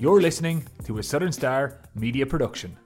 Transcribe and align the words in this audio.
You're 0.00 0.20
listening 0.20 0.64
to 0.84 0.98
a 0.98 1.02
Southern 1.02 1.32
Star 1.32 1.80
media 1.96 2.24
production. 2.24 2.76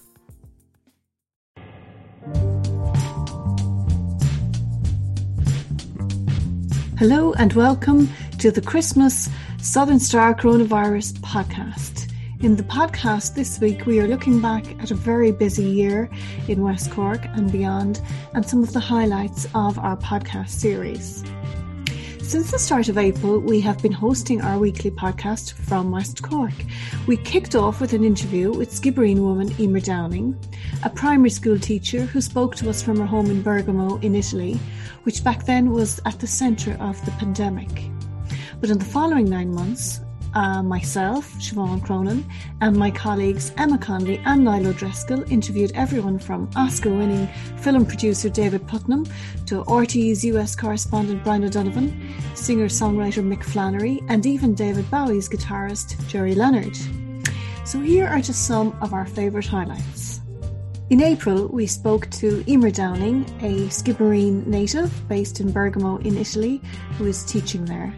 Hello 6.99 7.35
and 7.35 7.53
welcome 7.53 8.09
to 8.39 8.51
the 8.51 8.63
Christmas 8.65 9.29
Southern 9.61 10.01
Star 10.01 10.35
Coronavirus 10.35 11.19
podcast. 11.19 12.11
In 12.43 12.57
the 12.57 12.63
podcast 12.63 13.35
this 13.35 13.61
week, 13.61 13.85
we 13.85 14.01
are 14.01 14.09
looking 14.09 14.41
back 14.41 14.65
at 14.81 14.91
a 14.91 14.95
very 14.95 15.33
busy 15.33 15.65
year 15.65 16.09
in 16.49 16.63
West 16.63 16.91
Cork 16.93 17.27
and 17.35 17.53
beyond, 17.53 18.01
and 18.33 18.49
some 18.49 18.63
of 18.63 18.73
the 18.73 18.81
highlights 18.81 19.45
of 19.55 19.79
our 19.79 19.99
podcast 19.99 20.49
series. 20.49 21.23
Since 22.33 22.51
the 22.51 22.59
start 22.59 22.89
of 22.89 22.97
April, 22.97 23.41
we 23.41 23.61
have 23.61 23.83
been 23.83 23.93
hosting 23.93 24.41
our 24.41 24.59
weekly 24.59 24.91
podcast 24.91 25.53
from 25.53 25.91
West 25.91 26.23
Cork. 26.23 26.55
We 27.07 27.19
kicked 27.19 27.55
off 27.55 27.79
with 27.79 27.93
an 27.93 28.05
interview 28.05 28.51
with 28.51 28.71
Skibbereen 28.71 29.19
woman 29.19 29.55
Emer 29.61 29.81
Downing, 29.81 30.43
a 30.83 30.89
primary 30.89 31.29
school 31.29 31.59
teacher 31.59 32.01
who 32.01 32.23
spoke 32.23 32.57
to 32.57 32.71
us 32.71 32.83
from 32.83 32.99
her 33.01 33.05
home 33.05 33.27
in 33.27 33.43
Bergamo 33.43 33.99
in 33.99 34.15
Italy, 34.15 34.59
which 35.03 35.23
back 35.23 35.45
then 35.45 35.73
was 35.73 36.01
at 36.07 36.21
the 36.21 36.27
centre 36.27 36.75
of 36.81 37.05
the 37.05 37.11
pandemic. 37.11 37.69
But 38.63 38.71
in 38.71 38.79
the 38.79 38.85
following 38.87 39.29
nine 39.29 39.55
months, 39.55 40.01
uh, 40.35 40.63
myself, 40.63 41.33
Siobhan 41.35 41.85
Cronin, 41.85 42.25
and 42.61 42.77
my 42.77 42.91
colleagues 42.91 43.53
Emma 43.57 43.79
Connolly 43.79 44.21
and 44.25 44.45
Niall 44.45 44.69
O'Driscoll 44.69 45.31
interviewed 45.31 45.73
everyone 45.75 46.19
from 46.19 46.49
Oscar 46.57 46.91
winning 46.91 47.27
film 47.59 47.87
producer 47.87 48.29
David 48.29 48.67
Puttnam 48.67 49.11
to 49.47 49.63
RTÉ's 49.65 50.25
US 50.25 50.57
correspondent 50.57 51.23
Brian 51.25 51.45
O'Donovan, 51.45 52.15
singer 52.35 52.67
songwriter 52.67 53.23
Mick 53.23 53.43
Flannery, 53.43 54.03
and 54.09 54.27
even 54.27 54.55
David 54.55 54.91
Bowie's 54.91 55.29
guitarist 55.29 56.07
Gerry 56.09 56.35
Leonard. 56.35 56.77
So 57.65 57.81
here 57.81 58.07
are 58.07 58.21
just 58.21 58.47
some 58.47 58.77
of 58.81 58.93
our 58.93 59.07
favourite 59.07 59.47
highlights. 59.47 60.21
In 60.91 61.01
April, 61.01 61.49
we 61.49 61.67
spoke 61.67 62.11
to 62.11 62.45
Emer 62.47 62.71
Downing, 62.71 63.25
a 63.41 63.69
Skibbereen 63.69 64.47
native 64.47 65.09
based 65.09 65.41
in 65.41 65.51
Bergamo 65.51 65.97
in 65.99 66.19
Italy, 66.19 66.61
who 66.99 67.07
is 67.07 67.25
teaching 67.25 67.65
there 67.65 67.95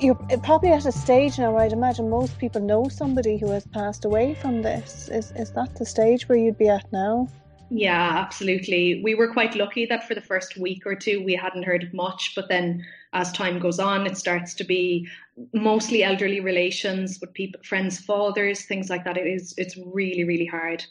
you're 0.00 0.14
probably 0.42 0.70
at 0.70 0.86
a 0.86 0.92
stage 0.92 1.38
now 1.38 1.52
where 1.52 1.62
I'd 1.62 1.72
imagine 1.72 2.08
most 2.08 2.38
people 2.38 2.60
know 2.60 2.88
somebody 2.88 3.36
who 3.36 3.50
has 3.50 3.66
passed 3.66 4.04
away 4.04 4.34
from 4.34 4.62
this. 4.62 5.08
Is 5.08 5.32
is 5.32 5.52
that 5.52 5.74
the 5.76 5.86
stage 5.86 6.28
where 6.28 6.38
you'd 6.38 6.58
be 6.58 6.68
at 6.68 6.90
now? 6.92 7.28
Yeah, 7.70 8.14
absolutely. 8.16 9.02
We 9.02 9.14
were 9.14 9.32
quite 9.32 9.54
lucky 9.54 9.84
that 9.86 10.06
for 10.08 10.14
the 10.14 10.22
first 10.22 10.56
week 10.56 10.86
or 10.86 10.94
two 10.94 11.22
we 11.22 11.34
hadn't 11.34 11.64
heard 11.64 11.82
of 11.82 11.92
much, 11.92 12.32
but 12.34 12.48
then 12.48 12.84
as 13.12 13.30
time 13.32 13.58
goes 13.58 13.78
on, 13.78 14.06
it 14.06 14.16
starts 14.16 14.54
to 14.54 14.64
be 14.64 15.06
mostly 15.52 16.02
elderly 16.02 16.40
relations 16.40 17.18
with 17.20 17.32
people, 17.34 17.60
friends, 17.62 17.98
fathers, 17.98 18.64
things 18.64 18.88
like 18.88 19.04
that. 19.04 19.18
It 19.18 19.26
is 19.26 19.54
it's 19.58 19.76
really 19.92 20.24
really 20.24 20.46
hard. 20.46 20.84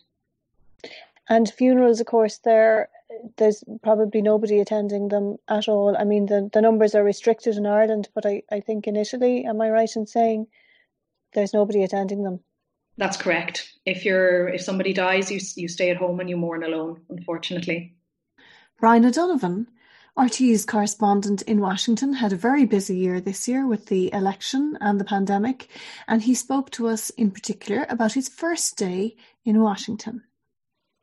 And 1.29 1.49
funerals, 1.49 1.99
of 1.99 2.07
course, 2.07 2.37
they're 2.37 2.89
there's 3.37 3.63
probably 3.83 4.21
nobody 4.21 4.59
attending 4.59 5.09
them 5.09 5.37
at 5.47 5.67
all. 5.67 5.95
I 5.97 6.03
mean, 6.03 6.25
the, 6.25 6.49
the 6.51 6.61
numbers 6.61 6.95
are 6.95 7.03
restricted 7.03 7.55
in 7.55 7.65
Ireland, 7.65 8.09
but 8.13 8.25
I, 8.25 8.43
I 8.51 8.59
think 8.59 8.87
in 8.87 8.95
Italy, 8.95 9.45
am 9.45 9.61
I 9.61 9.69
right 9.69 9.95
in 9.95 10.05
saying 10.05 10.47
there's 11.33 11.53
nobody 11.53 11.83
attending 11.83 12.23
them? 12.23 12.39
That's 12.97 13.17
correct. 13.17 13.73
If 13.85 14.05
you're 14.05 14.49
if 14.49 14.61
somebody 14.61 14.91
dies, 14.91 15.31
you 15.31 15.39
you 15.55 15.67
stay 15.67 15.91
at 15.91 15.97
home 15.97 16.19
and 16.19 16.29
you 16.29 16.35
mourn 16.35 16.63
alone. 16.63 17.01
Unfortunately, 17.09 17.95
Brian 18.79 19.05
O'Donovan, 19.05 19.67
RTÉ's 20.17 20.65
correspondent 20.65 21.43
in 21.43 21.59
Washington, 21.59 22.13
had 22.13 22.33
a 22.33 22.37
very 22.37 22.65
busy 22.65 22.97
year 22.97 23.21
this 23.21 23.47
year 23.47 23.67
with 23.67 23.85
the 23.85 24.11
election 24.13 24.79
and 24.81 24.99
the 24.99 25.05
pandemic, 25.05 25.69
and 26.07 26.23
he 26.23 26.33
spoke 26.33 26.71
to 26.71 26.87
us 26.87 27.11
in 27.11 27.29
particular 27.29 27.85
about 27.87 28.13
his 28.13 28.27
first 28.27 28.77
day 28.77 29.15
in 29.45 29.61
Washington. 29.61 30.23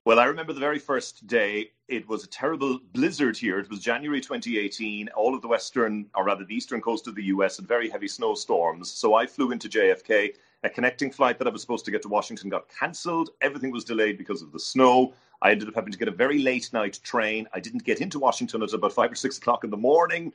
Well, 0.04 0.18
I 0.18 0.24
remember 0.24 0.52
the 0.52 0.60
very 0.60 0.80
first 0.80 1.26
day. 1.26 1.70
It 1.86 2.08
was 2.08 2.24
a 2.24 2.28
terrible 2.28 2.78
blizzard 2.94 3.36
here. 3.36 3.58
It 3.58 3.68
was 3.68 3.78
January 3.78 4.20
2018. 4.20 5.08
All 5.08 5.34
of 5.34 5.42
the 5.42 5.48
western, 5.48 6.06
or 6.14 6.24
rather 6.24 6.42
the 6.42 6.54
eastern 6.54 6.80
coast 6.80 7.06
of 7.06 7.14
the 7.14 7.24
US, 7.24 7.58
had 7.58 7.68
very 7.68 7.90
heavy 7.90 8.08
snowstorms. 8.08 8.90
So 8.90 9.14
I 9.14 9.26
flew 9.26 9.50
into 9.50 9.68
JFK. 9.68 10.34
A 10.62 10.70
connecting 10.70 11.10
flight 11.10 11.38
that 11.38 11.46
I 11.46 11.50
was 11.50 11.60
supposed 11.60 11.84
to 11.84 11.90
get 11.90 12.00
to 12.02 12.08
Washington 12.08 12.48
got 12.48 12.70
cancelled. 12.70 13.30
Everything 13.42 13.70
was 13.70 13.84
delayed 13.84 14.16
because 14.16 14.40
of 14.40 14.50
the 14.50 14.58
snow. 14.58 15.12
I 15.42 15.50
ended 15.50 15.68
up 15.68 15.74
having 15.74 15.92
to 15.92 15.98
get 15.98 16.08
a 16.08 16.10
very 16.10 16.38
late 16.38 16.72
night 16.72 17.00
train. 17.04 17.46
I 17.52 17.60
didn't 17.60 17.84
get 17.84 18.00
into 18.00 18.18
Washington 18.18 18.62
until 18.62 18.78
about 18.78 18.94
five 18.94 19.12
or 19.12 19.16
six 19.16 19.36
o'clock 19.36 19.62
in 19.62 19.68
the 19.68 19.76
morning. 19.76 20.32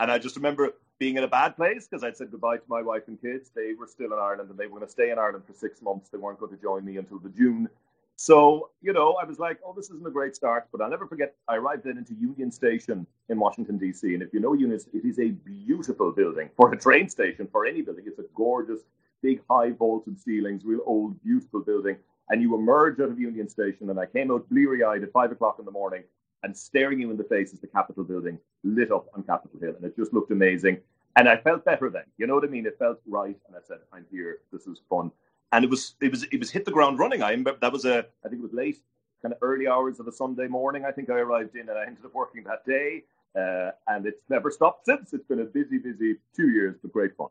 And 0.00 0.10
I 0.10 0.18
just 0.18 0.36
remember 0.36 0.74
being 0.98 1.16
in 1.16 1.24
a 1.24 1.28
bad 1.28 1.56
place 1.56 1.88
because 1.88 2.04
I'd 2.04 2.18
said 2.18 2.30
goodbye 2.30 2.58
to 2.58 2.62
my 2.68 2.82
wife 2.82 3.04
and 3.08 3.18
kids. 3.18 3.50
They 3.54 3.72
were 3.72 3.86
still 3.86 4.12
in 4.12 4.18
Ireland 4.18 4.50
and 4.50 4.58
they 4.58 4.66
were 4.66 4.78
going 4.78 4.86
to 4.86 4.92
stay 4.92 5.10
in 5.10 5.18
Ireland 5.18 5.44
for 5.46 5.54
six 5.54 5.80
months. 5.80 6.10
They 6.10 6.18
weren't 6.18 6.38
going 6.38 6.54
to 6.54 6.60
join 6.60 6.84
me 6.84 6.98
until 6.98 7.18
the 7.18 7.30
June 7.30 7.70
so, 8.20 8.68
you 8.82 8.92
know, 8.92 9.14
I 9.14 9.24
was 9.24 9.38
like, 9.38 9.60
oh, 9.64 9.72
this 9.74 9.86
isn't 9.86 10.06
a 10.06 10.10
great 10.10 10.36
start. 10.36 10.68
But 10.70 10.82
I'll 10.82 10.90
never 10.90 11.06
forget, 11.06 11.36
I 11.48 11.56
arrived 11.56 11.84
then 11.84 11.96
into 11.96 12.12
Union 12.12 12.52
Station 12.52 13.06
in 13.30 13.40
Washington, 13.40 13.78
D.C. 13.78 14.12
And 14.12 14.22
if 14.22 14.28
you 14.34 14.40
know 14.40 14.52
Union, 14.52 14.78
it 14.92 15.06
is 15.06 15.18
a 15.18 15.30
beautiful 15.30 16.12
building 16.12 16.50
for 16.54 16.70
a 16.70 16.78
train 16.78 17.08
station, 17.08 17.48
for 17.50 17.64
any 17.64 17.80
building. 17.80 18.04
It's 18.06 18.18
a 18.18 18.26
gorgeous, 18.34 18.80
big, 19.22 19.40
high 19.48 19.70
vaulted 19.70 20.20
ceilings, 20.20 20.66
real 20.66 20.82
old, 20.84 21.18
beautiful 21.22 21.60
building. 21.60 21.96
And 22.28 22.42
you 22.42 22.54
emerge 22.54 23.00
out 23.00 23.08
of 23.08 23.18
Union 23.18 23.48
Station, 23.48 23.88
and 23.88 23.98
I 23.98 24.04
came 24.04 24.30
out 24.30 24.46
bleary 24.50 24.84
eyed 24.84 25.02
at 25.02 25.12
five 25.12 25.32
o'clock 25.32 25.56
in 25.58 25.64
the 25.64 25.70
morning, 25.70 26.02
and 26.42 26.54
staring 26.54 27.00
you 27.00 27.10
in 27.10 27.16
the 27.16 27.24
face 27.24 27.54
is 27.54 27.60
the 27.60 27.68
Capitol 27.68 28.04
building 28.04 28.38
lit 28.64 28.92
up 28.92 29.06
on 29.14 29.22
Capitol 29.22 29.58
Hill. 29.60 29.76
And 29.76 29.84
it 29.86 29.96
just 29.96 30.12
looked 30.12 30.30
amazing. 30.30 30.76
And 31.16 31.26
I 31.26 31.38
felt 31.38 31.64
better 31.64 31.88
then. 31.88 32.04
You 32.18 32.26
know 32.26 32.34
what 32.34 32.44
I 32.44 32.48
mean? 32.48 32.66
It 32.66 32.76
felt 32.78 32.98
right. 33.06 33.38
And 33.48 33.56
I 33.56 33.60
said, 33.66 33.78
I'm 33.94 34.04
here. 34.10 34.40
This 34.52 34.66
is 34.66 34.82
fun 34.90 35.10
and 35.52 35.64
it 35.64 35.70
was 35.70 35.94
it 36.00 36.10
was 36.10 36.24
it 36.24 36.38
was 36.38 36.50
hit 36.50 36.64
the 36.64 36.70
ground 36.70 36.98
running. 36.98 37.22
I 37.22 37.30
remember 37.30 37.56
that 37.60 37.72
was 37.72 37.84
a 37.84 38.06
I 38.24 38.28
think 38.28 38.40
it 38.40 38.42
was 38.42 38.52
late, 38.52 38.80
kind 39.22 39.32
of 39.32 39.38
early 39.42 39.66
hours 39.66 40.00
of 40.00 40.06
a 40.06 40.12
Sunday 40.12 40.46
morning. 40.46 40.84
I 40.84 40.92
think 40.92 41.10
I 41.10 41.14
arrived 41.14 41.54
in, 41.56 41.68
and 41.68 41.78
I 41.78 41.86
ended 41.86 42.04
up 42.04 42.14
working 42.14 42.44
that 42.44 42.64
day, 42.64 43.04
uh, 43.36 43.70
and 43.88 44.06
it's 44.06 44.22
never 44.28 44.50
stopped 44.50 44.86
since. 44.86 45.12
It's 45.12 45.26
been 45.26 45.40
a 45.40 45.44
busy, 45.44 45.78
busy 45.78 46.16
two 46.34 46.50
years, 46.50 46.76
but 46.80 46.92
great 46.92 47.16
fun. 47.16 47.28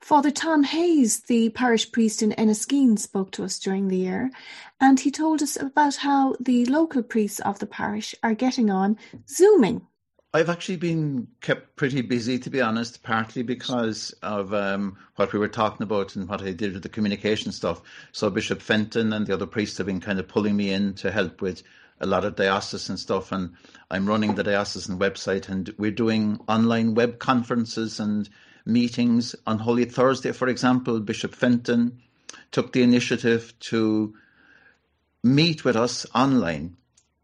Father 0.00 0.30
Tom 0.30 0.62
Hayes, 0.62 1.20
the 1.20 1.48
parish 1.50 1.90
priest 1.90 2.22
in 2.22 2.30
Enniskeane, 2.32 2.98
spoke 2.98 3.32
to 3.32 3.44
us 3.44 3.58
during 3.58 3.88
the 3.88 3.96
year, 3.96 4.30
and 4.80 5.00
he 5.00 5.10
told 5.10 5.42
us 5.42 5.56
about 5.56 5.96
how 5.96 6.36
the 6.38 6.66
local 6.66 7.02
priests 7.02 7.40
of 7.40 7.58
the 7.58 7.66
parish 7.66 8.14
are 8.22 8.34
getting 8.34 8.70
on 8.70 8.98
zooming. 9.28 9.86
I've 10.36 10.50
actually 10.50 10.76
been 10.76 11.28
kept 11.40 11.76
pretty 11.76 12.02
busy, 12.02 12.38
to 12.40 12.50
be 12.50 12.60
honest, 12.60 13.02
partly 13.02 13.42
because 13.42 14.10
of 14.22 14.52
um, 14.52 14.98
what 15.14 15.32
we 15.32 15.38
were 15.38 15.48
talking 15.48 15.82
about 15.82 16.14
and 16.14 16.28
what 16.28 16.42
I 16.42 16.52
did 16.52 16.74
with 16.74 16.82
the 16.82 16.90
communication 16.90 17.52
stuff. 17.52 17.80
So 18.12 18.28
Bishop 18.28 18.60
Fintan 18.60 19.14
and 19.14 19.26
the 19.26 19.32
other 19.32 19.46
priests 19.46 19.78
have 19.78 19.86
been 19.86 19.98
kind 19.98 20.18
of 20.18 20.28
pulling 20.28 20.54
me 20.54 20.72
in 20.72 20.92
to 20.96 21.10
help 21.10 21.40
with 21.40 21.62
a 22.00 22.06
lot 22.06 22.26
of 22.26 22.36
diocesan 22.36 22.98
stuff, 22.98 23.32
and 23.32 23.54
I'm 23.90 24.06
running 24.06 24.34
the 24.34 24.42
diocesan 24.42 24.98
website, 24.98 25.48
and 25.48 25.72
we're 25.78 25.90
doing 25.90 26.38
online 26.46 26.92
web 26.92 27.18
conferences 27.18 27.98
and 27.98 28.28
meetings 28.66 29.34
on 29.46 29.58
Holy 29.58 29.86
Thursday, 29.86 30.32
for 30.32 30.48
example. 30.48 31.00
Bishop 31.00 31.34
Fintan 31.34 31.98
took 32.50 32.74
the 32.74 32.82
initiative 32.82 33.58
to 33.60 34.14
meet 35.24 35.64
with 35.64 35.76
us 35.76 36.04
online 36.14 36.76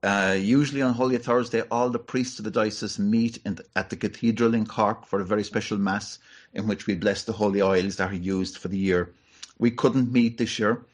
uh, 0.02 0.36
usually 0.38 0.82
on 0.82 0.94
Holy 0.94 1.18
Thursday, 1.18 1.62
all 1.70 1.88
the 1.88 1.98
priests 1.98 2.38
of 2.38 2.44
the 2.44 2.50
diocese 2.50 2.98
meet 2.98 3.42
the, 3.44 3.64
at 3.76 3.90
the 3.90 3.96
cathedral 3.96 4.54
in 4.54 4.66
Cork 4.66 5.06
for 5.06 5.20
a 5.20 5.24
very 5.24 5.44
special 5.44 5.78
mass 5.78 6.18
in 6.52 6.66
which 6.66 6.86
we 6.86 6.94
bless 6.94 7.22
the 7.24 7.32
holy 7.32 7.62
oils 7.62 7.96
that 7.96 8.10
are 8.10 8.14
used 8.14 8.58
for 8.58 8.68
the 8.68 8.78
year. 8.78 9.14
We 9.58 9.70
couldn't 9.70 10.12
meet 10.12 10.38
this 10.38 10.58
year, 10.58 10.84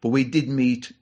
but 0.00 0.10
we 0.10 0.24
did 0.24 0.48
meet 0.48 0.92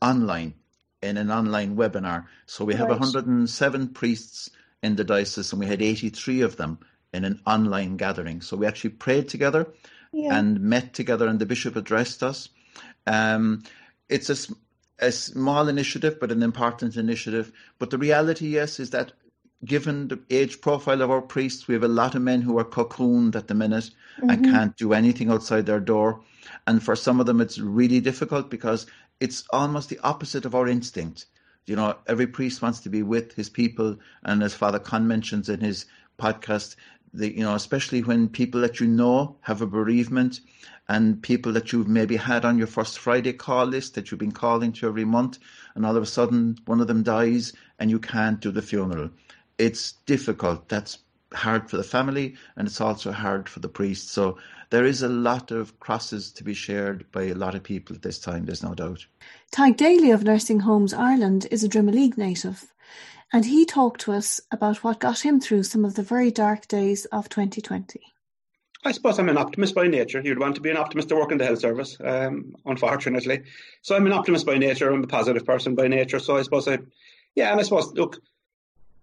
online 0.00 0.54
in 1.02 1.18
an 1.18 1.30
online 1.30 1.76
webinar. 1.76 2.26
So 2.46 2.64
we 2.64 2.74
have 2.74 2.88
right. 2.88 2.98
107 3.00 3.88
priests 3.88 4.50
in 4.82 4.96
the 4.96 5.04
diocese, 5.04 5.52
and 5.52 5.60
we 5.60 5.66
had 5.66 5.82
83 5.82 6.40
of 6.40 6.56
them 6.56 6.78
in 7.12 7.24
an 7.24 7.40
online 7.46 7.96
gathering. 7.96 8.40
So 8.40 8.56
we 8.56 8.66
actually 8.66 8.90
prayed 8.90 9.28
together 9.28 9.66
yeah. 10.12 10.38
and 10.38 10.60
met 10.60 10.94
together, 10.94 11.26
and 11.26 11.38
the 11.38 11.46
bishop 11.46 11.76
addressed 11.76 12.22
us. 12.22 12.48
Um, 13.06 13.62
it's 14.08 14.30
a 14.30 14.54
a 15.00 15.10
small 15.10 15.68
initiative, 15.68 16.18
but 16.20 16.30
an 16.30 16.42
important 16.42 16.96
initiative. 16.96 17.52
But 17.78 17.90
the 17.90 17.98
reality, 17.98 18.48
yes, 18.48 18.78
is 18.78 18.90
that 18.90 19.12
given 19.64 20.08
the 20.08 20.20
age 20.30 20.60
profile 20.60 21.02
of 21.02 21.10
our 21.10 21.22
priests, 21.22 21.68
we 21.68 21.74
have 21.74 21.82
a 21.82 21.88
lot 21.88 22.14
of 22.14 22.22
men 22.22 22.42
who 22.42 22.58
are 22.58 22.64
cocooned 22.64 23.34
at 23.34 23.48
the 23.48 23.54
minute 23.54 23.90
mm-hmm. 24.18 24.30
and 24.30 24.44
can't 24.44 24.76
do 24.76 24.92
anything 24.92 25.30
outside 25.30 25.66
their 25.66 25.80
door. 25.80 26.20
And 26.66 26.82
for 26.82 26.96
some 26.96 27.20
of 27.20 27.26
them, 27.26 27.40
it's 27.40 27.58
really 27.58 28.00
difficult 28.00 28.50
because 28.50 28.86
it's 29.20 29.44
almost 29.50 29.88
the 29.88 29.98
opposite 30.00 30.44
of 30.44 30.54
our 30.54 30.68
instinct. 30.68 31.26
You 31.66 31.76
know, 31.76 31.96
every 32.06 32.26
priest 32.26 32.62
wants 32.62 32.80
to 32.80 32.88
be 32.88 33.02
with 33.02 33.34
his 33.34 33.50
people. 33.50 33.98
And 34.22 34.42
as 34.42 34.54
Father 34.54 34.78
Con 34.78 35.06
mentions 35.06 35.48
in 35.48 35.60
his 35.60 35.86
podcast, 36.18 36.76
the, 37.12 37.36
you 37.36 37.42
know, 37.42 37.54
especially 37.54 38.02
when 38.02 38.28
people 38.28 38.60
that 38.60 38.80
you 38.80 38.86
know 38.86 39.36
have 39.40 39.62
a 39.62 39.66
bereavement 39.66 40.40
and 40.88 41.22
people 41.22 41.52
that 41.52 41.72
you've 41.72 41.88
maybe 41.88 42.16
had 42.16 42.44
on 42.44 42.58
your 42.58 42.66
first 42.66 42.98
Friday 42.98 43.32
call 43.32 43.66
list 43.66 43.94
that 43.94 44.10
you've 44.10 44.20
been 44.20 44.32
calling 44.32 44.72
to 44.72 44.88
every 44.88 45.04
month, 45.04 45.38
and 45.74 45.86
all 45.86 45.96
of 45.96 46.02
a 46.02 46.06
sudden 46.06 46.58
one 46.66 46.80
of 46.80 46.86
them 46.86 47.02
dies 47.02 47.52
and 47.78 47.90
you 47.90 47.98
can't 47.98 48.40
do 48.40 48.50
the 48.50 48.62
funeral. 48.62 49.10
It's 49.58 49.92
difficult. 50.06 50.68
That's 50.68 50.98
hard 51.32 51.70
for 51.70 51.76
the 51.76 51.84
family 51.84 52.34
and 52.56 52.66
it's 52.66 52.80
also 52.80 53.12
hard 53.12 53.48
for 53.48 53.60
the 53.60 53.68
priest. 53.68 54.10
So 54.10 54.38
there 54.70 54.84
is 54.84 55.02
a 55.02 55.08
lot 55.08 55.50
of 55.50 55.78
crosses 55.80 56.32
to 56.32 56.44
be 56.44 56.54
shared 56.54 57.10
by 57.12 57.24
a 57.24 57.34
lot 57.34 57.54
of 57.54 57.62
people 57.62 57.96
at 57.96 58.02
this 58.02 58.18
time, 58.18 58.46
there's 58.46 58.62
no 58.62 58.74
doubt. 58.74 59.06
Tadhg 59.52 59.76
Daly 59.76 60.10
of 60.10 60.24
Nursing 60.24 60.60
Homes 60.60 60.94
Ireland 60.94 61.46
is 61.50 61.64
a 61.64 61.68
Drimoleague 61.68 62.16
native, 62.16 62.72
and 63.32 63.44
he 63.44 63.64
talked 63.64 64.00
to 64.02 64.12
us 64.12 64.40
about 64.50 64.82
what 64.82 65.00
got 65.00 65.20
him 65.20 65.40
through 65.40 65.62
some 65.62 65.84
of 65.84 65.94
the 65.94 66.02
very 66.02 66.30
dark 66.30 66.66
days 66.68 67.04
of 67.06 67.28
2020. 67.28 68.00
I 68.84 68.92
suppose 68.92 69.18
I'm 69.18 69.28
an 69.28 69.36
optimist 69.36 69.74
by 69.74 69.88
nature. 69.88 70.22
You'd 70.24 70.38
want 70.38 70.54
to 70.54 70.60
be 70.60 70.70
an 70.70 70.78
optimist 70.78 71.10
to 71.10 71.16
work 71.16 71.32
in 71.32 71.38
the 71.38 71.44
health 71.44 71.60
service, 71.60 71.98
um, 72.02 72.56
unfortunately. 72.64 73.42
So 73.82 73.94
I'm 73.94 74.06
an 74.06 74.12
optimist 74.12 74.46
by 74.46 74.56
nature. 74.56 74.90
I'm 74.90 75.04
a 75.04 75.06
positive 75.06 75.44
person 75.44 75.74
by 75.74 75.86
nature. 75.88 76.18
So 76.18 76.38
I 76.38 76.42
suppose 76.42 76.66
I, 76.66 76.78
yeah, 77.34 77.50
and 77.50 77.60
I 77.60 77.62
suppose 77.62 77.92
look, 77.92 78.20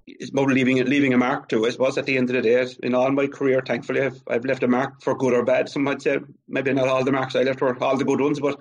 it's 0.07 0.31
about 0.31 0.47
leaving 0.47 0.83
leaving 0.85 1.13
a 1.13 1.18
mark 1.18 1.50
too. 1.50 1.68
I 1.68 1.69
suppose 1.69 1.97
at 1.97 2.06
the 2.06 2.18
end 2.18 2.30
of 2.30 2.35
the 2.35 2.41
day, 2.41 2.65
in 2.81 2.95
all 2.95 3.12
my 3.12 3.27
career, 3.27 3.62
thankfully, 3.62 4.01
I've 4.01 4.19
I've 4.27 4.45
left 4.45 4.63
a 4.63 4.68
mark 4.68 5.01
for 5.01 5.15
good 5.15 5.33
or 5.33 5.44
bad. 5.44 5.69
Some 5.69 5.83
might 5.83 6.01
say 6.01 6.18
maybe 6.47 6.73
not 6.73 6.88
all 6.88 7.03
the 7.03 7.12
marks 7.12 7.35
I 7.35 7.44
left 7.44 7.62
were 7.62 7.77
all 7.83 7.97
the 7.97 8.06
good 8.06 8.21
ones, 8.21 8.39
but 8.39 8.59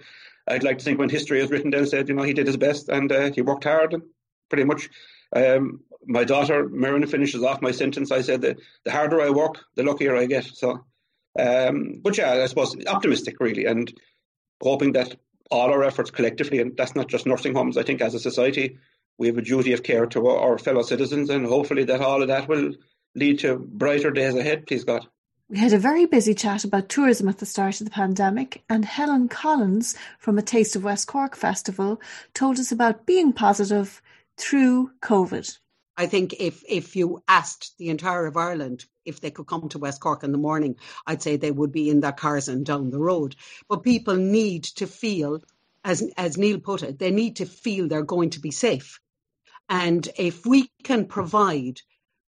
I'd 0.48 0.64
like 0.64 0.78
to 0.78 0.84
think 0.84 0.98
when 0.98 1.08
history 1.08 1.40
is 1.40 1.50
written 1.50 1.70
down, 1.70 1.86
said 1.86 2.08
you 2.08 2.14
know 2.14 2.24
he 2.24 2.34
did 2.34 2.46
his 2.46 2.56
best 2.58 2.90
and 2.90 3.10
uh, 3.10 3.30
he 3.30 3.40
worked 3.40 3.64
hard 3.64 3.94
and 3.94 4.02
pretty 4.50 4.64
much. 4.64 4.90
Um, 5.36 5.80
my 6.06 6.24
daughter 6.24 6.68
Mirren 6.68 7.06
finishes 7.06 7.42
off 7.42 7.62
my 7.62 7.72
sentence. 7.72 8.10
I 8.12 8.22
said 8.22 8.42
that 8.42 8.58
the 8.84 8.92
harder 8.92 9.20
I 9.20 9.30
work, 9.30 9.64
the 9.74 9.82
luckier 9.82 10.16
I 10.16 10.26
get. 10.26 10.44
So, 10.44 10.84
um, 11.38 12.00
but 12.02 12.16
yeah, 12.16 12.32
I 12.32 12.46
suppose 12.46 12.76
optimistic 12.86 13.36
really, 13.40 13.66
and 13.66 13.92
hoping 14.62 14.92
that 14.92 15.16
all 15.50 15.70
our 15.70 15.84
efforts 15.84 16.10
collectively, 16.10 16.60
and 16.60 16.76
that's 16.76 16.94
not 16.94 17.08
just 17.08 17.26
nursing 17.26 17.54
homes. 17.54 17.76
I 17.76 17.82
think 17.82 18.00
as 18.00 18.14
a 18.14 18.20
society, 18.20 18.78
we 19.18 19.26
have 19.28 19.38
a 19.38 19.42
duty 19.42 19.72
of 19.72 19.82
care 19.82 20.06
to 20.06 20.28
our 20.28 20.58
fellow 20.58 20.82
citizens, 20.82 21.30
and 21.30 21.46
hopefully 21.46 21.84
that 21.84 22.00
all 22.00 22.22
of 22.22 22.28
that 22.28 22.48
will 22.48 22.72
lead 23.14 23.38
to 23.40 23.58
brighter 23.58 24.10
days 24.10 24.34
ahead, 24.34 24.66
please 24.66 24.84
God. 24.84 25.06
We 25.48 25.58
had 25.58 25.72
a 25.72 25.78
very 25.78 26.06
busy 26.06 26.34
chat 26.34 26.64
about 26.64 26.88
tourism 26.88 27.28
at 27.28 27.38
the 27.38 27.46
start 27.46 27.80
of 27.80 27.84
the 27.84 27.92
pandemic, 27.92 28.64
and 28.68 28.84
Helen 28.84 29.28
Collins 29.28 29.96
from 30.18 30.38
A 30.38 30.42
Taste 30.42 30.74
of 30.74 30.82
West 30.82 31.06
Cork 31.06 31.36
Festival 31.36 32.00
told 32.34 32.58
us 32.58 32.72
about 32.72 33.06
being 33.06 33.32
positive 33.32 34.02
through 34.36 34.90
COVID. 35.00 35.58
I 35.96 36.06
think 36.06 36.34
if 36.38 36.62
if 36.68 36.94
you 36.94 37.22
asked 37.26 37.76
the 37.78 37.88
entire 37.88 38.26
of 38.26 38.36
Ireland 38.36 38.84
if 39.04 39.20
they 39.20 39.30
could 39.30 39.46
come 39.46 39.68
to 39.70 39.78
West 39.78 40.00
Cork 40.00 40.24
in 40.24 40.32
the 40.32 40.38
morning, 40.38 40.76
I'd 41.06 41.22
say 41.22 41.36
they 41.36 41.50
would 41.50 41.72
be 41.72 41.88
in 41.88 42.00
their 42.00 42.12
cars 42.12 42.48
and 42.48 42.66
down 42.66 42.90
the 42.90 42.98
road. 42.98 43.34
But 43.68 43.82
people 43.82 44.16
need 44.16 44.64
to 44.64 44.86
feel, 44.86 45.42
as 45.84 46.02
as 46.16 46.36
Neil 46.36 46.60
put 46.60 46.82
it, 46.82 46.98
they 46.98 47.10
need 47.10 47.36
to 47.36 47.46
feel 47.46 47.88
they're 47.88 48.02
going 48.02 48.30
to 48.30 48.40
be 48.40 48.50
safe. 48.50 49.00
And 49.68 50.06
if 50.16 50.44
we 50.44 50.70
can 50.82 51.06
provide 51.06 51.80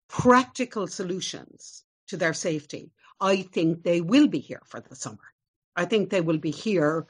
practical 0.09 0.87
solutions 0.87 1.85
to 2.09 2.17
their 2.17 2.35
safety, 2.35 2.93
I 3.21 3.43
think 3.43 3.83
they 3.83 4.01
will 4.01 4.29
be 4.29 4.39
here 4.39 4.63
for 4.65 4.81
the 4.81 4.95
summer. 4.95 5.19
I 5.75 5.85
think 5.85 6.11
they 6.11 6.21
will 6.21 6.39
be 6.39 6.51
here 6.51 7.07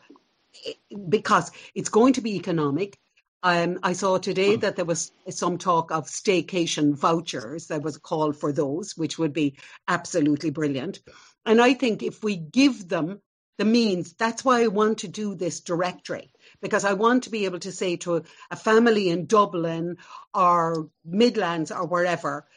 eh, 0.66 0.72
because 1.08 1.50
it's 1.75 1.88
going 1.88 2.14
to 2.14 2.20
be 2.20 2.37
economic. 2.37 2.98
Um, 3.46 3.78
I 3.84 3.93
saw 3.93 4.19
today 4.19 4.56
that 4.56 4.75
there 4.75 4.84
was 4.84 5.12
some 5.31 5.56
talk 5.56 5.93
of 5.93 6.08
staycation 6.08 6.96
vouchers. 6.96 7.69
There 7.69 7.78
was 7.78 7.94
a 7.94 8.00
call 8.00 8.32
for 8.32 8.52
those, 8.52 8.96
which 8.96 9.20
would 9.20 9.32
be 9.32 9.56
absolutely 9.87 10.50
brilliant. 10.50 10.98
And 11.44 11.62
I 11.62 11.75
think 11.75 12.02
if 12.02 12.25
we 12.25 12.34
give 12.34 12.88
them 12.88 13.20
the 13.56 13.64
means, 13.64 14.14
that's 14.14 14.44
why 14.44 14.64
I 14.64 14.66
want 14.66 14.98
to 14.98 15.08
do 15.08 15.37
this 15.37 15.60
directory 15.60 16.32
because 16.60 16.84
I 16.84 16.94
want 16.94 17.22
to 17.22 17.31
be 17.31 17.44
able 17.44 17.60
to 17.60 17.70
say 17.70 17.94
to 17.98 18.16
a, 18.16 18.22
a 18.50 18.56
family 18.56 19.10
in 19.10 19.26
Dublin 19.26 19.98
or 20.34 20.90
Midlands 21.04 21.70
or 21.70 21.87
wherever, 21.87 22.48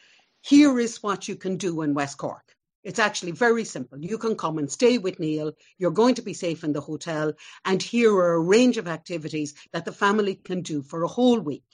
here 0.42 0.76
is 0.80 1.04
what 1.04 1.28
you 1.28 1.36
can 1.36 1.56
do 1.56 1.82
in 1.82 1.94
West 1.94 2.18
Cork. 2.18 2.56
It's 2.82 2.98
actually 2.98 3.32
very 3.32 3.64
simple. 3.64 3.98
You 3.98 4.18
can 4.18 4.36
come 4.36 4.58
and 4.58 4.70
stay 4.70 4.98
with 4.98 5.20
Neil. 5.20 5.52
You're 5.78 5.90
going 5.90 6.14
to 6.14 6.22
be 6.22 6.34
safe 6.34 6.64
in 6.64 6.72
the 6.72 6.80
hotel. 6.80 7.32
And 7.64 7.82
here 7.82 8.14
are 8.14 8.34
a 8.34 8.40
range 8.40 8.78
of 8.78 8.88
activities 8.88 9.54
that 9.72 9.84
the 9.84 9.92
family 9.92 10.34
can 10.36 10.62
do 10.62 10.82
for 10.82 11.02
a 11.02 11.08
whole 11.08 11.40
week. 11.40 11.64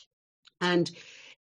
And 0.61 0.91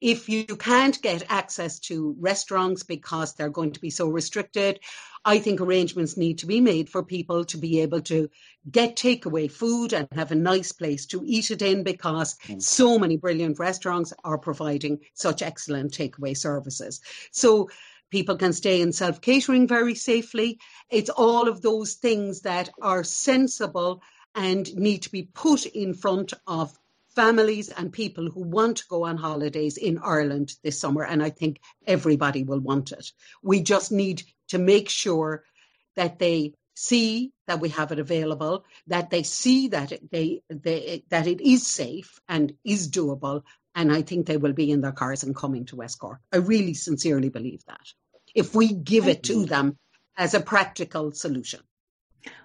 if 0.02 0.30
you 0.30 0.46
can't 0.46 1.02
get 1.02 1.32
access 1.32 1.80
to 1.80 2.16
restaurants 2.20 2.84
because 2.84 3.34
they're 3.34 3.50
going 3.50 3.72
to 3.72 3.80
be 3.80 3.90
so 3.90 4.08
restricted, 4.08 4.80
I 5.24 5.40
think 5.40 5.60
arrangements 5.60 6.18
need 6.18 6.38
to 6.40 6.46
be 6.46 6.62
made 6.62 6.90
for 6.90 7.02
people 7.02 7.46
to 7.46 7.58
be 7.58 7.80
able 7.80 8.02
to 8.02 8.30
get 8.70 8.96
takeaway 8.96 9.50
food 9.50 9.94
and 9.94 10.08
have 10.12 10.32
a 10.32 10.36
nice 10.36 10.72
place 10.72 11.08
to 11.08 11.24
eat 11.26 11.50
it 11.50 11.64
in 11.64 11.84
because 11.84 12.38
mm. 12.46 12.62
so 12.62 13.00
many 13.00 13.18
brilliant 13.18 13.58
restaurants 13.58 14.14
are 14.24 14.38
providing 14.38 15.00
such 15.14 15.42
excellent 15.42 15.94
takeaway 15.94 16.38
services. 16.38 17.02
So 17.32 17.70
people 18.16 18.38
can 18.38 18.54
stay 18.54 18.80
in 18.80 18.94
self 18.94 19.20
catering 19.20 19.68
very 19.68 19.94
safely. 19.94 20.58
It's 20.90 21.10
all 21.10 21.50
of 21.50 21.62
those 21.62 21.96
things 21.96 22.44
that 22.44 22.70
are 22.82 23.04
sensible 23.04 24.02
and 24.34 24.74
need 24.74 25.02
to 25.02 25.12
be 25.12 25.24
put 25.24 25.66
in 25.66 25.94
front 25.94 26.32
of 26.48 26.80
families 27.14 27.68
and 27.68 27.92
people 27.92 28.30
who 28.30 28.42
want 28.42 28.78
to 28.78 28.86
go 28.90 29.04
on 29.04 29.18
holidays 29.18 29.76
in 29.76 29.98
Ireland 29.98 30.54
this 30.64 30.80
summer, 30.80 31.04
and 31.04 31.22
I 31.22 31.30
think 31.30 31.60
everybody 31.86 32.44
will 32.46 32.62
want 32.62 32.94
it. 32.94 33.12
We 33.44 33.60
just 33.60 33.92
need 33.92 34.24
to 34.48 34.60
make 34.60 34.88
sure 34.88 35.44
that 35.98 36.18
they 36.18 36.54
see 36.74 37.34
that 37.48 37.60
we 37.60 37.68
have 37.70 37.92
it 37.92 38.00
available, 38.00 38.64
that 38.88 39.10
they 39.10 39.24
see 39.24 39.68
that 39.70 39.92
it, 39.92 40.10
they, 40.10 40.42
they 40.50 41.04
that 41.10 41.28
it 41.28 41.42
is 41.42 41.68
safe 41.68 42.18
and 42.30 42.54
is 42.64 42.90
doable, 42.90 43.44
and 43.76 43.92
I 43.92 44.04
think 44.04 44.26
they 44.26 44.38
will 44.38 44.54
be 44.54 44.72
in 44.72 44.80
their 44.80 44.94
cars 44.94 45.24
and 45.24 45.36
coming 45.36 45.66
to 45.66 45.76
West 45.76 46.00
Cork. 46.00 46.20
I 46.32 46.38
really 46.38 46.76
sincerely 46.76 47.28
believe 47.28 47.66
that. 47.68 47.88
If 48.36 48.54
we 48.54 48.74
give 48.74 49.08
it 49.08 49.24
to 49.24 49.46
them 49.46 49.78
as 50.18 50.34
a 50.34 50.40
practical 50.40 51.12
solution. 51.12 51.62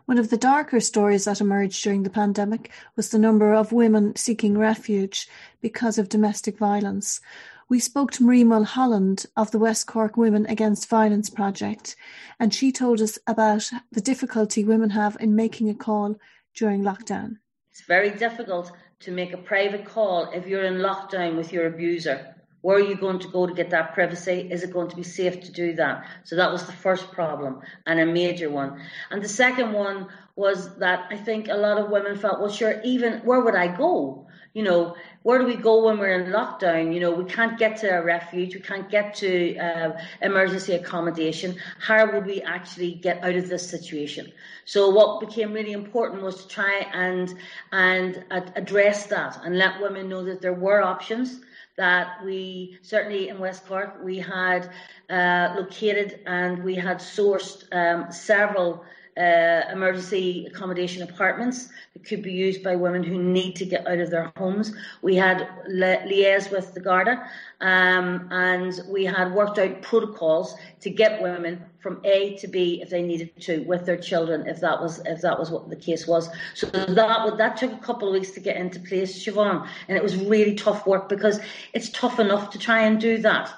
One 0.06 0.18
of 0.18 0.30
the 0.30 0.36
darker 0.36 0.80
stories 0.80 1.24
that 1.24 1.40
emerged 1.40 1.82
during 1.82 2.02
the 2.02 2.10
pandemic 2.10 2.70
was 2.96 3.10
the 3.10 3.18
number 3.18 3.52
of 3.52 3.72
women 3.72 4.16
seeking 4.16 4.58
refuge 4.58 5.28
because 5.60 5.98
of 5.98 6.08
domestic 6.08 6.58
violence. 6.58 7.20
We 7.68 7.78
spoke 7.78 8.10
to 8.12 8.24
Marie 8.24 8.42
Mulholland 8.42 9.26
of 9.36 9.52
the 9.52 9.58
West 9.58 9.86
Cork 9.86 10.16
Women 10.16 10.46
Against 10.46 10.88
Violence 10.88 11.30
project, 11.30 11.94
and 12.40 12.52
she 12.52 12.72
told 12.72 13.00
us 13.00 13.18
about 13.28 13.70
the 13.92 14.00
difficulty 14.00 14.64
women 14.64 14.90
have 14.90 15.16
in 15.20 15.36
making 15.36 15.70
a 15.70 15.74
call 15.74 16.16
during 16.54 16.82
lockdown. 16.82 17.36
It's 17.70 17.82
very 17.82 18.10
difficult 18.10 18.72
to 19.00 19.12
make 19.12 19.32
a 19.32 19.38
private 19.38 19.84
call 19.84 20.30
if 20.32 20.48
you're 20.48 20.64
in 20.64 20.78
lockdown 20.78 21.36
with 21.36 21.52
your 21.52 21.66
abuser. 21.66 22.34
Where 22.62 22.76
are 22.76 22.80
you 22.80 22.94
going 22.94 23.18
to 23.20 23.28
go 23.28 23.46
to 23.46 23.54
get 23.54 23.70
that 23.70 23.94
privacy? 23.94 24.48
Is 24.50 24.62
it 24.62 24.72
going 24.72 24.90
to 24.90 24.96
be 24.96 25.02
safe 25.02 25.40
to 25.42 25.52
do 25.52 25.74
that? 25.74 26.06
So 26.24 26.36
that 26.36 26.52
was 26.52 26.66
the 26.66 26.72
first 26.72 27.10
problem 27.12 27.60
and 27.86 28.00
a 28.00 28.06
major 28.06 28.50
one. 28.50 28.82
And 29.10 29.22
the 29.22 29.28
second 29.28 29.72
one 29.72 30.08
was 30.36 30.76
that 30.76 31.06
I 31.10 31.16
think 31.16 31.48
a 31.48 31.54
lot 31.54 31.78
of 31.78 31.90
women 31.90 32.16
felt, 32.16 32.40
well, 32.40 32.50
sure, 32.50 32.80
even 32.84 33.20
where 33.20 33.40
would 33.40 33.54
I 33.54 33.74
go? 33.74 34.26
You 34.52 34.64
know, 34.64 34.96
where 35.22 35.38
do 35.38 35.44
we 35.44 35.54
go 35.54 35.84
when 35.84 35.98
we're 35.98 36.20
in 36.20 36.32
lockdown? 36.32 36.92
You 36.92 37.00
know, 37.00 37.12
we 37.12 37.24
can't 37.24 37.56
get 37.58 37.76
to 37.78 37.88
a 37.88 38.02
refuge, 38.02 38.54
we 38.54 38.60
can't 38.60 38.90
get 38.90 39.14
to 39.16 39.56
uh, 39.56 40.00
emergency 40.20 40.72
accommodation. 40.72 41.56
How 41.78 42.12
would 42.12 42.26
we 42.26 42.42
actually 42.42 42.94
get 42.94 43.22
out 43.22 43.36
of 43.36 43.48
this 43.48 43.68
situation? 43.68 44.32
So 44.64 44.90
what 44.90 45.20
became 45.20 45.52
really 45.52 45.72
important 45.72 46.22
was 46.22 46.42
to 46.42 46.48
try 46.48 46.86
and 46.92 47.32
and 47.70 48.24
address 48.30 49.06
that 49.06 49.38
and 49.44 49.56
let 49.56 49.80
women 49.80 50.08
know 50.08 50.24
that 50.24 50.40
there 50.40 50.52
were 50.52 50.82
options 50.82 51.40
that 51.80 52.22
we 52.22 52.78
certainly 52.82 53.30
in 53.30 53.38
West 53.38 53.66
Cork 53.66 53.90
we 54.02 54.18
had 54.18 54.70
uh, 55.08 55.54
located 55.56 56.20
and 56.26 56.62
we 56.62 56.74
had 56.74 56.98
sourced 56.98 57.64
um, 57.72 58.12
several 58.12 58.84
uh, 59.20 59.70
emergency 59.70 60.46
accommodation 60.46 61.02
apartments 61.02 61.68
that 61.92 62.04
could 62.04 62.22
be 62.22 62.32
used 62.32 62.62
by 62.62 62.74
women 62.74 63.02
who 63.02 63.22
need 63.22 63.54
to 63.56 63.66
get 63.66 63.86
out 63.86 63.98
of 63.98 64.10
their 64.10 64.32
homes. 64.36 64.72
We 65.02 65.14
had 65.14 65.46
li- 65.68 66.02
liaised 66.06 66.50
with 66.50 66.72
the 66.72 66.80
Garda 66.80 67.22
um, 67.60 68.28
and 68.30 68.80
we 68.88 69.04
had 69.04 69.34
worked 69.34 69.58
out 69.58 69.82
protocols 69.82 70.54
to 70.80 70.88
get 70.88 71.20
women 71.20 71.62
from 71.80 72.00
A 72.04 72.36
to 72.38 72.48
B 72.48 72.80
if 72.82 72.88
they 72.88 73.02
needed 73.02 73.38
to 73.42 73.60
with 73.64 73.84
their 73.84 73.98
children 73.98 74.46
if 74.46 74.60
that 74.60 74.80
was 74.80 75.00
if 75.04 75.20
that 75.20 75.38
was 75.38 75.50
what 75.50 75.68
the 75.68 75.76
case 75.76 76.06
was. 76.06 76.30
So 76.54 76.66
that 76.66 77.36
that 77.36 77.56
took 77.58 77.72
a 77.72 77.78
couple 77.78 78.08
of 78.08 78.14
weeks 78.14 78.30
to 78.32 78.40
get 78.40 78.56
into 78.56 78.80
place, 78.80 79.22
Siobhan, 79.22 79.66
and 79.88 79.96
it 79.96 80.02
was 80.02 80.16
really 80.16 80.54
tough 80.54 80.86
work 80.86 81.08
because 81.08 81.40
it's 81.74 81.90
tough 81.90 82.18
enough 82.18 82.50
to 82.50 82.58
try 82.58 82.80
and 82.80 83.00
do 83.00 83.18
that 83.18 83.52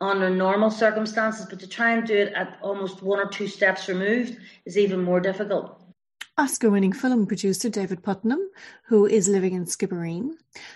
under 0.00 0.30
normal 0.30 0.70
circumstances, 0.70 1.46
but 1.48 1.58
to 1.60 1.66
try 1.66 1.92
and 1.92 2.06
do 2.06 2.16
it 2.16 2.32
at 2.34 2.58
almost 2.62 3.02
one 3.02 3.18
or 3.18 3.28
two 3.28 3.48
steps 3.48 3.88
removed 3.88 4.38
is 4.64 4.78
even 4.78 5.02
more 5.02 5.20
difficult. 5.20 5.82
Oscar 6.36 6.70
winning 6.70 6.92
film 6.92 7.26
producer 7.26 7.68
David 7.68 8.00
Puttnam, 8.02 8.46
who 8.84 9.06
is 9.06 9.28
living 9.28 9.54
in 9.54 9.64
Skibbereen, 9.64 10.34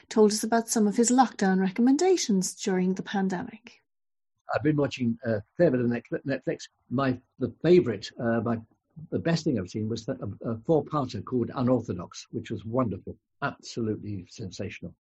told 0.09 0.33
us 0.33 0.43
about 0.43 0.69
some 0.69 0.88
of 0.88 0.97
his 0.97 1.11
lockdown 1.11 1.61
recommendations 1.61 2.55
during 2.55 2.95
the 2.95 3.02
pandemic. 3.02 3.81
I've 4.52 4.64
been 4.64 4.76
watching 4.76 5.17
a 5.25 5.41
fair 5.57 5.71
bit 5.71 5.81
of 5.81 5.87
Netflix. 5.87 6.64
My 6.91 7.17
the 7.38 7.55
favourite, 7.62 8.11
uh, 8.21 8.41
my 8.41 8.59
the 9.11 9.21
best 9.21 9.45
thing 9.45 9.59
I've 9.59 9.71
seen 9.71 9.88
was 9.88 10.07
a, 10.09 10.17
a 10.45 10.59
four-parter 10.67 11.25
called 11.25 11.50
Unorthodox, 11.55 12.26
which 12.33 12.50
was 12.50 12.64
wonderful, 12.64 13.17
absolutely 13.41 14.26
sensational. 14.29 14.95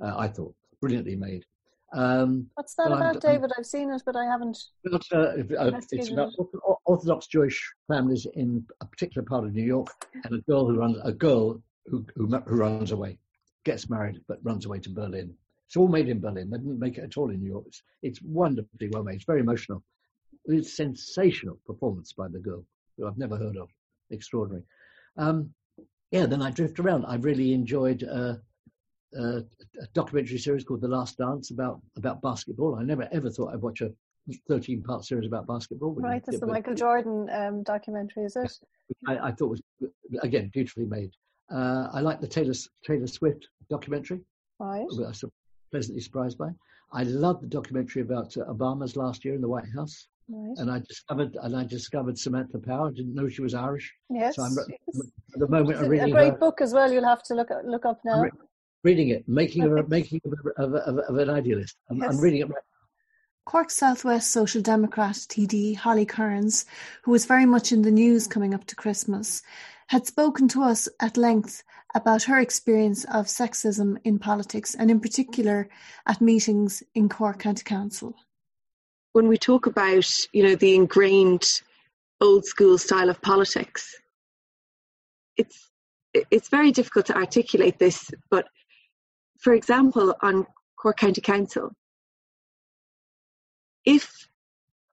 Uh, 0.00 0.14
I 0.16 0.28
thought 0.28 0.54
brilliantly 0.80 1.16
made. 1.16 1.44
Um, 1.92 2.46
What's 2.54 2.74
that 2.76 2.90
about, 2.90 3.20
David? 3.20 3.52
I've 3.58 3.66
seen 3.66 3.90
it, 3.90 4.02
but 4.06 4.16
I 4.16 4.24
haven't. 4.24 4.58
Not, 4.84 5.04
uh, 5.12 5.34
uh, 5.58 5.80
it's 5.90 6.10
about 6.10 6.32
Orthodox 6.86 7.26
Jewish 7.26 7.62
families 7.88 8.26
in 8.34 8.64
a 8.80 8.86
particular 8.86 9.24
part 9.24 9.44
of 9.44 9.52
New 9.52 9.64
York, 9.64 9.88
and 10.24 10.34
a 10.34 10.38
girl 10.50 10.66
who 10.66 10.78
runs 10.78 10.96
a 11.04 11.12
girl 11.12 11.62
who, 11.86 12.06
who, 12.16 12.26
who 12.46 12.56
runs 12.56 12.92
away, 12.92 13.18
gets 13.64 13.90
married, 13.90 14.20
but 14.26 14.38
runs 14.42 14.66
away 14.66 14.78
to 14.80 14.90
Berlin. 14.90 15.34
It's 15.66 15.76
all 15.76 15.88
made 15.88 16.08
in 16.08 16.20
Berlin. 16.20 16.50
They 16.50 16.58
didn't 16.58 16.78
make 16.78 16.98
it 16.98 17.04
at 17.04 17.16
all 17.16 17.30
in 17.30 17.40
New 17.40 17.50
York. 17.50 17.64
It's, 17.66 17.82
it's 18.02 18.22
wonderfully 18.22 18.88
well 18.90 19.04
made. 19.04 19.16
It's 19.16 19.24
very 19.24 19.40
emotional. 19.40 19.82
It's 20.46 20.76
sensational 20.76 21.58
performance 21.66 22.12
by 22.12 22.28
the 22.28 22.38
girl, 22.38 22.64
who 22.96 23.06
I've 23.06 23.18
never 23.18 23.36
heard 23.36 23.56
of. 23.56 23.68
Extraordinary. 24.10 24.64
Um, 25.16 25.52
yeah, 26.10 26.26
then 26.26 26.42
I 26.42 26.50
drift 26.50 26.78
around. 26.78 27.06
I 27.06 27.16
really 27.16 27.54
enjoyed 27.54 28.04
uh, 28.04 28.34
uh, 29.18 29.40
a 29.80 29.86
documentary 29.94 30.38
series 30.38 30.64
called 30.64 30.80
The 30.80 30.88
Last 30.88 31.18
Dance 31.18 31.50
about 31.50 31.80
about 31.96 32.22
basketball. 32.22 32.76
I 32.76 32.82
never 32.82 33.08
ever 33.12 33.30
thought 33.30 33.52
I'd 33.52 33.62
watch 33.62 33.80
a 33.80 33.90
13 34.48 34.82
part 34.82 35.04
series 35.04 35.26
about 35.26 35.46
basketball. 35.46 35.94
Right, 35.94 36.22
it's 36.26 36.40
the 36.40 36.46
Michael 36.46 36.74
Jordan 36.74 37.28
um, 37.30 37.62
documentary, 37.62 38.24
is 38.24 38.36
it? 38.36 38.52
I, 39.06 39.18
I, 39.28 39.32
thought 39.32 39.48
was 39.48 39.62
again 40.22 40.50
beautifully 40.52 40.86
made. 40.86 41.10
Uh, 41.52 41.88
I 41.92 42.00
like 42.00 42.20
the 42.20 42.28
Taylor 42.28 42.54
Taylor 42.84 43.06
Swift 43.06 43.48
documentary. 43.68 44.20
Right. 44.58 44.82
I 44.82 44.84
was 44.84 45.24
pleasantly 45.70 46.00
surprised 46.00 46.38
by. 46.38 46.50
I 46.92 47.04
love 47.04 47.40
the 47.40 47.46
documentary 47.46 48.02
about 48.02 48.36
uh, 48.36 48.44
Obama's 48.44 48.96
last 48.96 49.24
year 49.24 49.34
in 49.34 49.40
the 49.40 49.48
White 49.48 49.68
House. 49.74 50.08
Right. 50.28 50.56
And 50.58 50.70
I 50.70 50.78
discovered, 50.78 51.36
and 51.42 51.56
I 51.56 51.64
discovered 51.64 52.18
Samantha 52.18 52.58
Power. 52.58 52.88
I 52.88 52.92
didn't 52.92 53.14
know 53.14 53.28
she 53.28 53.42
was 53.42 53.54
Irish. 53.54 53.92
Yes. 54.08 54.36
So 54.36 54.42
I'm, 54.42 54.52
yes. 54.68 55.02
at 55.34 55.40
the 55.40 55.48
moment, 55.48 55.70
it's 55.70 55.80
I'm 55.80 55.88
reading 55.88 56.08
a 56.08 56.12
great 56.12 56.32
her, 56.32 56.38
book 56.38 56.60
as 56.60 56.72
well. 56.72 56.92
You'll 56.92 57.08
have 57.08 57.22
to 57.24 57.34
look 57.34 57.48
look 57.64 57.84
up 57.84 58.00
now. 58.04 58.22
Re- 58.22 58.30
reading 58.84 59.10
it, 59.10 59.28
making 59.28 59.62
of, 59.78 59.88
making 59.88 60.20
of, 60.24 60.32
of, 60.56 60.74
of, 60.74 60.98
of, 60.98 61.16
an 61.16 61.30
idealist. 61.30 61.76
I'm, 61.90 61.98
yes. 61.98 62.10
I'm 62.10 62.20
reading 62.20 62.40
it 62.40 62.48
right 62.48 62.62
Cork 63.44 63.70
Southwest 63.70 64.30
Social 64.30 64.62
Democrat 64.62 65.14
TD 65.16 65.74
Holly 65.76 66.06
Cairns, 66.06 66.64
who 67.02 67.10
was 67.10 67.26
very 67.26 67.44
much 67.44 67.72
in 67.72 67.82
the 67.82 67.90
news 67.90 68.28
coming 68.28 68.54
up 68.54 68.64
to 68.66 68.76
Christmas, 68.76 69.42
had 69.88 70.06
spoken 70.06 70.46
to 70.48 70.62
us 70.62 70.88
at 71.00 71.16
length 71.16 71.64
about 71.94 72.22
her 72.22 72.38
experience 72.38 73.04
of 73.06 73.26
sexism 73.26 73.98
in 74.04 74.18
politics 74.20 74.76
and 74.76 74.90
in 74.92 75.00
particular 75.00 75.68
at 76.06 76.20
meetings 76.20 76.84
in 76.94 77.08
Cork 77.08 77.40
County 77.40 77.64
Council. 77.64 78.14
When 79.12 79.26
we 79.26 79.36
talk 79.36 79.66
about, 79.66 80.08
you 80.32 80.44
know, 80.44 80.54
the 80.54 80.76
ingrained 80.76 81.60
old 82.20 82.46
school 82.46 82.78
style 82.78 83.10
of 83.10 83.20
politics, 83.20 83.94
it's 85.36 85.68
it's 86.14 86.48
very 86.48 86.70
difficult 86.70 87.06
to 87.06 87.16
articulate 87.16 87.78
this, 87.78 88.10
but 88.30 88.46
for 89.42 89.52
example, 89.52 90.14
on 90.22 90.46
Cork 90.80 90.96
County 90.96 91.20
Council, 91.20 91.72
if 93.84 94.28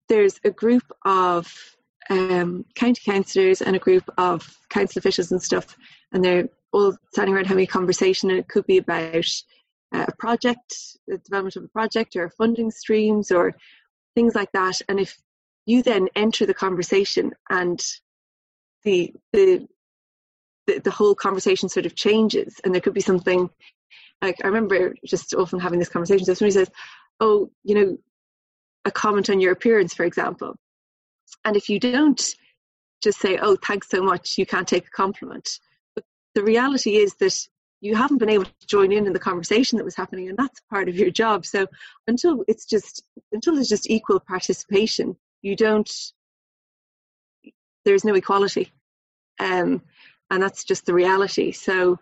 there's 0.09 0.39
a 0.43 0.49
group 0.49 0.83
of 1.05 1.53
um, 2.09 2.65
county 2.73 3.01
councillors 3.05 3.61
and 3.61 3.75
a 3.75 3.79
group 3.79 4.03
of 4.17 4.57
council 4.69 4.99
officials 4.99 5.31
and 5.31 5.41
stuff, 5.41 5.77
and 6.11 6.23
they're 6.23 6.49
all 6.73 6.97
standing 7.13 7.35
around 7.35 7.45
having 7.45 7.63
a 7.63 7.67
conversation, 7.67 8.31
and 8.31 8.39
it 8.39 8.47
could 8.47 8.65
be 8.65 8.77
about 8.77 9.25
uh, 9.93 10.05
a 10.07 10.15
project, 10.17 10.75
the 11.07 11.19
development 11.19 11.55
of 11.55 11.63
a 11.63 11.67
project, 11.67 12.15
or 12.15 12.29
funding 12.31 12.71
streams, 12.71 13.31
or 13.31 13.55
things 14.15 14.33
like 14.33 14.51
that. 14.53 14.81
And 14.89 14.99
if 14.99 15.15
you 15.67 15.83
then 15.83 16.07
enter 16.15 16.47
the 16.47 16.53
conversation 16.55 17.33
and 17.49 17.79
the 18.83 19.13
the 19.31 19.67
the, 20.65 20.79
the 20.79 20.91
whole 20.91 21.13
conversation 21.13 21.69
sort 21.69 21.85
of 21.85 21.95
changes, 21.95 22.59
and 22.63 22.73
there 22.73 22.81
could 22.81 22.95
be 22.95 23.01
something 23.01 23.51
like 24.21 24.37
I 24.43 24.47
remember 24.47 24.95
just 25.05 25.33
often 25.33 25.59
having 25.59 25.79
this 25.79 25.89
conversation. 25.89 26.25
So 26.25 26.33
somebody 26.33 26.53
says, 26.53 26.69
"Oh, 27.19 27.51
you 27.63 27.75
know, 27.75 27.97
a 28.85 28.91
comment 28.91 29.29
on 29.29 29.39
your 29.39 29.51
appearance, 29.53 29.93
for 29.93 30.05
example," 30.05 30.55
and 31.45 31.55
if 31.55 31.69
you 31.69 31.79
don't 31.79 32.21
just 33.01 33.19
say, 33.19 33.37
"Oh, 33.41 33.55
thanks 33.55 33.89
so 33.89 34.01
much," 34.03 34.37
you 34.37 34.45
can't 34.45 34.67
take 34.67 34.87
a 34.87 34.91
compliment 34.91 35.59
But 35.95 36.03
the 36.35 36.43
reality 36.43 36.97
is 36.97 37.15
that 37.15 37.47
you 37.81 37.95
haven't 37.95 38.17
been 38.17 38.29
able 38.29 38.45
to 38.45 38.67
join 38.67 38.91
in 38.91 39.07
in 39.07 39.13
the 39.13 39.19
conversation 39.19 39.77
that 39.77 39.85
was 39.85 39.95
happening 39.95 40.27
and 40.27 40.37
that's 40.37 40.59
part 40.69 40.89
of 40.89 40.95
your 40.95 41.09
job. 41.09 41.45
So 41.45 41.67
until 42.07 42.43
it's 42.47 42.65
just 42.65 43.03
until 43.31 43.55
there's 43.55 43.69
just 43.69 43.89
equal 43.89 44.19
participation 44.19 45.15
you 45.41 45.55
don't 45.55 45.89
there's 47.85 48.05
no 48.05 48.13
equality. 48.15 48.71
Um, 49.39 49.81
and 50.29 50.43
that's 50.43 50.63
just 50.63 50.85
the 50.85 50.93
reality. 50.93 51.51
So 51.51 51.99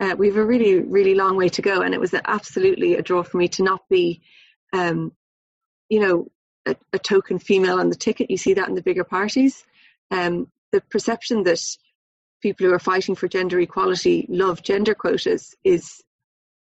uh, 0.00 0.14
we 0.18 0.28
have 0.28 0.36
a 0.36 0.44
really 0.44 0.80
really 0.80 1.14
long 1.14 1.36
way 1.36 1.48
to 1.48 1.62
go 1.62 1.80
and 1.82 1.94
it 1.94 2.00
was 2.00 2.14
absolutely 2.24 2.94
a 2.94 3.02
draw 3.02 3.22
for 3.22 3.36
me 3.38 3.48
to 3.48 3.62
not 3.62 3.80
be 3.88 4.20
um, 4.72 5.12
you 5.88 6.00
know 6.00 6.28
a, 6.66 6.76
a, 6.92 6.98
token 6.98 7.38
female 7.38 7.78
on 7.78 7.88
the 7.88 7.94
ticket 7.94 8.30
you 8.30 8.36
see 8.36 8.54
that 8.54 8.68
in 8.68 8.74
the 8.74 8.82
bigger 8.82 9.04
parties 9.04 9.64
um, 10.10 10.50
the 10.72 10.80
perception 10.80 11.44
that 11.44 11.60
people 12.42 12.66
who 12.66 12.72
are 12.72 12.78
fighting 12.78 13.14
for 13.14 13.28
gender 13.28 13.58
equality 13.60 14.26
love 14.28 14.62
gender 14.62 14.94
quotas 14.94 15.54
is, 15.64 16.02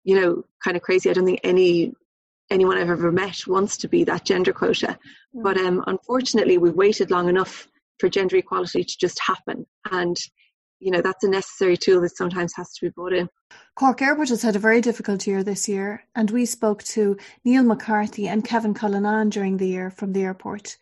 you 0.03 0.19
know, 0.19 0.43
kind 0.63 0.77
of 0.77 0.83
crazy. 0.83 1.09
I 1.09 1.13
don't 1.13 1.25
think 1.25 1.41
any 1.43 1.93
anyone 2.49 2.77
I've 2.77 2.89
ever 2.89 3.11
met 3.11 3.47
wants 3.47 3.77
to 3.77 3.87
be 3.87 4.03
that 4.03 4.25
gender 4.25 4.53
quota. 4.53 4.97
Mm. 5.35 5.43
But 5.43 5.57
um, 5.57 5.83
unfortunately, 5.87 6.57
we've 6.57 6.73
waited 6.73 7.09
long 7.09 7.29
enough 7.29 7.67
for 7.99 8.09
gender 8.09 8.37
equality 8.37 8.83
to 8.83 8.97
just 8.97 9.19
happen. 9.19 9.65
And, 9.91 10.17
you 10.83 10.91
know, 10.91 11.01
that's 11.01 11.23
a 11.23 11.29
necessary 11.29 11.77
tool 11.77 12.01
that 12.01 12.17
sometimes 12.17 12.53
has 12.55 12.73
to 12.73 12.85
be 12.85 12.89
brought 12.89 13.13
in. 13.13 13.29
Cork 13.75 14.01
Airport 14.01 14.29
has 14.29 14.41
had 14.41 14.57
a 14.57 14.59
very 14.59 14.81
difficult 14.81 15.25
year 15.25 15.41
this 15.41 15.69
year, 15.69 16.03
and 16.13 16.29
we 16.29 16.45
spoke 16.45 16.83
to 16.83 17.17
Neil 17.45 17.63
McCarthy 17.63 18.27
and 18.27 18.43
Kevin 18.43 18.73
Cullinan 18.73 19.29
during 19.29 19.57
the 19.57 19.67
year 19.67 19.89
from 19.89 20.11
the 20.11 20.23
airport. 20.23 20.77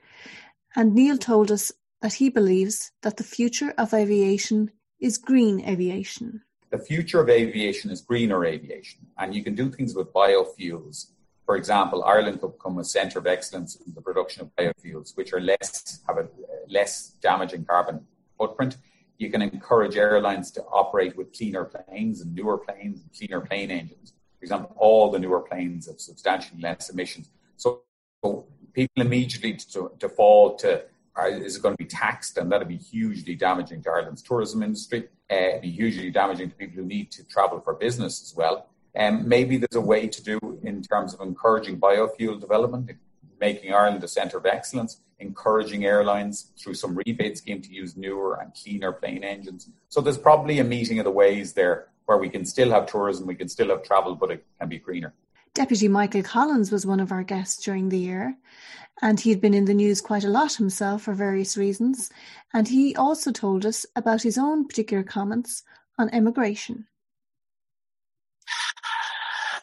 And 0.76 0.96
Neil 0.96 1.18
told 1.18 1.52
us 1.52 1.72
that 2.02 2.14
he 2.14 2.30
believes 2.30 2.92
that 3.04 3.18
the 3.18 3.24
future 3.24 3.76
of 3.78 3.94
aviation 3.94 4.72
is 5.00 5.20
green 5.20 5.62
aviation. 5.68 6.42
The 6.72 6.80
future 6.80 7.22
of 7.22 7.30
aviation 7.30 7.92
is 7.92 8.02
greener 8.02 8.44
aviation, 8.44 9.06
and 9.20 9.36
you 9.36 9.44
can 9.44 9.54
do 9.54 9.70
things 9.70 9.94
with 9.94 10.12
biofuels. 10.14 11.12
For 11.46 11.58
example, 11.58 12.04
Ireland 12.04 12.42
could 12.42 12.54
become 12.54 12.80
a 12.80 12.84
centre 12.84 13.20
of 13.20 13.28
excellence 13.28 13.76
in 13.76 13.94
the 13.94 14.02
production 14.02 14.42
of 14.42 14.56
biofuels, 14.56 15.16
which 15.16 15.32
are 15.34 15.42
less 15.42 16.00
have 16.08 16.18
a 16.18 16.28
less 16.68 17.10
damaging 17.22 17.66
carbon 17.66 18.08
footprint. 18.38 18.78
You 19.22 19.30
can 19.30 19.44
encourage 19.44 19.98
airlines 19.98 20.50
to 20.54 20.64
operate 20.64 21.16
with 21.16 21.32
cleaner 21.32 21.66
planes 21.66 22.22
and 22.22 22.34
newer 22.34 22.58
planes 22.58 23.02
and 23.02 23.10
cleaner 23.16 23.40
plane 23.40 23.70
engines. 23.70 24.14
For 24.40 24.46
example, 24.46 24.76
all 24.80 25.12
the 25.12 25.20
newer 25.20 25.42
planes 25.42 25.86
have 25.86 26.00
substantially 26.02 26.60
less 26.60 26.90
emissions. 26.90 27.30
So, 27.56 27.84
so 28.24 28.48
people 28.74 29.04
immediately 29.04 29.60
default 30.00 30.58
to 30.60 30.86
is 31.28 31.58
it 31.58 31.62
going 31.62 31.76
to 31.76 31.84
be 31.84 31.88
taxed, 31.88 32.40
and 32.40 32.52
that'll 32.52 32.68
be 32.68 32.78
hugely 32.78 33.36
damaging 33.36 33.84
to 33.84 33.92
Ireland's 33.92 34.24
tourism 34.24 34.64
industry. 34.64 35.08
Uh, 35.30 35.60
be 35.62 35.70
hugely 35.70 36.10
damaging 36.10 36.50
to 36.50 36.56
people 36.56 36.78
who 36.78 36.88
need 36.88 37.12
to 37.12 37.24
travel 37.28 37.60
for 37.60 37.76
business 37.76 38.24
as 38.24 38.36
well. 38.36 38.70
Um, 38.98 39.30
maybe 39.30 39.58
there's 39.58 39.76
a 39.76 39.82
way 39.82 40.08
to 40.08 40.24
do 40.24 40.40
in 40.64 40.82
terms 40.82 41.14
of 41.14 41.22
encouraging 41.22 41.80
biofuel 41.80 42.40
development, 42.42 42.90
making 43.40 43.72
Ireland 43.72 44.04
a 44.04 44.08
centre 44.08 44.38
of 44.38 44.48
excellence, 44.48 45.00
encouraging 45.22 45.86
airlines 45.86 46.52
through 46.58 46.74
some 46.74 46.98
rebate 47.06 47.38
scheme 47.38 47.62
to 47.62 47.74
use 47.74 47.96
newer 47.96 48.40
and 48.42 48.54
cleaner 48.54 48.92
plane 48.92 49.24
engines. 49.24 49.70
So 49.90 50.02
there's 50.02 50.18
probably 50.18 50.60
a 50.60 50.64
meeting 50.64 51.00
of 51.00 51.06
the 51.06 51.12
ways 51.12 51.54
there 51.54 51.88
where 52.06 52.18
we 52.18 52.30
can 52.30 52.46
still 52.46 52.72
have 52.72 52.88
tourism, 52.88 53.28
we 53.28 53.36
can 53.36 53.48
still 53.48 53.70
have 53.70 53.84
travel, 53.84 54.16
but 54.16 54.32
it 54.32 54.46
can 54.60 54.68
be 54.68 54.80
greener. 54.80 55.14
Deputy 55.54 55.88
Michael 55.88 56.24
Collins 56.24 56.72
was 56.72 56.86
one 56.86 57.00
of 57.00 57.12
our 57.12 57.24
guests 57.24 57.64
during 57.64 57.90
the 57.90 57.98
year, 57.98 58.36
and 59.02 59.20
he 59.20 59.30
had 59.30 59.42
been 59.42 59.54
in 59.54 59.66
the 59.66 59.74
news 59.74 60.02
quite 60.02 60.24
a 60.24 60.30
lot 60.30 60.54
himself 60.54 61.04
for 61.04 61.14
various 61.14 61.58
reasons. 61.58 62.10
And 62.54 62.68
he 62.68 62.96
also 62.96 63.32
told 63.32 63.66
us 63.66 63.86
about 63.96 64.22
his 64.22 64.38
own 64.38 64.68
particular 64.68 65.04
comments 65.04 65.64
on 65.98 66.10
immigration. 66.10 66.88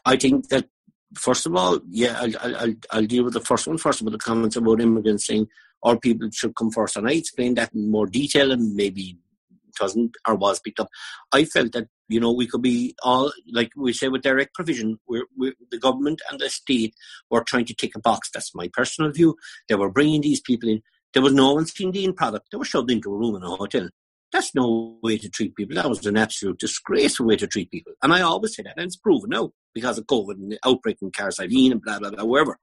I 0.05 0.17
think 0.17 0.49
that 0.49 0.69
first 1.15 1.47
of 1.47 1.55
all, 1.55 1.81
yeah, 1.89 2.19
I'll, 2.21 2.57
I'll, 2.57 2.75
I'll 2.91 3.07
deal 3.07 3.25
with 3.25 3.35
the 3.35 3.41
first 3.41 3.67
one 3.67 3.79
first 3.79 4.01
about 4.01 4.13
the 4.13 4.19
comments 4.19 4.57
about 4.57 4.81
immigrants 4.81 5.27
saying 5.27 5.49
all 5.83 5.97
people 5.97 6.29
should 6.33 6.57
come 6.57 6.71
first. 6.71 6.97
And 6.97 7.09
I 7.09 7.13
explained 7.13 7.57
that 7.57 7.73
in 7.75 7.91
more 7.91 8.07
detail 8.07 8.53
and 8.53 8.75
maybe 8.75 9.19
it 9.51 9.81
wasn't 9.81 10.17
or 10.27 10.35
was 10.35 10.61
picked 10.61 10.81
up. 10.81 10.89
I 11.33 11.45
felt 11.45 11.73
that 11.73 11.89
you 12.09 12.19
know, 12.19 12.33
we 12.33 12.47
could 12.47 12.63
be 12.63 12.95
all, 13.03 13.33
like 13.53 13.71
we 13.77 13.93
say 13.93 14.09
with 14.09 14.23
direct 14.23 14.55
provision, 14.55 14.99
we're, 15.07 15.27
we're, 15.37 15.53
the 15.71 15.79
government 15.79 16.21
and 16.31 16.41
the 16.41 16.49
state 16.49 16.95
were 17.31 17.45
trying 17.45 17.67
to 17.67 17.75
tick 17.75 17.95
a 17.95 18.01
box. 18.01 18.31
That's 18.33 18.55
my 18.55 18.69
personal 18.73 19.13
view. 19.13 19.37
They 19.69 19.75
were 19.75 19.91
bringing 19.91 20.23
these 20.23 20.41
people 20.41 20.69
in. 20.69 20.83
There 21.13 21.23
was 21.23 21.35
no 21.35 21.55
one 21.55 21.67
seeing 21.67 21.93
the 21.93 22.05
end 22.05 22.17
product. 22.17 22.49
They 22.51 22.59
were 22.59 22.65
shoved 22.65 22.91
into 22.91 23.13
a 23.13 23.17
room 23.17 23.37
in 23.37 23.43
a 23.43 23.51
hotel. 23.51 23.89
That's 24.33 24.55
no 24.55 24.99
way 25.03 25.17
to 25.19 25.29
treat 25.29 25.55
people. 25.55 25.77
That 25.77 25.89
was 25.89 26.05
an 26.07 26.17
absolute 26.17 26.59
disgraceful 26.59 27.27
way 27.27 27.37
to 27.37 27.47
treat 27.47 27.71
people. 27.71 27.93
And 28.03 28.13
I 28.13 28.21
always 28.21 28.57
say 28.57 28.63
that, 28.63 28.75
and 28.77 28.87
it's 28.87 28.97
proven 28.97 29.31
now 29.31 29.53
because 29.79 29.99
of 29.99 30.07
COVID 30.07 30.35
and 30.35 30.53
the 30.53 30.59
outbreak 30.65 30.99
in 31.03 31.11
Cahersiveen 31.11 31.73
and 31.73 31.83
blah, 31.83 31.99
blah, 31.99 32.11
blah, 32.11 32.25
wherever. 32.25 32.59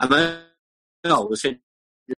And 0.00 0.14
I 0.14 1.08
always 1.10 1.42
said 1.42 1.58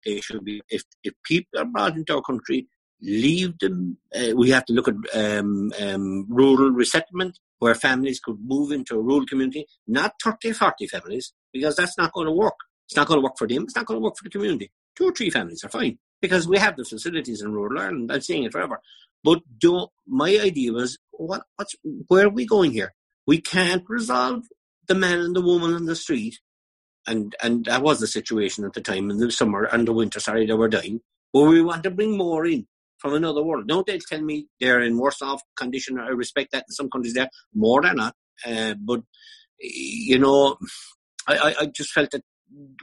they 0.04 0.20
should 0.20 0.44
be, 0.44 0.62
if, 0.68 0.82
if 1.02 1.14
people 1.24 1.60
are 1.60 1.64
brought 1.64 1.96
into 1.96 2.14
our 2.14 2.22
country 2.22 2.68
leave 3.04 3.58
them. 3.58 3.98
Uh, 4.14 4.34
we 4.34 4.50
have 4.50 4.64
to 4.66 4.72
look 4.72 4.88
at 4.88 4.94
um, 5.14 5.72
um, 5.80 6.26
rural 6.28 6.70
resettlement 6.70 7.38
where 7.58 7.74
families 7.74 8.20
could 8.20 8.38
move 8.42 8.72
into 8.72 8.96
a 8.96 9.02
rural 9.02 9.26
community, 9.26 9.66
not 9.86 10.14
30, 10.22 10.52
40 10.52 10.86
families, 10.88 11.32
because 11.52 11.76
that's 11.76 11.96
not 11.96 12.12
going 12.12 12.26
to 12.26 12.32
work. 12.32 12.54
It's 12.86 12.96
not 12.96 13.06
going 13.06 13.18
to 13.18 13.24
work 13.24 13.38
for 13.38 13.46
them. 13.46 13.64
It's 13.64 13.76
not 13.76 13.86
going 13.86 14.00
to 14.00 14.04
work 14.04 14.16
for 14.16 14.24
the 14.24 14.30
community. 14.30 14.70
Two 14.96 15.08
or 15.08 15.12
three 15.12 15.30
families 15.30 15.64
are 15.64 15.70
fine 15.70 15.98
because 16.20 16.48
we 16.48 16.58
have 16.58 16.76
the 16.76 16.84
facilities 16.84 17.42
in 17.42 17.52
rural 17.52 17.80
Ireland. 17.80 18.10
I'm 18.12 18.20
saying 18.20 18.44
it 18.44 18.52
forever. 18.52 18.80
But 19.22 19.40
do, 19.58 19.86
my 20.06 20.30
idea 20.30 20.72
was, 20.72 20.98
what, 21.12 21.42
what's, 21.56 21.74
where 22.08 22.26
are 22.26 22.30
we 22.30 22.46
going 22.46 22.72
here? 22.72 22.92
We 23.26 23.40
can't 23.40 23.84
resolve 23.88 24.44
the 24.86 24.94
man 24.94 25.20
and 25.20 25.34
the 25.36 25.40
woman 25.40 25.74
on 25.74 25.86
the 25.86 25.96
street, 25.96 26.40
and 27.06 27.34
and 27.42 27.64
that 27.66 27.82
was 27.82 28.00
the 28.00 28.06
situation 28.06 28.64
at 28.64 28.74
the 28.74 28.80
time 28.80 29.10
in 29.10 29.18
the 29.18 29.30
summer 29.30 29.64
and 29.64 29.86
the 29.88 29.92
winter. 29.92 30.20
Sorry, 30.20 30.46
they 30.46 30.52
were 30.54 30.68
dying. 30.68 31.00
But 31.32 31.42
we 31.42 31.62
want 31.62 31.82
to 31.84 31.90
bring 31.90 32.16
more 32.16 32.46
in 32.46 32.66
from 32.98 33.14
another 33.14 33.42
world. 33.42 33.66
Don't 33.66 33.86
they 33.86 33.98
tell 33.98 34.20
me 34.20 34.46
they're 34.60 34.80
in 34.80 34.98
worse 34.98 35.20
off 35.22 35.42
condition? 35.56 35.98
I 35.98 36.08
respect 36.08 36.52
that 36.52 36.64
in 36.68 36.72
some 36.72 36.90
countries 36.90 37.14
there 37.14 37.28
more 37.54 37.82
than 37.82 37.96
not. 37.96 38.14
Uh, 38.46 38.74
but 38.78 39.02
you 39.58 40.18
know, 40.18 40.56
I, 41.26 41.54
I 41.60 41.66
just 41.66 41.90
felt 41.90 42.10
that 42.12 42.22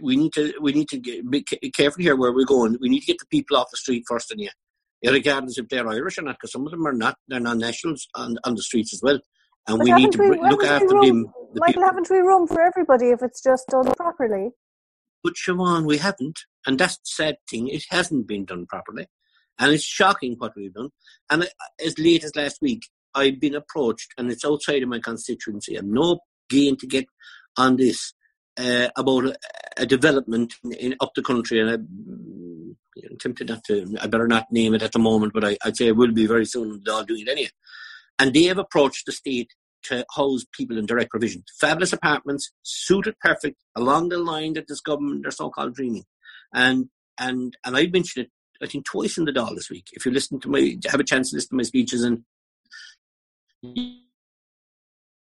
we 0.01 0.15
need 0.15 0.33
to 0.33 0.53
we 0.61 0.73
need 0.73 0.89
to 0.89 0.99
be 0.99 1.43
careful 1.43 2.01
here 2.01 2.15
where 2.15 2.33
we're 2.33 2.45
going. 2.45 2.77
We 2.81 2.89
need 2.89 3.01
to 3.01 3.05
get 3.05 3.19
the 3.19 3.25
people 3.27 3.57
off 3.57 3.71
the 3.71 3.77
street 3.77 4.03
first, 4.07 4.31
and 4.31 4.41
yeah, 4.41 4.49
regardless 5.11 5.57
if 5.57 5.69
they're 5.69 5.87
Irish 5.87 6.17
or 6.17 6.23
not, 6.23 6.35
because 6.35 6.51
some 6.51 6.65
of 6.65 6.71
them 6.71 6.85
are 6.85 6.93
not. 6.93 7.17
They're 7.27 7.39
non-nationals 7.39 8.07
on, 8.15 8.37
on 8.43 8.55
the 8.55 8.63
streets 8.63 8.93
as 8.93 9.01
well, 9.01 9.19
and 9.67 9.77
but 9.77 9.85
we 9.85 9.93
need 9.93 10.11
to 10.11 10.19
we, 10.19 10.49
look 10.49 10.63
after 10.63 10.87
room. 10.87 11.31
The 11.53 11.59
Michael, 11.59 11.73
people. 11.73 11.83
haven't 11.83 12.09
we 12.09 12.17
room 12.17 12.47
for 12.47 12.61
everybody 12.61 13.07
if 13.07 13.21
it's 13.21 13.41
just 13.41 13.67
done 13.67 13.93
properly? 13.95 14.49
But 15.23 15.33
Siobhan, 15.33 15.85
we 15.85 15.97
haven't, 15.97 16.39
and 16.65 16.79
that's 16.79 16.97
the 16.97 17.01
sad 17.05 17.35
thing. 17.49 17.67
It 17.67 17.83
hasn't 17.89 18.27
been 18.27 18.45
done 18.45 18.65
properly, 18.65 19.07
and 19.59 19.71
it's 19.71 19.83
shocking 19.83 20.35
what 20.37 20.53
we've 20.55 20.73
done. 20.73 20.89
And 21.29 21.47
as 21.85 21.99
late 21.99 22.23
as 22.23 22.35
last 22.35 22.57
week, 22.61 22.83
I've 23.13 23.39
been 23.39 23.55
approached, 23.55 24.13
and 24.17 24.31
it's 24.31 24.45
outside 24.45 24.83
of 24.83 24.89
my 24.89 24.99
constituency. 24.99 25.75
I'm 25.75 25.93
no 25.93 26.19
gain 26.49 26.77
to 26.77 26.87
get 26.87 27.05
on 27.57 27.77
this 27.77 28.13
uh, 28.57 28.89
about 28.97 29.25
a, 29.25 29.35
a 29.77 29.85
development 29.85 30.53
in, 30.63 30.73
in, 30.73 30.95
up 30.99 31.11
the 31.15 31.21
country, 31.21 31.59
and 31.59 31.69
I'm 31.69 32.77
tempted 33.19 33.49
not 33.49 33.63
to. 33.65 33.95
I 34.01 34.07
better 34.07 34.27
not 34.27 34.51
name 34.51 34.73
it 34.73 34.83
at 34.83 34.91
the 34.91 34.99
moment, 34.99 35.33
but 35.33 35.45
I, 35.45 35.57
would 35.65 35.77
say 35.77 35.87
it 35.87 35.95
will 35.95 36.11
be 36.11 36.25
very 36.25 36.45
soon. 36.45 36.81
They'll 36.85 37.03
do 37.03 37.15
it 37.15 37.29
anyway. 37.29 37.49
And 38.21 38.35
they 38.35 38.43
have 38.43 38.59
approached 38.59 39.07
the 39.07 39.11
state 39.11 39.55
to 39.85 40.05
house 40.15 40.45
people 40.55 40.77
in 40.77 40.85
direct 40.85 41.09
provision. 41.09 41.43
Fabulous 41.59 41.91
apartments, 41.91 42.51
suited 42.61 43.15
perfect, 43.19 43.57
along 43.75 44.09
the 44.09 44.19
line 44.19 44.53
that 44.53 44.67
this 44.67 44.79
government 44.79 45.25
are 45.25 45.31
so-called 45.31 45.73
dreaming. 45.73 46.03
And 46.53 46.89
and 47.17 47.57
and 47.65 47.75
I 47.75 47.87
mentioned 47.87 48.25
it, 48.25 48.31
I 48.63 48.67
think 48.67 48.85
twice 48.85 49.17
in 49.17 49.25
the 49.25 49.31
Dáil 49.31 49.55
this 49.55 49.71
week. 49.71 49.87
If 49.93 50.05
you 50.05 50.11
listen 50.11 50.39
to 50.41 50.49
my, 50.49 50.77
have 50.85 50.99
a 50.99 51.03
chance 51.03 51.31
to 51.31 51.37
listen 51.37 51.49
to 51.49 51.55
my 51.55 51.63
speeches 51.63 52.03
and 52.03 52.23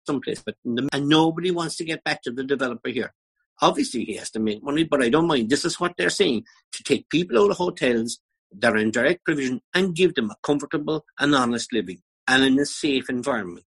someplace, 0.07 0.41
but 0.41 0.55
and 0.63 1.09
nobody 1.09 1.51
wants 1.51 1.75
to 1.75 1.83
get 1.83 2.01
back 2.05 2.21
to 2.21 2.31
the 2.31 2.45
developer 2.45 2.87
here. 2.87 3.13
Obviously, 3.61 4.05
he 4.05 4.15
has 4.15 4.31
to 4.31 4.39
make 4.39 4.63
money, 4.63 4.85
but 4.85 5.03
I 5.03 5.09
don't 5.09 5.27
mind. 5.27 5.49
This 5.49 5.65
is 5.65 5.81
what 5.81 5.95
they're 5.97 6.09
saying 6.09 6.45
to 6.71 6.83
take 6.83 7.09
people 7.09 7.43
out 7.43 7.51
of 7.51 7.57
hotels 7.57 8.21
that 8.57 8.71
are 8.71 8.77
in 8.77 8.91
direct 8.91 9.25
provision 9.25 9.59
and 9.73 9.93
give 9.93 10.15
them 10.15 10.31
a 10.31 10.37
comfortable 10.41 11.03
and 11.19 11.35
honest 11.35 11.73
living 11.73 12.01
and 12.27 12.43
in 12.43 12.59
a 12.59 12.65
safe 12.65 13.09
environment. 13.09 13.65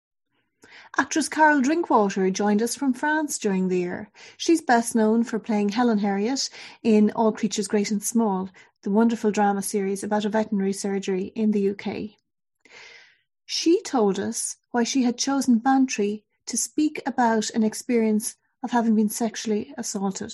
Actress 0.98 1.30
Carol 1.30 1.62
Drinkwater 1.62 2.30
joined 2.30 2.62
us 2.62 2.76
from 2.76 2.94
France 2.94 3.38
during 3.38 3.70
the 3.70 3.80
year. 3.80 4.10
She's 4.36 4.62
best 4.62 4.94
known 4.94 5.24
for 5.24 5.40
playing 5.40 5.70
Helen 5.70 6.00
Herriot 6.00 6.50
in 6.84 7.12
All 7.12 7.32
Creatures 7.32 7.70
Great 7.70 7.92
and 7.92 8.04
Small, 8.04 8.50
the 8.84 8.92
wonderful 8.92 9.32
drama 9.32 9.62
series 9.62 10.04
about 10.04 10.26
a 10.26 10.30
veterinary 10.30 10.74
surgery 10.74 11.32
in 11.36 11.52
the 11.52 11.70
UK. 11.70 12.18
She 13.46 13.82
told 13.82 14.20
us 14.20 14.58
why 14.72 14.84
she 14.84 15.04
had 15.04 15.18
chosen 15.18 15.60
Bantry 15.60 16.24
to 16.48 16.58
speak 16.58 17.02
about 17.06 17.50
an 17.52 17.64
experience 17.64 18.36
of 18.64 18.72
having 18.72 18.96
been 18.96 19.10
sexually 19.10 19.74
assaulted. 19.78 20.34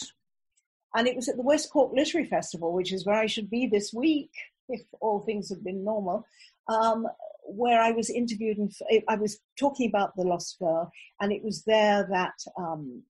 And 0.96 1.08
it 1.08 1.16
was 1.16 1.30
at 1.30 1.36
the 1.36 1.44
West 1.44 1.70
Cork 1.70 1.94
Literary 1.94 2.28
Festival, 2.28 2.74
which 2.74 2.92
is 2.92 3.06
where 3.06 3.16
I 3.16 3.28
should 3.28 3.50
be 3.50 3.68
this 3.68 3.94
week, 3.94 4.32
if 4.70 4.82
all 5.00 5.20
things 5.20 5.50
had 5.50 5.64
been 5.64 5.84
normal, 5.84 6.26
um, 6.68 7.08
where 7.48 7.82
I 7.82 7.92
was 7.92 8.10
interviewed 8.10 8.58
and 8.58 8.72
I 9.08 9.16
was 9.16 9.40
talking 9.58 9.90
about 9.90 10.16
the 10.16 10.24
lost 10.24 10.60
girl, 10.60 10.92
and 11.22 11.32
it 11.32 11.44
was 11.44 11.64
there 11.64 12.08
that 12.12 12.34
um, 12.58 13.04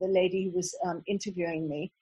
the 0.00 0.08
lady 0.08 0.44
who 0.44 0.56
was 0.56 0.76
um, 0.84 1.02
interviewing 1.06 1.68
me, 1.68 1.92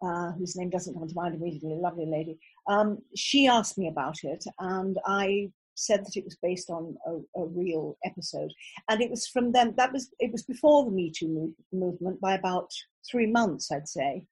uh, 0.00 0.32
whose 0.32 0.56
name 0.56 0.70
doesn't 0.70 0.94
come 0.94 1.08
to 1.08 1.14
mind 1.14 1.34
immediately, 1.34 1.72
a 1.72 1.76
lovely 1.76 2.06
lady, 2.06 2.38
um, 2.68 2.98
she 3.16 3.46
asked 3.46 3.78
me 3.78 3.88
about 3.88 4.16
it, 4.22 4.44
and 4.60 4.96
I 5.06 5.50
said 5.74 6.04
that 6.04 6.16
it 6.16 6.24
was 6.24 6.36
based 6.42 6.70
on 6.70 6.96
a, 7.06 7.40
a, 7.40 7.46
real 7.46 7.96
episode, 8.04 8.52
and 8.88 9.00
it 9.00 9.10
was 9.10 9.26
from 9.26 9.52
then. 9.52 9.74
That 9.76 9.92
was 9.92 10.10
it 10.18 10.30
was 10.30 10.42
before 10.42 10.84
the 10.84 10.90
Me 10.90 11.10
Too 11.10 11.28
move, 11.28 11.52
movement 11.72 12.20
by 12.20 12.34
about 12.34 12.70
three 13.10 13.26
months, 13.26 13.70
I'd 13.72 13.88
say. 13.88 14.24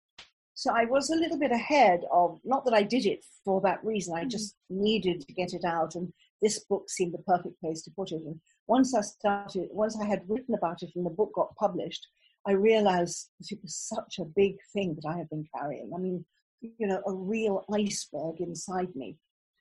So 0.54 0.72
I 0.74 0.84
was 0.84 1.10
a 1.10 1.16
little 1.16 1.38
bit 1.38 1.52
ahead 1.52 2.02
of. 2.12 2.38
Not 2.44 2.64
that 2.66 2.74
I 2.74 2.82
did 2.82 3.06
it 3.06 3.24
for 3.44 3.60
that 3.62 3.82
reason. 3.84 4.14
I 4.14 4.24
just 4.24 4.54
needed 4.68 5.22
to 5.26 5.32
get 5.32 5.54
it 5.54 5.64
out, 5.64 5.94
and 5.94 6.12
this 6.42 6.58
book 6.60 6.88
seemed 6.88 7.14
the 7.14 7.18
perfect 7.18 7.60
place 7.60 7.82
to 7.82 7.90
put 7.90 8.12
it. 8.12 8.22
And 8.24 8.40
once 8.66 8.94
I 8.94 9.00
started, 9.02 9.68
once 9.70 9.98
I 10.00 10.06
had 10.06 10.22
written 10.28 10.54
about 10.54 10.82
it, 10.82 10.90
and 10.94 11.04
the 11.04 11.10
book 11.10 11.32
got 11.34 11.54
published, 11.56 12.06
I 12.46 12.52
realized 12.52 13.30
it 13.40 13.58
was 13.62 13.76
such 13.76 14.18
a 14.18 14.24
big 14.24 14.56
thing 14.72 14.96
that 14.96 15.08
I 15.08 15.16
had 15.18 15.28
been 15.28 15.46
carrying. 15.54 15.90
I 15.94 15.98
mean, 15.98 16.24
you 16.60 16.86
know, 16.86 17.02
a 17.06 17.12
real 17.12 17.64
iceberg 17.72 18.40
inside 18.40 18.94
me 18.94 19.16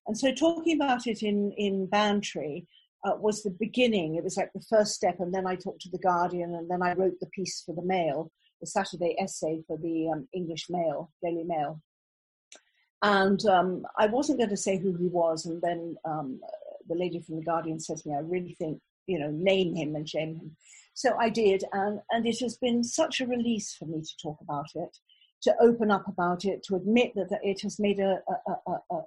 and 0.10 0.18
so 0.18 0.34
talking 0.34 0.76
about 0.76 1.06
it 1.06 1.22
in, 1.22 1.52
in 1.52 1.86
Bantry 1.86 2.66
uh, 3.06 3.12
was 3.20 3.44
the 3.44 3.52
beginning. 3.52 4.16
It 4.16 4.24
was 4.24 4.38
like 4.38 4.52
the 4.54 4.66
first 4.68 4.96
step. 4.96 5.20
And 5.20 5.32
then 5.32 5.46
I 5.46 5.56
talked 5.56 5.82
to 5.82 5.90
The 5.92 6.00
Guardian 6.00 6.56
and 6.56 6.68
then 6.68 6.82
I 6.82 6.94
wrote 6.94 7.20
the 7.20 7.28
piece 7.28 7.62
for 7.64 7.76
the 7.76 7.84
Mail, 7.84 8.32
the 8.60 8.66
Saturday 8.66 9.16
essay 9.22 9.62
for 9.68 9.78
the 9.78 10.10
um, 10.10 10.28
English 10.34 10.66
Mail, 10.68 11.12
Daily 11.24 11.44
Mail. 11.44 11.80
And 13.04 13.46
um, 13.46 13.86
I 14.00 14.08
wasn't 14.08 14.40
going 14.40 14.50
to 14.50 14.58
say 14.58 14.80
who 14.80 14.96
he 14.96 15.10
was. 15.10 15.46
And 15.46 15.62
then 15.62 15.96
um, 16.06 16.40
the 16.90 16.96
lady 16.96 17.22
from 17.22 17.38
The 17.38 17.46
Guardian 17.46 17.80
said 17.80 17.98
to 17.98 18.10
me, 18.10 18.16
I 18.16 18.20
really 18.20 18.56
think, 18.60 18.80
you 19.08 19.20
know, 19.20 19.32
name 19.32 19.76
him 19.76 19.96
and 19.96 20.08
shame 20.08 20.36
him. 20.36 20.56
So 20.94 21.16
I 21.18 21.30
did. 21.30 21.64
And, 21.72 22.02
and 22.12 22.26
it 22.26 22.40
has 22.40 22.58
been 22.58 22.84
such 22.84 23.22
a 23.22 23.28
release 23.28 23.76
for 23.76 23.86
me 23.86 24.02
to 24.02 24.18
talk 24.22 24.38
about 24.42 24.68
it, 24.76 24.98
to 25.44 25.56
open 25.62 25.92
up 25.92 26.08
about 26.08 26.44
it, 26.46 26.64
to 26.64 26.76
admit 26.76 27.14
that, 27.16 27.30
that 27.30 27.40
it 27.44 27.62
has 27.62 27.80
made 27.80 28.00
a, 28.00 28.20
a, 28.48 28.72
a, 28.72 28.80
a 28.92 29.02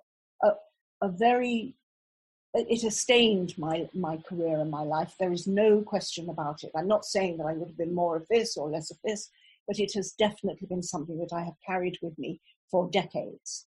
a 1.02 1.08
very 1.08 1.74
it 2.54 2.82
has 2.82 3.00
stained 3.00 3.54
my 3.58 3.88
my 3.92 4.16
career 4.18 4.60
and 4.60 4.70
my 4.70 4.82
life. 4.82 5.14
There 5.18 5.32
is 5.32 5.46
no 5.46 5.82
question 5.82 6.28
about 6.28 6.64
it. 6.64 6.70
I'm 6.76 6.88
not 6.88 7.04
saying 7.04 7.38
that 7.38 7.46
I 7.46 7.54
would 7.54 7.68
have 7.68 7.78
been 7.78 7.94
more 7.94 8.16
of 8.16 8.26
this 8.28 8.56
or 8.56 8.70
less 8.70 8.90
of 8.90 8.98
this, 9.04 9.30
but 9.66 9.78
it 9.78 9.92
has 9.94 10.12
definitely 10.12 10.66
been 10.68 10.82
something 10.82 11.18
that 11.18 11.34
I 11.34 11.42
have 11.42 11.54
carried 11.66 11.98
with 12.02 12.18
me 12.18 12.40
for 12.70 12.90
decades. 12.90 13.66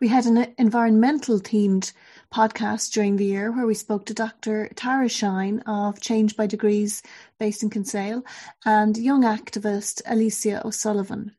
We 0.00 0.08
had 0.08 0.26
an 0.26 0.54
environmental 0.58 1.40
themed 1.40 1.92
podcast 2.32 2.92
during 2.92 3.16
the 3.16 3.24
year 3.24 3.50
where 3.50 3.66
we 3.66 3.74
spoke 3.74 4.06
to 4.06 4.14
Dr. 4.14 4.68
Tara 4.74 5.08
Shine 5.08 5.60
of 5.60 6.00
Change 6.00 6.36
by 6.36 6.46
Degrees 6.46 7.02
based 7.38 7.62
in 7.62 7.70
Kinsale 7.70 8.22
and 8.64 8.96
young 8.96 9.22
activist 9.22 10.02
Alicia 10.06 10.66
O'Sullivan. 10.66 11.34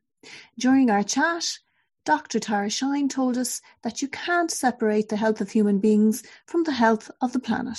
During 0.58 0.90
our 0.90 1.02
chat, 1.02 1.58
Dr. 2.04 2.40
Tara 2.40 2.68
Shine 2.68 3.08
told 3.08 3.38
us 3.38 3.60
that 3.82 4.02
you 4.02 4.08
can't 4.08 4.50
separate 4.50 5.08
the 5.08 5.16
health 5.16 5.40
of 5.40 5.50
human 5.50 5.78
beings 5.78 6.24
from 6.46 6.64
the 6.64 6.72
health 6.72 7.10
of 7.20 7.32
the 7.32 7.40
planet. 7.40 7.78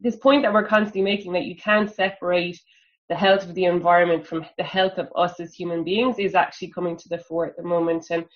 This 0.00 0.16
point 0.16 0.42
that 0.42 0.52
we're 0.52 0.66
constantly 0.66 1.02
making 1.02 1.32
that 1.32 1.44
you 1.44 1.56
can't 1.56 1.92
separate 1.92 2.60
the 3.08 3.14
health 3.14 3.44
of 3.44 3.54
the 3.54 3.64
environment 3.64 4.26
from 4.26 4.44
the 4.56 4.64
health 4.64 4.98
of 4.98 5.08
us 5.16 5.40
as 5.40 5.54
human 5.54 5.84
beings 5.84 6.18
is 6.18 6.34
actually 6.34 6.68
coming 6.68 6.96
to 6.96 7.08
the 7.08 7.18
fore 7.18 7.46
at 7.46 7.56
the 7.56 7.62
moment. 7.62 8.06
And 8.10 8.26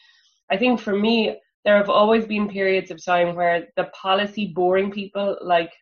I 0.52 0.58
think 0.58 0.80
for 0.80 0.94
me, 0.94 1.38
there 1.64 1.78
have 1.78 1.88
always 1.88 2.26
been 2.26 2.48
periods 2.48 2.90
of 2.90 3.02
time 3.02 3.34
where 3.34 3.68
the 3.76 3.84
policy 3.84 4.52
boring 4.54 4.90
people 4.90 5.38
like 5.40 5.72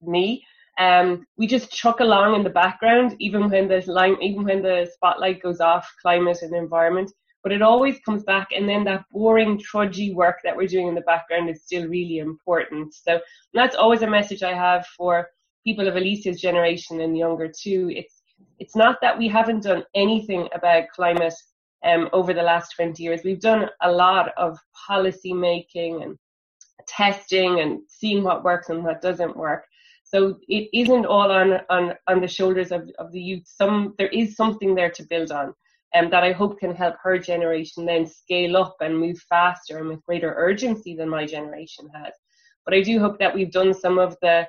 me, 0.00 0.44
um, 0.78 1.26
we 1.36 1.46
just 1.48 1.72
chuck 1.72 1.98
along 2.00 2.36
in 2.36 2.44
the 2.44 2.50
background, 2.50 3.16
even 3.18 3.50
when 3.50 3.66
the 3.66 3.82
line, 3.86 4.16
even 4.22 4.44
when 4.44 4.62
the 4.62 4.88
spotlight 4.94 5.42
goes 5.42 5.60
off 5.60 5.92
climate 6.00 6.38
and 6.42 6.54
environment. 6.54 7.10
But 7.42 7.50
it 7.50 7.62
always 7.62 7.98
comes 8.06 8.22
back 8.22 8.52
and 8.52 8.68
then 8.68 8.84
that 8.84 9.04
boring 9.10 9.58
trudgy 9.58 10.14
work 10.14 10.38
that 10.44 10.56
we're 10.56 10.68
doing 10.68 10.86
in 10.86 10.94
the 10.94 11.00
background 11.00 11.50
is 11.50 11.64
still 11.64 11.88
really 11.88 12.18
important. 12.18 12.94
So 12.94 13.20
that's 13.52 13.74
always 13.74 14.02
a 14.02 14.06
message 14.06 14.44
i 14.44 14.54
have 14.54 14.86
for 14.96 15.28
people 15.66 15.88
of 15.88 15.96
alicia's 15.96 16.40
generation 16.40 17.00
and 17.00 17.18
younger 17.18 17.48
too. 17.48 17.90
It's 17.92 18.22
it's 18.60 18.76
not 18.76 18.98
that 19.00 19.18
we 19.18 19.26
haven't 19.26 19.64
done 19.64 19.82
anything 19.94 20.48
about 20.54 20.88
climate 20.94 21.34
um, 21.84 22.08
over 22.12 22.32
the 22.32 22.42
last 22.42 22.74
20 22.76 23.02
years. 23.02 23.22
We've 23.24 23.40
done 23.40 23.68
a 23.82 23.90
lot 23.90 24.32
of 24.36 24.58
policy 24.86 25.32
making 25.32 26.02
and 26.02 26.16
testing 26.86 27.60
and 27.60 27.80
seeing 27.88 28.22
what 28.22 28.44
works 28.44 28.68
and 28.68 28.84
what 28.84 29.02
doesn't 29.02 29.36
work. 29.36 29.64
So 30.04 30.38
it 30.48 30.68
isn't 30.74 31.06
all 31.06 31.30
on 31.30 31.60
on 31.70 31.94
on 32.06 32.20
the 32.20 32.28
shoulders 32.28 32.70
of, 32.70 32.90
of 32.98 33.12
the 33.12 33.20
youth. 33.20 33.44
Some 33.46 33.94
there 33.98 34.08
is 34.08 34.36
something 34.36 34.74
there 34.74 34.90
to 34.90 35.04
build 35.04 35.32
on 35.32 35.54
um, 35.94 36.10
that 36.10 36.22
I 36.22 36.32
hope 36.32 36.58
can 36.58 36.74
help 36.74 36.96
her 37.02 37.18
generation 37.18 37.86
then 37.86 38.06
scale 38.06 38.56
up 38.56 38.76
and 38.80 38.98
move 38.98 39.18
faster 39.28 39.78
and 39.78 39.88
with 39.88 40.04
greater 40.04 40.34
urgency 40.36 40.94
than 40.94 41.08
my 41.08 41.24
generation 41.24 41.88
has. 41.94 42.12
But 42.64 42.74
I 42.74 42.82
do 42.82 42.98
hope 42.98 43.18
that 43.18 43.34
we've 43.34 43.50
done 43.50 43.74
some 43.74 43.98
of 43.98 44.16
the 44.22 44.46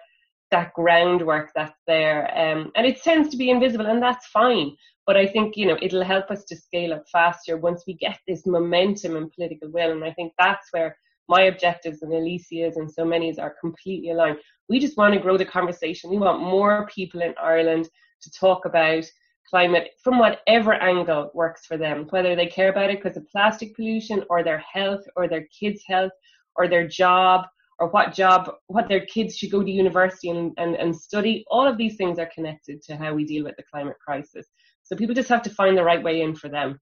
that 0.54 0.72
groundwork 0.74 1.52
that's 1.56 1.80
there. 1.88 2.32
Um, 2.38 2.72
and 2.76 2.86
it 2.86 3.02
tends 3.02 3.30
to 3.30 3.38
be 3.38 3.50
invisible, 3.50 3.88
and 3.88 4.02
that's 4.02 4.28
fine. 4.28 4.76
But 5.08 5.18
I 5.18 5.26
think, 5.26 5.58
you 5.58 5.66
know, 5.66 5.78
it'll 5.82 6.04
help 6.04 6.30
us 6.30 6.46
to 6.46 6.56
scale 6.56 6.94
up 6.94 7.04
faster 7.12 7.58
once 7.58 7.84
we 7.86 7.96
get 7.96 8.20
this 8.28 8.46
momentum 8.46 9.18
and 9.18 9.34
political 9.34 9.70
will. 9.72 9.92
And 9.92 10.04
I 10.04 10.14
think 10.14 10.32
that's 10.38 10.68
where 10.72 10.96
my 11.28 11.44
objectives 11.44 12.04
and 12.04 12.14
Alicia's 12.14 12.78
and 12.78 12.90
so 12.90 13.04
many's 13.04 13.40
are 13.40 13.56
completely 13.60 14.12
aligned. 14.12 14.38
We 14.70 14.80
just 14.80 14.96
want 14.96 15.16
to 15.16 15.20
grow 15.20 15.38
the 15.38 15.46
conversation. 15.46 16.12
We 16.12 16.18
want 16.18 16.40
more 16.40 16.88
people 16.94 17.22
in 17.22 17.34
Ireland 17.42 17.90
to 18.22 18.32
talk 18.32 18.66
about 18.66 19.04
climate 19.50 19.90
from 20.04 20.20
whatever 20.20 20.74
angle 20.76 21.32
works 21.34 21.66
for 21.66 21.78
them, 21.78 22.06
whether 22.12 22.36
they 22.36 22.48
care 22.48 22.70
about 22.70 22.92
it 22.92 23.02
because 23.02 23.18
of 23.18 23.28
plastic 23.30 23.76
pollution 23.76 24.24
or 24.30 24.44
their 24.44 24.60
health 24.60 25.02
or 25.16 25.28
their 25.28 25.48
kids' 25.60 25.84
health 25.88 26.12
or 26.56 26.68
their 26.68 26.88
job 26.88 27.46
or 27.80 27.90
what 27.90 28.14
job, 28.14 28.52
what 28.68 28.88
their 28.88 29.06
kids 29.06 29.38
should 29.38 29.52
go 29.52 29.64
to 29.64 29.72
university 29.72 30.30
and, 30.30 30.54
and, 30.58 30.76
and 30.76 30.96
study. 30.96 31.44
All 31.50 31.68
of 31.68 31.78
these 31.78 31.96
things 31.96 32.20
are 32.20 32.30
connected 32.34 32.82
to 32.84 32.96
how 32.96 33.14
we 33.14 33.26
deal 33.26 33.44
with 33.44 33.56
the 33.58 33.64
climate 33.64 33.98
crisis. 34.04 34.48
So 34.84 34.96
people 34.96 35.16
just 35.16 35.30
have 35.30 35.42
to 35.44 35.50
find 35.50 35.78
the 35.78 35.84
right 35.84 36.04
way 36.04 36.22
in 36.22 36.36
for 36.36 36.50
them. 36.50 36.80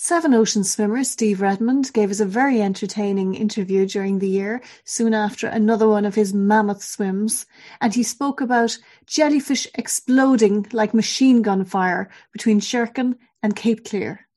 Seven 0.00 0.32
Ocean 0.32 0.62
swimmer 0.62 1.02
Steve 1.02 1.40
Redmond 1.40 1.92
gave 1.92 2.12
us 2.12 2.20
a 2.20 2.24
very 2.24 2.62
entertaining 2.62 3.34
interview 3.34 3.84
during 3.84 4.20
the 4.20 4.28
year, 4.28 4.62
soon 4.84 5.12
after 5.12 5.48
another 5.48 5.88
one 5.88 6.04
of 6.04 6.14
his 6.14 6.32
mammoth 6.32 6.84
swims, 6.84 7.46
and 7.80 7.92
he 7.92 8.04
spoke 8.04 8.40
about 8.40 8.78
jellyfish 9.06 9.66
exploding 9.74 10.68
like 10.72 10.94
machine 10.94 11.42
gun 11.42 11.64
fire 11.64 12.08
between 12.32 12.60
Sherkin 12.60 13.16
and 13.42 13.56
Cape 13.56 13.84
Clear. 13.84 14.27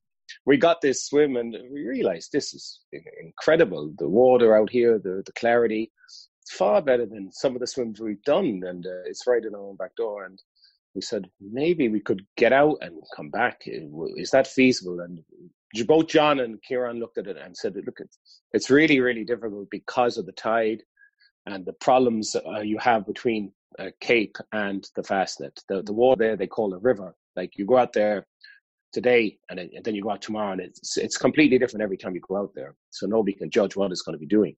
We 0.45 0.57
got 0.57 0.81
this 0.81 1.05
swim 1.05 1.35
and 1.35 1.55
we 1.71 1.87
realized 1.87 2.31
this 2.31 2.53
is 2.53 2.79
incredible. 3.21 3.93
The 3.97 4.09
water 4.09 4.57
out 4.57 4.69
here, 4.69 4.99
the, 4.99 5.23
the 5.25 5.33
clarity, 5.33 5.91
far 6.49 6.81
better 6.81 7.05
than 7.05 7.31
some 7.31 7.55
of 7.55 7.61
the 7.61 7.67
swims 7.67 7.99
we've 7.99 8.23
done, 8.23 8.61
and 8.65 8.85
uh, 8.85 9.03
it's 9.05 9.27
right 9.27 9.43
in 9.43 9.55
our 9.55 9.61
own 9.61 9.75
back 9.75 9.95
door. 9.95 10.25
And 10.25 10.39
we 10.95 11.01
said 11.01 11.29
maybe 11.39 11.89
we 11.89 11.99
could 11.99 12.25
get 12.37 12.53
out 12.53 12.77
and 12.81 13.01
come 13.15 13.29
back. 13.29 13.61
Is 13.65 14.31
that 14.31 14.47
feasible? 14.47 14.99
And 14.99 15.21
both 15.87 16.07
John 16.07 16.39
and 16.39 16.61
Kieran 16.63 16.99
looked 16.99 17.17
at 17.17 17.27
it 17.27 17.37
and 17.37 17.55
said, 17.55 17.75
"Look, 17.75 17.99
it's 18.51 18.69
really, 18.69 18.99
really 18.99 19.23
difficult 19.23 19.69
because 19.69 20.17
of 20.17 20.25
the 20.25 20.33
tide 20.33 20.83
and 21.45 21.65
the 21.65 21.73
problems 21.73 22.35
uh, 22.35 22.59
you 22.59 22.77
have 22.77 23.05
between 23.05 23.51
uh, 23.79 23.89
Cape 23.99 24.35
and 24.51 24.87
the 24.95 25.01
Fastnet. 25.01 25.57
The 25.69 25.81
the 25.81 25.93
water 25.93 26.19
there 26.19 26.35
they 26.35 26.47
call 26.47 26.73
a 26.73 26.79
river. 26.79 27.15
Like 27.35 27.57
you 27.57 27.65
go 27.65 27.77
out 27.77 27.93
there 27.93 28.27
today 28.91 29.37
and, 29.49 29.59
and 29.59 29.83
then 29.83 29.95
you 29.95 30.01
go 30.01 30.11
out 30.11 30.21
tomorrow, 30.21 30.51
and 30.51 30.61
it's 30.61 30.97
it's 30.97 31.17
completely 31.17 31.57
different 31.57 31.83
every 31.83 31.97
time 31.97 32.15
you 32.15 32.21
go 32.21 32.37
out 32.37 32.51
there. 32.55 32.75
So 32.89 33.07
nobody 33.07 33.33
can 33.33 33.49
judge 33.49 33.75
what 33.75 33.91
it's 33.91 34.01
going 34.01 34.15
to 34.15 34.19
be 34.19 34.25
doing. 34.25 34.55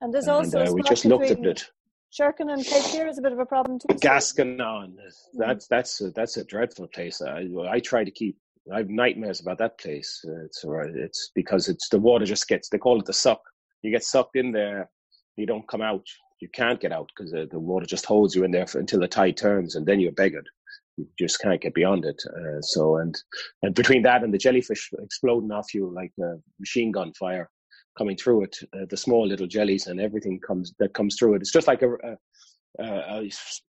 And 0.00 0.12
there's 0.12 0.28
also 0.28 0.60
and, 0.60 0.68
uh, 0.68 0.72
we 0.72 0.82
just 0.82 1.04
looked 1.04 1.30
at 1.30 1.44
it. 1.44 1.70
Sherkin 2.18 2.52
and 2.52 2.64
Cape 2.64 2.84
Clear 2.84 3.08
is 3.08 3.18
a 3.18 3.22
bit 3.22 3.32
of 3.32 3.40
a 3.40 3.46
problem 3.46 3.78
too. 3.78 3.88
Gascanane, 3.96 4.94
that's 5.34 5.66
that's 5.66 6.00
a, 6.00 6.10
that's 6.10 6.36
a 6.36 6.44
dreadful 6.44 6.86
place. 6.88 7.20
I 7.20 7.46
I 7.68 7.80
try 7.80 8.04
to 8.04 8.10
keep. 8.10 8.36
I 8.72 8.78
have 8.78 8.88
nightmares 8.88 9.40
about 9.40 9.58
that 9.58 9.78
place. 9.78 10.24
It's 10.44 10.64
it's 10.64 11.30
because 11.34 11.68
it's 11.68 11.88
the 11.88 11.98
water 11.98 12.24
just 12.24 12.48
gets. 12.48 12.68
They 12.68 12.78
call 12.78 13.00
it 13.00 13.06
the 13.06 13.12
suck. 13.12 13.42
You 13.82 13.90
get 13.90 14.04
sucked 14.04 14.36
in 14.36 14.52
there, 14.52 14.88
you 15.36 15.46
don't 15.46 15.68
come 15.68 15.82
out. 15.82 16.06
You 16.40 16.48
can't 16.48 16.80
get 16.80 16.92
out 16.92 17.10
because 17.14 17.32
the, 17.32 17.46
the 17.50 17.58
water 17.58 17.86
just 17.86 18.06
holds 18.06 18.34
you 18.34 18.44
in 18.44 18.50
there 18.50 18.66
for, 18.66 18.78
until 18.78 19.00
the 19.00 19.08
tide 19.08 19.36
turns, 19.36 19.74
and 19.74 19.86
then 19.86 20.00
you're 20.00 20.12
beggared. 20.12 20.46
You 20.96 21.08
just 21.18 21.40
can't 21.40 21.60
get 21.60 21.74
beyond 21.74 22.04
it. 22.04 22.22
Uh, 22.26 22.60
so 22.60 22.96
and 22.96 23.16
and 23.62 23.74
between 23.74 24.02
that 24.02 24.22
and 24.22 24.32
the 24.32 24.38
jellyfish 24.38 24.90
exploding 25.02 25.50
off 25.50 25.74
you 25.74 25.92
like 25.92 26.12
a 26.20 26.34
machine 26.60 26.92
gun 26.92 27.12
fire, 27.14 27.50
coming 27.96 28.16
through 28.16 28.44
it, 28.44 28.56
uh, 28.74 28.86
the 28.90 28.96
small 28.96 29.26
little 29.26 29.46
jellies 29.46 29.86
and 29.86 30.00
everything 30.00 30.40
comes 30.40 30.74
that 30.78 30.94
comes 30.94 31.16
through 31.18 31.34
it. 31.34 31.42
It's 31.42 31.52
just 31.52 31.68
like 31.68 31.82
a, 31.82 31.94
a, 31.94 32.84
a, 32.84 33.30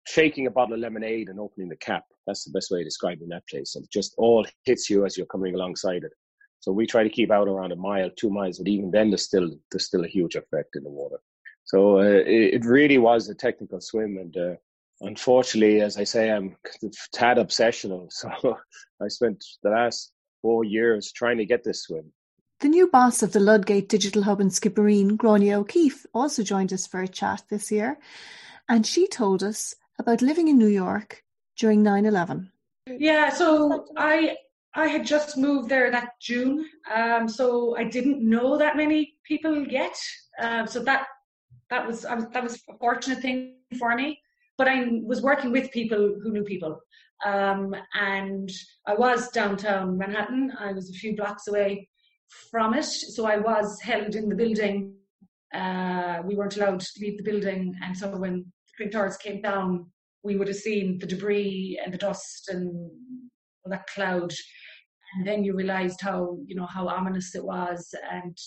shaking 0.07 0.47
a 0.47 0.51
bottle 0.51 0.73
of 0.73 0.79
lemonade 0.79 1.29
and 1.29 1.39
opening 1.39 1.69
the 1.69 1.77
cap. 1.77 2.03
That's 2.27 2.43
the 2.43 2.51
best 2.51 2.71
way 2.71 2.79
of 2.79 2.85
describing 2.85 3.29
that 3.29 3.47
place. 3.49 3.75
And 3.75 3.83
it 3.83 3.91
just 3.91 4.13
all 4.17 4.45
hits 4.65 4.89
you 4.89 5.05
as 5.05 5.17
you're 5.17 5.27
coming 5.27 5.55
alongside 5.55 6.03
it. 6.03 6.11
So 6.61 6.71
we 6.71 6.85
try 6.85 7.03
to 7.03 7.09
keep 7.09 7.31
out 7.31 7.47
around 7.47 7.71
a 7.71 7.77
mile, 7.77 8.09
two 8.17 8.29
miles, 8.29 8.59
but 8.59 8.67
even 8.67 8.91
then, 8.91 9.09
there's 9.09 9.23
still 9.23 9.49
there's 9.71 9.85
still 9.85 10.03
a 10.03 10.09
huge 10.09 10.35
effect 10.35 10.75
in 10.75 10.83
the 10.83 10.89
water. 10.89 11.19
So 11.63 11.99
uh, 11.99 12.23
it, 12.25 12.55
it, 12.55 12.65
really 12.65 12.97
was 12.97 13.29
a 13.29 13.35
technical 13.35 13.79
swim, 13.79 14.17
and 14.17 14.35
uh, 14.35 14.55
unfortunately, 15.01 15.81
as 15.81 15.97
I 15.97 16.03
say, 16.03 16.31
I'm 16.31 16.55
tad 17.13 17.37
obsessional. 17.37 18.09
So 18.11 18.57
I 19.01 19.07
spent 19.07 19.43
the 19.63 19.69
last 19.69 20.11
four 20.41 20.63
years 20.63 21.11
trying 21.11 21.37
to 21.37 21.45
get 21.45 21.63
this 21.63 21.83
swim 21.83 22.11
the 22.59 22.67
new 22.67 22.87
boss 22.87 23.23
of 23.23 23.31
the 23.31 23.39
Ludgate 23.39 23.87
Digital 23.87 24.23
Hub 24.23 24.41
in 24.41 24.49
Skibbereen, 24.49 25.11
Gráinne 25.11 25.53
O'Keeffe, 25.53 26.05
also 26.13 26.43
joined 26.43 26.73
us 26.73 26.85
for 26.85 27.01
a 27.01 27.07
chat 27.07 27.43
this 27.49 27.71
year, 27.71 27.97
and 28.67 28.85
she 28.85 29.07
told 29.07 29.43
us 29.43 29.73
about 29.97 30.21
living 30.21 30.49
in 30.49 30.57
New 30.57 30.67
York 30.67 31.23
during 31.57 31.83
9/11. 31.83 32.51
Yeah, 32.87 33.29
so 33.29 33.85
I 33.95 34.35
I 34.73 34.87
had 34.87 35.05
just 35.05 35.37
moved 35.37 35.69
there 35.69 35.89
that 35.91 36.19
June, 36.19 36.65
um, 36.93 37.29
so 37.29 37.77
I 37.77 37.85
didn't 37.85 38.21
know 38.21 38.57
that 38.57 38.75
many 38.75 39.17
people 39.23 39.65
yet. 39.65 39.97
Uh, 40.37 40.65
so 40.65 40.81
that 40.83 41.07
that 41.69 41.87
was, 41.87 42.03
was 42.03 42.27
that 42.33 42.43
was 42.43 42.61
a 42.69 42.77
fortunate 42.77 43.21
thing 43.21 43.55
for 43.77 43.95
me. 43.95 44.19
But 44.59 44.67
I 44.67 44.99
was 45.03 45.21
working 45.21 45.53
with 45.53 45.71
people 45.71 46.17
who 46.21 46.33
knew 46.33 46.43
people, 46.43 46.81
um, 47.25 47.73
and 47.93 48.51
I 48.85 48.93
was 48.93 49.29
downtown 49.29 49.97
Manhattan. 49.97 50.51
I 50.59 50.73
was 50.73 50.89
a 50.89 50.99
few 51.01 51.15
blocks 51.15 51.47
away 51.47 51.87
from 52.51 52.73
it. 52.73 52.83
So 52.83 53.25
I 53.25 53.37
was 53.37 53.79
held 53.81 54.15
in 54.15 54.27
the 54.27 54.35
building. 54.35 54.95
Uh, 55.55 56.17
we 56.25 56.35
weren't 56.35 56.57
allowed 56.57 56.81
to 56.81 56.99
leave 56.99 57.17
the 57.17 57.23
building, 57.23 57.73
and 57.81 57.97
so 57.97 58.09
when 58.17 58.33
the 58.43 58.71
Twin 58.75 58.91
Towers 58.91 59.15
came 59.15 59.41
down, 59.41 59.85
we 60.23 60.35
would 60.35 60.49
have 60.49 60.57
seen 60.57 60.99
the 60.99 61.07
debris 61.07 61.79
and 61.81 61.93
the 61.93 61.97
dust 61.97 62.49
and 62.49 62.91
that 63.65 63.87
cloud. 63.87 64.33
And 65.15 65.25
then 65.25 65.45
you 65.45 65.55
realised 65.55 66.01
how 66.01 66.37
you 66.47 66.55
know 66.55 66.65
how 66.65 66.89
ominous 66.89 67.33
it 67.33 67.45
was. 67.45 67.95
And 68.11 68.37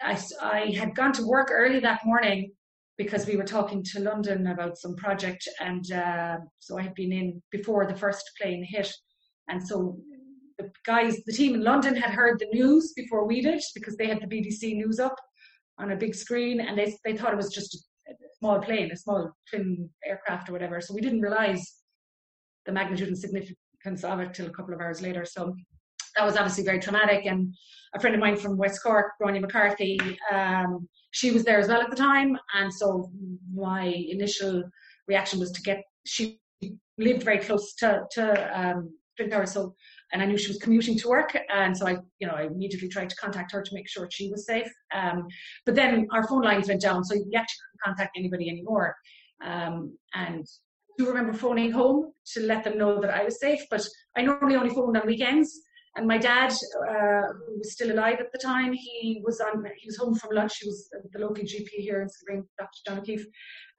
I, 0.00 0.18
I 0.40 0.74
had 0.78 0.94
gone 0.94 1.12
to 1.12 1.26
work 1.26 1.48
early 1.52 1.80
that 1.80 2.06
morning 2.06 2.52
because 2.98 3.26
we 3.26 3.36
were 3.36 3.44
talking 3.44 3.82
to 3.82 4.00
London 4.00 4.48
about 4.48 4.78
some 4.78 4.94
project, 4.96 5.48
and 5.60 5.90
uh, 5.92 6.36
so 6.58 6.78
I 6.78 6.82
had 6.82 6.94
been 6.94 7.12
in 7.12 7.42
before 7.50 7.86
the 7.86 7.96
first 7.96 8.30
plane 8.40 8.64
hit. 8.68 8.92
And 9.48 9.66
so 9.66 9.98
the 10.58 10.70
guys, 10.84 11.16
the 11.26 11.32
team 11.32 11.54
in 11.54 11.62
London 11.62 11.96
had 11.96 12.12
heard 12.12 12.38
the 12.38 12.48
news 12.52 12.92
before 12.94 13.26
we 13.26 13.40
did 13.40 13.62
because 13.74 13.96
they 13.96 14.06
had 14.06 14.20
the 14.20 14.26
BBC 14.26 14.76
News 14.76 14.98
up 14.98 15.16
on 15.78 15.92
a 15.92 15.96
big 15.96 16.14
screen 16.14 16.60
and 16.60 16.78
they, 16.78 16.94
they 17.04 17.16
thought 17.16 17.32
it 17.32 17.36
was 17.36 17.52
just 17.52 17.86
a 18.08 18.12
small 18.38 18.60
plane, 18.60 18.90
a 18.92 18.96
small 18.96 19.30
twin 19.48 19.88
aircraft 20.04 20.48
or 20.48 20.52
whatever. 20.52 20.80
So 20.80 20.94
we 20.94 21.00
didn't 21.00 21.20
realize 21.20 21.78
the 22.66 22.72
magnitude 22.72 23.08
and 23.08 23.18
significance 23.18 24.04
of 24.04 24.20
it 24.20 24.34
till 24.34 24.46
a 24.46 24.52
couple 24.52 24.74
of 24.74 24.80
hours 24.80 25.02
later. 25.02 25.24
So 25.24 25.54
that 26.16 26.24
was 26.24 26.36
obviously 26.36 26.64
very 26.64 26.78
traumatic. 26.78 27.26
And 27.26 27.54
a 27.94 28.00
friend 28.00 28.14
of 28.14 28.20
mine 28.20 28.36
from 28.36 28.56
West 28.56 28.82
Cork, 28.82 29.12
Ronnie 29.20 29.40
McCarthy, 29.40 29.98
um, 30.32 30.88
she 31.10 31.30
was 31.30 31.44
there 31.44 31.58
as 31.58 31.68
well 31.68 31.80
at 31.80 31.90
the 31.90 31.96
time. 31.96 32.38
And 32.54 32.72
so 32.72 33.10
my 33.52 33.84
initial 33.84 34.62
reaction 35.06 35.40
was 35.40 35.52
to 35.52 35.62
get, 35.62 35.82
she 36.06 36.40
lived 36.98 37.22
very 37.22 37.38
close 37.38 37.74
to, 37.76 38.02
to 38.12 38.60
um, 38.60 38.94
So 39.46 39.74
and 40.12 40.22
I 40.22 40.26
knew 40.26 40.36
she 40.36 40.48
was 40.48 40.58
commuting 40.58 40.98
to 40.98 41.08
work, 41.08 41.36
and 41.54 41.76
so 41.76 41.86
I, 41.86 41.96
you 42.18 42.26
know, 42.26 42.34
I 42.34 42.44
immediately 42.44 42.88
tried 42.88 43.08
to 43.08 43.16
contact 43.16 43.52
her 43.52 43.62
to 43.62 43.74
make 43.74 43.88
sure 43.88 44.08
she 44.10 44.30
was 44.30 44.46
safe. 44.46 44.70
Um, 44.94 45.26
but 45.64 45.74
then 45.74 46.06
our 46.12 46.26
phone 46.28 46.42
lines 46.42 46.68
went 46.68 46.82
down, 46.82 47.02
so 47.04 47.14
you 47.14 47.30
actually 47.34 47.60
couldn't 47.62 47.82
contact 47.84 48.18
anybody 48.18 48.50
anymore. 48.50 48.94
Um, 49.42 49.96
and 50.14 50.44
I 50.44 50.92
do 50.98 51.08
remember 51.08 51.32
phoning 51.32 51.72
home 51.72 52.12
to 52.34 52.40
let 52.40 52.62
them 52.62 52.76
know 52.76 53.00
that 53.00 53.10
I 53.10 53.24
was 53.24 53.40
safe, 53.40 53.60
but 53.70 53.86
I 54.16 54.22
normally 54.22 54.56
only 54.56 54.74
phoned 54.74 54.96
on 54.96 55.06
weekends. 55.06 55.60
And 55.96 56.06
my 56.06 56.16
dad, 56.16 56.52
uh, 56.88 57.22
who 57.46 57.58
was 57.58 57.72
still 57.72 57.92
alive 57.92 58.18
at 58.18 58.32
the 58.32 58.38
time, 58.38 58.72
he 58.72 59.20
was 59.24 59.40
on. 59.40 59.64
He 59.78 59.88
was 59.88 59.98
home 59.98 60.14
from 60.14 60.34
lunch. 60.34 60.58
He 60.58 60.66
was 60.66 60.88
the 61.12 61.18
local 61.18 61.44
GP 61.44 61.68
here 61.68 62.00
in 62.00 62.08
Skibbereen, 62.08 62.44
Dr. 62.58 62.78
John 62.86 62.98
O'Keeffe, 62.98 63.26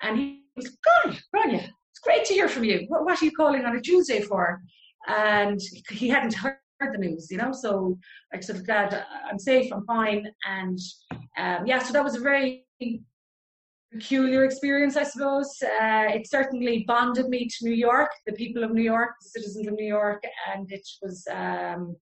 and 0.02 0.17
he 0.19 0.43
was, 0.56 0.78
"God, 0.86 1.19
Grania, 1.34 1.67
it's 1.91 1.99
great 2.04 2.23
to 2.26 2.34
hear 2.34 2.47
from 2.47 2.65
you. 2.65 2.86
What, 2.88 3.04
what 3.06 3.19
are 3.19 3.26
you 3.26 3.32
calling 3.32 3.65
on 3.65 3.76
a 3.76 3.82
Tuesday 3.82 4.21
for?" 4.21 4.62
and 5.08 5.60
he 5.89 6.10
hadn't 6.10 6.34
heard 6.34 6.58
the 6.80 6.97
news, 6.97 7.28
you 7.30 7.38
know. 7.38 7.52
So 7.52 7.97
I 8.34 8.39
said, 8.39 8.65
"Dad, 8.65 9.06
I'm 9.30 9.39
safe, 9.39 9.71
I'm 9.71 9.86
fine," 9.86 10.28
and 10.47 10.80
um, 11.38 11.65
yeah, 11.65 11.80
so 11.80 11.93
that 11.93 12.04
was 12.04 12.15
a 12.15 12.19
very 12.19 12.65
peculiar 13.91 14.43
experience, 14.43 14.97
I 14.97 15.04
suppose. 15.04 15.49
Uh, 15.62 16.08
it 16.10 16.28
certainly 16.28 16.84
bonded 16.88 17.30
me 17.30 17.47
to 17.47 17.65
New 17.65 17.76
York, 17.76 18.10
the 18.26 18.34
people 18.34 18.63
of 18.63 18.71
New 18.71 18.82
York, 18.82 19.12
the 19.21 19.30
citizens 19.30 19.67
of 19.67 19.73
New 19.73 19.86
York, 19.86 20.23
and 20.54 20.71
it 20.71 20.88
was 21.02 21.26
um, 21.32 21.95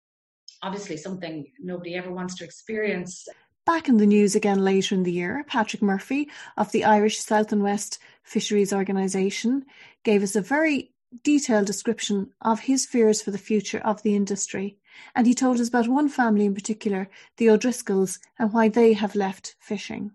obviously 0.64 0.98
something 0.98 1.48
nobody 1.60 1.96
ever 1.96 2.12
wants 2.12 2.36
to 2.36 2.44
experience. 2.44 3.28
Back 3.66 3.88
in 3.88 3.98
the 3.98 4.06
news 4.06 4.36
again 4.36 4.64
later 4.64 4.96
in 4.96 5.04
the 5.04 5.12
year, 5.12 5.44
Patrick 5.48 5.82
Murphy 5.82 6.30
of 6.58 6.72
the 6.72 6.84
Irish 6.84 7.20
South 7.20 7.52
and 7.52 7.62
West 7.62 8.00
Fisheries 8.24 8.74
Organisation 8.74 9.66
gave 10.04 10.24
us 10.24 10.36
a 10.36 10.42
very 10.42 10.92
detailed 11.24 11.68
description 11.68 12.32
of 12.42 12.62
his 12.62 12.86
fears 12.86 13.22
for 13.22 13.32
the 13.32 13.38
future 13.38 13.80
of 13.80 14.02
the 14.02 14.16
industry, 14.16 14.78
and 15.16 15.28
he 15.28 15.34
told 15.34 15.60
us 15.60 15.68
about 15.68 15.88
one 15.88 16.10
family 16.10 16.46
in 16.46 16.56
particular, 16.56 17.10
the 17.38 17.50
O'Driscolls, 17.50 18.20
and 18.40 18.52
why 18.54 18.70
they 18.70 18.94
have 18.94 19.16
left 19.16 19.56
fishing. 19.60 20.12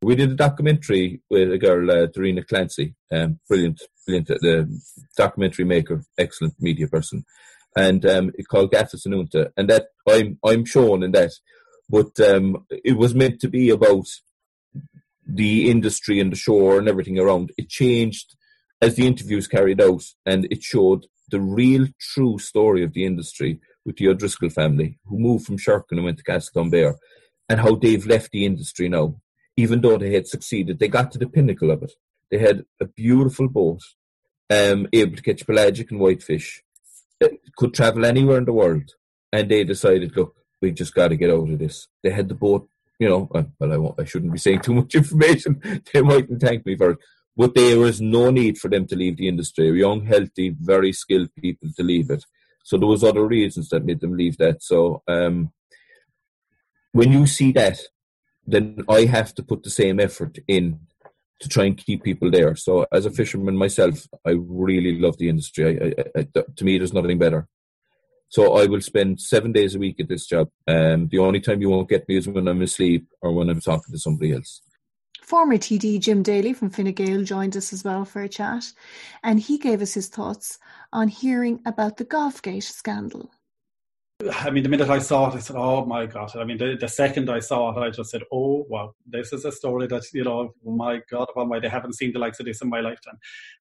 We 0.00 0.14
did 0.14 0.30
a 0.30 0.36
documentary 0.36 1.20
with 1.28 1.50
a 1.50 1.58
girl, 1.58 1.90
uh, 1.90 2.06
Darina 2.06 2.46
Clancy, 2.46 2.94
um, 3.10 3.40
brilliant, 3.48 3.82
brilliant. 4.06 4.28
The 4.28 4.80
documentary 5.16 5.64
maker, 5.64 6.04
excellent 6.16 6.54
media 6.60 6.86
person, 6.86 7.24
and 7.78 8.04
um, 8.06 8.32
it's 8.34 8.48
called 8.48 8.72
Gaffis 8.72 9.06
Anunta, 9.06 9.52
and 9.56 9.70
that 9.70 9.86
I'm 10.08 10.38
I'm 10.44 10.64
shown 10.64 11.04
in 11.04 11.12
that, 11.12 11.30
but 11.88 12.18
um, 12.20 12.66
it 12.70 12.96
was 12.98 13.14
meant 13.14 13.40
to 13.40 13.48
be 13.48 13.70
about 13.70 14.06
the 15.24 15.70
industry 15.70 16.18
and 16.18 16.32
the 16.32 16.36
shore 16.36 16.78
and 16.78 16.88
everything 16.88 17.18
around. 17.18 17.52
It 17.56 17.68
changed 17.68 18.34
as 18.82 18.96
the 18.96 19.06
interviews 19.06 19.46
carried 19.46 19.80
out, 19.80 20.02
and 20.26 20.48
it 20.50 20.62
showed 20.62 21.06
the 21.30 21.40
real, 21.40 21.86
true 22.00 22.38
story 22.38 22.82
of 22.82 22.94
the 22.94 23.04
industry 23.04 23.60
with 23.86 23.96
the 23.96 24.08
O'Driscoll 24.08 24.50
family, 24.50 24.98
who 25.06 25.18
moved 25.18 25.46
from 25.46 25.58
Sherkin 25.58 25.98
and 25.98 26.04
went 26.04 26.18
to 26.18 26.24
Castletownbere, 26.24 26.94
and 27.48 27.60
how 27.60 27.76
they've 27.76 28.06
left 28.06 28.32
the 28.32 28.44
industry 28.44 28.88
now. 28.88 29.20
Even 29.56 29.80
though 29.80 29.98
they 29.98 30.14
had 30.14 30.26
succeeded, 30.26 30.78
they 30.78 30.88
got 30.88 31.12
to 31.12 31.18
the 31.18 31.28
pinnacle 31.28 31.70
of 31.70 31.82
it. 31.82 31.92
They 32.30 32.38
had 32.38 32.64
a 32.80 32.86
beautiful 32.86 33.48
boat, 33.48 33.82
um, 34.50 34.88
able 34.92 35.16
to 35.16 35.22
catch 35.22 35.46
pelagic 35.46 35.90
and 35.90 36.00
whitefish, 36.00 36.62
could 37.56 37.74
travel 37.74 38.04
anywhere 38.04 38.38
in 38.38 38.44
the 38.44 38.52
world, 38.52 38.90
and 39.32 39.50
they 39.50 39.64
decided, 39.64 40.16
look, 40.16 40.34
we 40.60 40.70
just 40.70 40.94
got 40.94 41.08
to 41.08 41.16
get 41.16 41.30
out 41.30 41.48
of 41.48 41.58
this. 41.58 41.88
They 42.02 42.10
had 42.10 42.28
the 42.28 42.34
boat, 42.34 42.68
you 42.98 43.08
know. 43.08 43.28
Well, 43.30 43.72
I 43.72 43.76
won't, 43.76 44.00
I 44.00 44.04
shouldn't 44.04 44.32
be 44.32 44.38
saying 44.38 44.60
too 44.62 44.74
much 44.74 44.94
information. 44.94 45.60
they 45.92 46.02
mightn't 46.02 46.40
thank 46.40 46.66
me 46.66 46.76
for 46.76 46.90
it, 46.90 46.98
but 47.36 47.54
there 47.54 47.78
was 47.78 48.00
no 48.00 48.30
need 48.30 48.58
for 48.58 48.68
them 48.68 48.86
to 48.86 48.96
leave 48.96 49.16
the 49.16 49.28
industry. 49.28 49.70
Young, 49.78 50.06
healthy, 50.06 50.54
very 50.60 50.92
skilled 50.92 51.34
people 51.40 51.68
to 51.76 51.82
leave 51.82 52.10
it. 52.10 52.24
So 52.64 52.76
there 52.76 52.88
was 52.88 53.04
other 53.04 53.26
reasons 53.26 53.70
that 53.70 53.84
made 53.84 54.00
them 54.00 54.16
leave 54.16 54.36
that. 54.38 54.62
So 54.62 55.02
um, 55.08 55.52
when 56.92 57.12
you 57.12 57.26
see 57.26 57.52
that, 57.52 57.78
then 58.46 58.84
I 58.88 59.04
have 59.04 59.34
to 59.34 59.42
put 59.42 59.62
the 59.62 59.70
same 59.70 60.00
effort 60.00 60.38
in 60.46 60.80
to 61.40 61.48
try 61.48 61.64
and 61.64 61.76
keep 61.76 62.02
people 62.02 62.30
there. 62.30 62.56
So 62.56 62.86
as 62.92 63.06
a 63.06 63.10
fisherman 63.10 63.56
myself, 63.56 64.06
I 64.26 64.36
really 64.38 64.98
love 64.98 65.18
the 65.18 65.28
industry. 65.28 65.80
I, 65.80 66.18
I, 66.18 66.20
I, 66.20 66.42
to 66.56 66.64
me, 66.64 66.78
there's 66.78 66.92
nothing 66.92 67.18
better. 67.18 67.46
So 68.30 68.56
I 68.56 68.66
will 68.66 68.80
spend 68.80 69.20
seven 69.20 69.52
days 69.52 69.74
a 69.74 69.78
week 69.78 70.00
at 70.00 70.08
this 70.08 70.26
job. 70.26 70.50
Um, 70.66 71.08
the 71.08 71.18
only 71.18 71.40
time 71.40 71.62
you 71.62 71.70
won't 71.70 71.88
get 71.88 72.08
me 72.08 72.16
is 72.16 72.28
when 72.28 72.46
I'm 72.46 72.60
asleep 72.60 73.06
or 73.22 73.32
when 73.32 73.48
I'm 73.48 73.60
talking 73.60 73.92
to 73.92 73.98
somebody 73.98 74.32
else. 74.32 74.60
Former 75.22 75.56
TD 75.56 76.00
Jim 76.00 76.22
Daly 76.22 76.52
from 76.52 76.70
Fine 76.70 77.24
joined 77.24 77.56
us 77.56 77.72
as 77.72 77.84
well 77.84 78.04
for 78.04 78.22
a 78.22 78.28
chat, 78.28 78.72
and 79.22 79.38
he 79.38 79.58
gave 79.58 79.82
us 79.82 79.94
his 79.94 80.08
thoughts 80.08 80.58
on 80.92 81.08
hearing 81.08 81.60
about 81.66 81.96
the 81.98 82.04
Golfgate 82.04 82.62
scandal. 82.62 83.30
I 84.20 84.50
mean, 84.50 84.64
the 84.64 84.68
minute 84.68 84.90
I 84.90 84.98
saw 84.98 85.28
it, 85.28 85.36
I 85.36 85.38
said, 85.38 85.54
"Oh 85.54 85.84
my 85.84 86.04
god!" 86.04 86.36
I 86.36 86.42
mean, 86.42 86.58
the, 86.58 86.76
the 86.78 86.88
second 86.88 87.30
I 87.30 87.38
saw 87.38 87.70
it, 87.70 87.86
I 87.86 87.90
just 87.90 88.10
said, 88.10 88.22
"Oh 88.32 88.66
wow, 88.68 88.92
this 89.06 89.32
is 89.32 89.44
a 89.44 89.52
story 89.52 89.86
that 89.86 90.02
you 90.12 90.24
know, 90.24 90.54
my 90.64 91.00
god, 91.08 91.28
oh 91.36 91.44
my, 91.44 91.60
they 91.60 91.68
haven't 91.68 91.94
seen 91.94 92.12
the 92.12 92.18
likes 92.18 92.40
of 92.40 92.46
this 92.46 92.60
in 92.60 92.68
my 92.68 92.80
lifetime." 92.80 93.16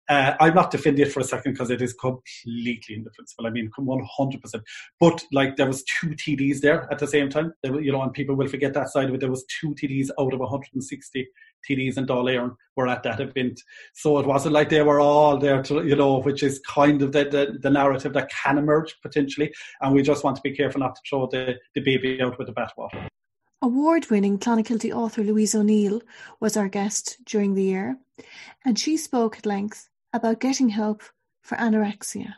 Uh, 0.10 0.34
I'm 0.39 0.56
not 0.56 0.72
defending 0.72 1.06
it 1.06 1.12
for 1.12 1.20
a 1.20 1.24
second 1.24 1.52
because 1.52 1.70
it 1.70 1.80
is 1.80 1.93
completely 1.93 2.96
indefensible. 2.96 3.46
I 3.46 3.52
mean, 3.52 3.70
100. 3.76 4.41
percent 4.41 4.63
But 5.00 5.24
like, 5.32 5.58
there 5.58 5.67
was 5.67 5.84
two 5.84 6.10
TDs 6.10 6.62
there 6.62 6.91
at 6.91 6.98
the 6.98 7.08
same 7.08 7.30
time. 7.30 7.54
There, 7.62 7.80
you 7.80 7.91
know, 7.91 8.02
and 8.02 8.12
people 8.12 8.36
will 8.36 8.48
forget 8.48 8.74
that 8.74 8.89
side 8.89 9.10
of 9.10 9.13
it. 9.13 9.20
There 9.20 9.30
was 9.30 9.46
two 9.62 9.76
TDs 9.76 10.10
out 10.20 10.34
of 10.34 10.39
160 10.39 11.28
TDs 11.67 11.97
in 11.97 12.06
Dáil 12.06 12.56
were 12.75 12.88
at 12.88 13.03
that 13.03 13.19
event. 13.19 13.62
So 13.93 14.19
it 14.19 14.25
wasn't 14.25 14.53
like 14.53 14.69
they 14.69 14.84
were 14.84 14.99
all 14.99 15.38
there 15.38 15.62
to, 15.63 15.86
you 15.86 15.95
know, 15.95 16.19
which 16.21 16.43
is 16.43 16.60
kind 16.60 17.01
of 17.01 17.12
the, 17.12 17.25
the, 17.25 17.58
the 17.62 17.69
narrative 17.69 18.13
that 18.13 18.30
can 18.30 18.58
emerge 18.58 18.95
potentially. 19.01 19.53
And 19.82 19.93
we 19.93 20.01
just 20.01 20.23
want 20.23 20.36
to 20.38 20.41
be 20.41 20.56
careful 20.56 20.80
not 20.80 20.95
to 20.95 21.01
throw 21.10 21.27
the, 21.27 21.56
the 21.75 21.82
baby 21.82 22.21
out 22.21 22.38
with 22.38 22.47
the 22.47 22.53
bathwater. 22.53 23.08
Award 23.62 24.10
winning 24.12 24.38
Clonakilty 24.38 24.93
author 24.93 25.23
Louise 25.23 25.56
O'Neill 25.56 26.01
was 26.39 26.56
our 26.56 26.69
guest 26.69 27.17
during 27.25 27.56
the 27.56 27.63
year, 27.63 27.97
and 28.63 28.77
she 28.77 28.97
spoke 28.97 29.39
at 29.39 29.47
length 29.47 29.89
about 30.13 30.39
getting 30.39 30.69
help 30.69 31.01
for 31.41 31.58
anorexia. 31.58 32.36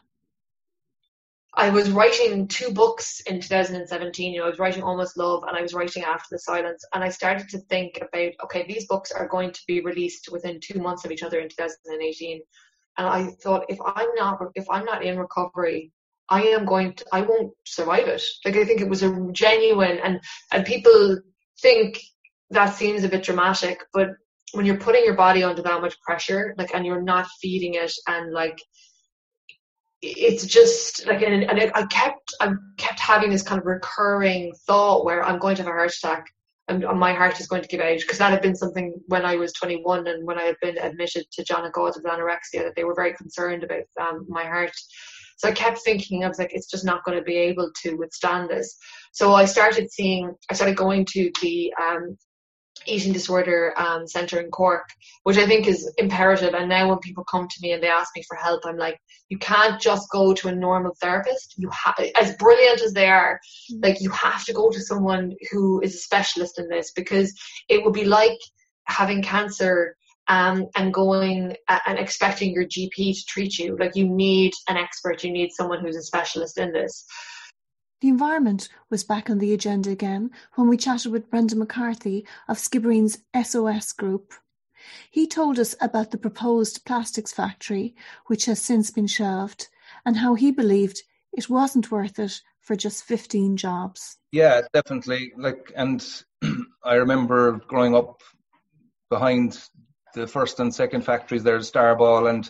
I 1.60 1.70
was 1.70 1.92
writing 1.92 2.48
two 2.48 2.72
books 2.72 3.20
in 3.28 3.42
2017. 3.42 4.32
You 4.32 4.40
know, 4.40 4.46
I 4.46 4.50
was 4.50 4.60
writing 4.60 4.82
Almost 4.82 5.18
Love 5.18 5.44
and 5.44 5.58
I 5.58 5.62
was 5.62 5.74
writing 5.74 6.04
After 6.04 6.28
the 6.32 6.40
Silence. 6.40 6.86
And 6.94 7.04
I 7.04 7.10
started 7.10 7.50
to 7.50 7.58
think 7.58 7.98
about, 7.98 8.32
okay, 8.46 8.66
these 8.66 8.88
books 8.88 9.12
are 9.12 9.28
going 9.28 9.52
to 9.52 9.60
be 9.68 9.82
released 9.82 10.30
within 10.32 10.62
two 10.62 10.80
months 10.80 11.04
of 11.04 11.12
each 11.12 11.22
other 11.22 11.38
in 11.40 11.50
2018. 11.50 12.40
And 12.98 13.08
I 13.08 13.28
thought, 13.44 13.66
if 13.68 13.78
I'm 13.86 14.08
not, 14.16 14.40
if 14.56 14.70
I'm 14.70 14.86
not 14.86 15.04
in 15.04 15.20
recovery, 15.20 15.92
I 16.30 16.44
am 16.44 16.64
going 16.64 16.94
to, 16.94 17.06
I 17.12 17.22
won't 17.24 17.52
survive 17.66 18.08
it. 18.08 18.24
Like, 18.46 18.56
I 18.56 18.64
think 18.64 18.80
it 18.80 18.88
was 18.88 19.04
a 19.04 19.28
genuine, 19.34 20.00
and, 20.02 20.22
and 20.54 20.66
people 20.66 21.20
think 21.62 22.00
that 22.52 22.74
seems 22.74 23.04
a 23.04 23.10
bit 23.10 23.24
dramatic, 23.24 23.82
but 23.92 24.12
when 24.54 24.66
you're 24.66 24.78
putting 24.78 25.04
your 25.04 25.16
body 25.16 25.44
under 25.44 25.62
that 25.62 25.82
much 25.82 26.00
pressure, 26.02 26.56
like, 26.58 26.74
and 26.74 26.86
you're 26.86 27.02
not 27.02 27.28
feeding 27.42 27.74
it 27.74 27.92
and 28.08 28.32
like, 28.32 28.60
it's 30.02 30.46
just 30.46 31.06
like 31.08 31.22
and, 31.22 31.44
and 31.44 31.72
I 31.76 31.86
kept 31.88 32.34
I 32.40 32.54
kept 32.78 33.00
having 33.00 33.30
this 33.30 33.44
kind 33.44 33.60
of 33.60 33.66
recurring 33.66 34.54
thought 34.66 35.04
where 35.04 35.24
I'm 35.24 35.40
going 35.40 35.56
to 35.58 35.64
have 35.64 35.70
a 35.70 35.74
heart 35.74 35.92
attack 35.94 36.26
and 36.70 36.84
my 37.00 37.14
heart 37.14 37.40
is 37.40 37.48
going 37.48 37.64
to 37.64 37.68
give 37.68 37.82
out 37.82 38.00
because 38.00 38.20
that 38.20 38.32
had 38.32 38.42
been 38.42 38.56
something 38.56 38.94
when 39.08 39.26
I 39.26 39.36
was 39.36 39.52
21 39.54 40.08
and 40.08 40.26
when 40.26 40.38
I 40.38 40.44
had 40.44 40.56
been 40.62 40.78
admitted 40.78 41.26
to 41.32 41.44
John 41.44 41.66
of 41.66 41.74
God 41.74 41.94
with 41.96 42.06
anorexia 42.06 42.64
that 42.64 42.74
they 42.76 42.84
were 42.84 42.96
very 42.96 43.14
concerned 43.14 43.64
about 43.64 43.84
um, 44.00 44.26
my 44.30 44.44
heart. 44.44 44.72
So 45.38 45.50
I 45.50 45.52
kept 45.52 45.80
thinking 45.80 46.24
I 46.24 46.28
was 46.28 46.40
like 46.40 46.54
it's 46.54 46.70
just 46.70 46.86
not 46.86 47.04
going 47.04 47.18
to 47.18 47.24
be 47.24 47.38
able 47.38 47.72
to 47.84 47.96
withstand 47.96 48.50
this. 48.50 48.78
So 49.12 49.34
I 49.34 49.46
started 49.46 49.92
seeing 49.92 50.34
I 50.50 50.54
started 50.54 50.78
going 50.78 51.06
to 51.12 51.32
the 51.42 51.74
um, 51.82 52.18
eating 52.90 53.14
disorder 53.14 53.74
um, 53.78 54.08
centre 54.08 54.40
in 54.40 54.50
Cork, 54.52 54.90
which 55.24 55.38
I 55.38 55.46
think 55.46 55.68
is 55.68 55.92
imperative. 55.98 56.54
And 56.54 56.70
now 56.70 56.90
when 56.90 57.00
people 57.00 57.24
come 57.24 57.48
to 57.48 57.60
me 57.62 57.72
and 57.74 57.82
they 57.82 57.88
ask 57.88 58.10
me 58.16 58.24
for 58.28 58.36
help, 58.36 58.62
I'm 58.66 58.78
like, 58.78 59.00
you 59.30 59.38
can't 59.38 59.80
just 59.80 60.10
go 60.12 60.34
to 60.34 60.48
a 60.48 60.56
normal 60.56 60.96
therapist. 61.00 61.56
You 61.58 61.70
have, 61.70 61.96
as 62.20 62.36
brilliant 62.36 62.82
as 62.82 62.94
they 62.94 63.08
are, 63.08 63.40
mm. 63.72 63.84
like 63.84 64.02
you 64.02 64.10
have 64.12 64.44
to 64.46 64.54
go 64.54 64.70
to 64.72 64.80
someone 64.80 65.34
who 65.52 65.82
is 65.82 65.96
a 65.96 66.00
specialist 66.00 66.60
in 66.60 66.68
this 66.68 66.92
because 66.92 67.34
it 67.70 67.84
would 67.84 67.94
be 67.94 68.06
like 68.06 68.40
having 68.86 69.22
cancer 69.22 69.96
um, 70.28 70.68
and 70.76 70.94
going 70.94 71.56
uh, 71.68 71.80
and 71.88 71.98
expecting 71.98 72.54
your 72.54 72.66
GP 72.66 73.16
to 73.16 73.26
treat 73.28 73.58
you. 73.58 73.76
Like 73.80 73.96
you 73.96 74.08
need 74.08 74.54
an 74.68 74.78
expert. 74.78 75.24
You 75.24 75.32
need 75.32 75.52
someone 75.52 75.82
who's 75.82 75.96
a 75.96 76.04
specialist 76.04 76.58
in 76.58 76.72
this. 76.72 77.06
The 78.02 78.08
environment 78.08 78.70
was 78.90 79.04
back 79.04 79.30
on 79.30 79.40
the 79.40 79.54
agenda 79.54 79.90
again 79.90 80.32
when 80.56 80.70
we 80.70 80.78
chatted 80.78 81.12
with 81.12 81.30
Brendan 81.30 81.60
McCarthy 81.60 82.26
of 82.48 82.58
Skibbereen's 82.58 83.20
SOS 83.44 83.92
Group. 83.92 84.34
He 85.12 85.28
told 85.28 85.60
us 85.60 85.76
about 85.82 86.12
the 86.12 86.18
proposed 86.18 86.86
plastics 86.86 87.34
factory, 87.34 87.96
which 88.28 88.46
has 88.46 88.62
since 88.62 88.90
been 88.90 89.08
shelved, 89.08 89.68
and 90.06 90.16
how 90.16 90.36
he 90.36 90.50
believed 90.50 91.04
it 91.34 91.50
wasn't 91.50 91.92
worth 91.92 92.18
it 92.20 92.42
for 92.62 92.78
just 92.78 93.04
15 93.04 93.58
jobs. 93.58 94.18
Yeah, 94.32 94.62
definitely. 94.74 95.34
Like, 95.36 95.74
and 95.76 96.06
I 96.84 96.96
remember 96.96 97.60
growing 97.68 97.96
up 97.96 98.22
behind 99.10 99.60
the 100.16 100.26
first 100.26 100.60
and 100.62 100.74
second 100.74 101.04
factories 101.04 101.44
there, 101.44 101.60
Starball 101.60 102.30
and 102.30 102.50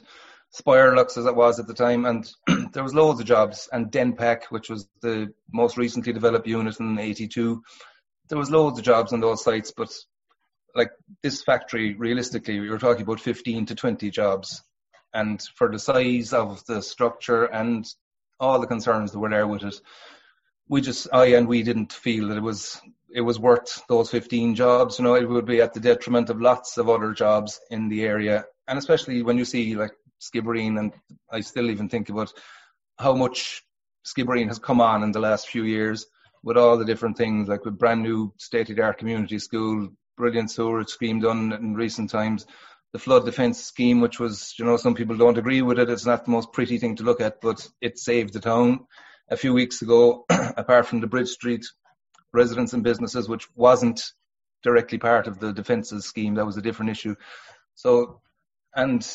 Spirelux 0.54 1.18
as 1.18 1.26
it 1.26 1.36
was 1.36 1.60
at 1.60 1.66
the 1.66 1.74
time, 1.74 2.06
and 2.06 2.32
there 2.72 2.84
was 2.84 2.94
loads 2.94 3.20
of 3.20 3.26
jobs. 3.26 3.70
And 3.72 3.92
Denpak, 3.92 4.46
which 4.50 4.70
was 4.70 4.88
the 5.02 5.34
most 5.52 5.78
recently 5.78 6.14
developed 6.14 6.48
unit 6.48 6.80
in 6.80 6.98
'82, 6.98 7.62
there 8.30 8.38
was 8.38 8.52
loads 8.52 8.80
of 8.80 8.86
jobs 8.86 9.14
on 9.14 9.20
those 9.20 9.44
sites. 9.44 9.72
But 9.76 9.92
like 10.76 10.92
this 11.24 11.44
factory, 11.44 11.96
realistically, 11.96 12.60
we 12.60 12.70
were 12.70 12.80
talking 12.80 13.04
about 13.04 13.20
15 13.20 13.66
to 13.68 13.76
20 13.76 14.10
jobs, 14.12 14.64
and 15.14 15.42
for 15.56 15.72
the 15.72 15.80
size 15.80 16.34
of 16.34 16.64
the 16.66 16.82
structure 16.82 17.46
and 17.46 17.86
all 18.40 18.60
the 18.60 18.68
concerns 18.68 19.12
that 19.12 19.20
were 19.20 19.30
there 19.30 19.48
with 19.48 19.64
it, 19.64 19.82
we 20.68 20.82
just 20.82 21.08
I 21.12 21.28
and 21.28 21.48
we 21.48 21.64
didn't 21.64 21.94
feel 21.94 22.28
that 22.30 22.38
it 22.38 22.44
was 22.44 22.80
it 23.12 23.22
was 23.22 23.40
worth 23.40 23.84
those 23.90 24.12
15 24.12 24.56
jobs. 24.56 25.00
You 25.00 25.06
know, 25.06 25.16
it 25.16 25.28
would 25.28 25.46
be 25.46 25.62
at 25.62 25.74
the 25.74 25.80
detriment 25.80 26.30
of 26.30 26.42
lots 26.42 26.78
of 26.78 26.90
other 26.90 27.14
jobs 27.14 27.60
in 27.72 27.90
the 27.90 28.04
area, 28.04 28.46
and 28.68 28.78
especially 28.78 29.24
when 29.24 29.38
you 29.38 29.46
see 29.46 29.76
like 29.76 29.94
Skibbereen, 30.22 30.78
and 30.80 30.94
I 31.32 31.42
still 31.42 31.70
even 31.70 31.90
think 31.90 32.10
about 32.10 32.32
how 33.00 33.14
much 33.16 33.64
Skibbereen 34.06 34.48
has 34.48 34.60
come 34.60 34.82
on 34.82 35.04
in 35.04 35.12
the 35.12 35.20
last 35.20 35.48
few 35.48 35.64
years 35.64 36.06
with 36.44 36.58
all 36.58 36.78
the 36.78 36.86
different 36.86 37.18
things, 37.18 37.48
like 37.48 37.66
with 37.66 37.78
brand 37.78 38.04
new 38.04 38.34
state 38.38 38.70
of 38.70 38.76
the 38.76 38.84
art 38.84 38.98
community 38.98 39.40
school, 39.40 39.90
brilliant 40.18 40.52
sewerage 40.52 40.90
scheme 40.90 41.20
done 41.20 41.54
in 41.54 41.76
recent 41.76 42.10
times, 42.10 42.46
the 42.92 43.00
flood 43.00 43.26
defence 43.26 43.64
scheme, 43.64 44.02
which 44.02 44.20
was, 44.20 44.54
you 44.58 44.66
know, 44.66 44.78
some 44.78 44.96
people 44.96 45.16
don't 45.16 45.38
agree 45.38 45.62
with 45.62 45.80
it. 45.80 45.90
It's 45.90 46.06
not 46.06 46.26
the 46.26 46.32
most 46.32 46.52
pretty 46.52 46.78
thing 46.78 46.96
to 46.98 47.04
look 47.04 47.22
at, 47.22 47.40
but 47.42 47.68
it 47.82 47.98
saved 48.00 48.34
the 48.34 48.40
town. 48.40 48.86
A 49.32 49.38
few 49.38 49.54
weeks 49.54 49.82
ago, 49.82 50.26
apart 50.30 50.88
from 50.88 51.02
the 51.02 51.08
Bridge 51.08 51.30
Street 51.30 51.66
residents 52.34 52.74
and 52.74 52.84
businesses, 52.84 53.30
which 53.30 53.48
wasn't 53.56 54.02
directly 54.64 54.98
part 54.98 55.28
of 55.28 55.40
the 55.40 55.54
defences 55.54 56.06
scheme, 56.06 56.36
that 56.36 56.46
was 56.46 56.58
a 56.58 56.62
different 56.62 56.92
issue. 56.92 57.16
So, 57.76 58.22
and 58.76 59.08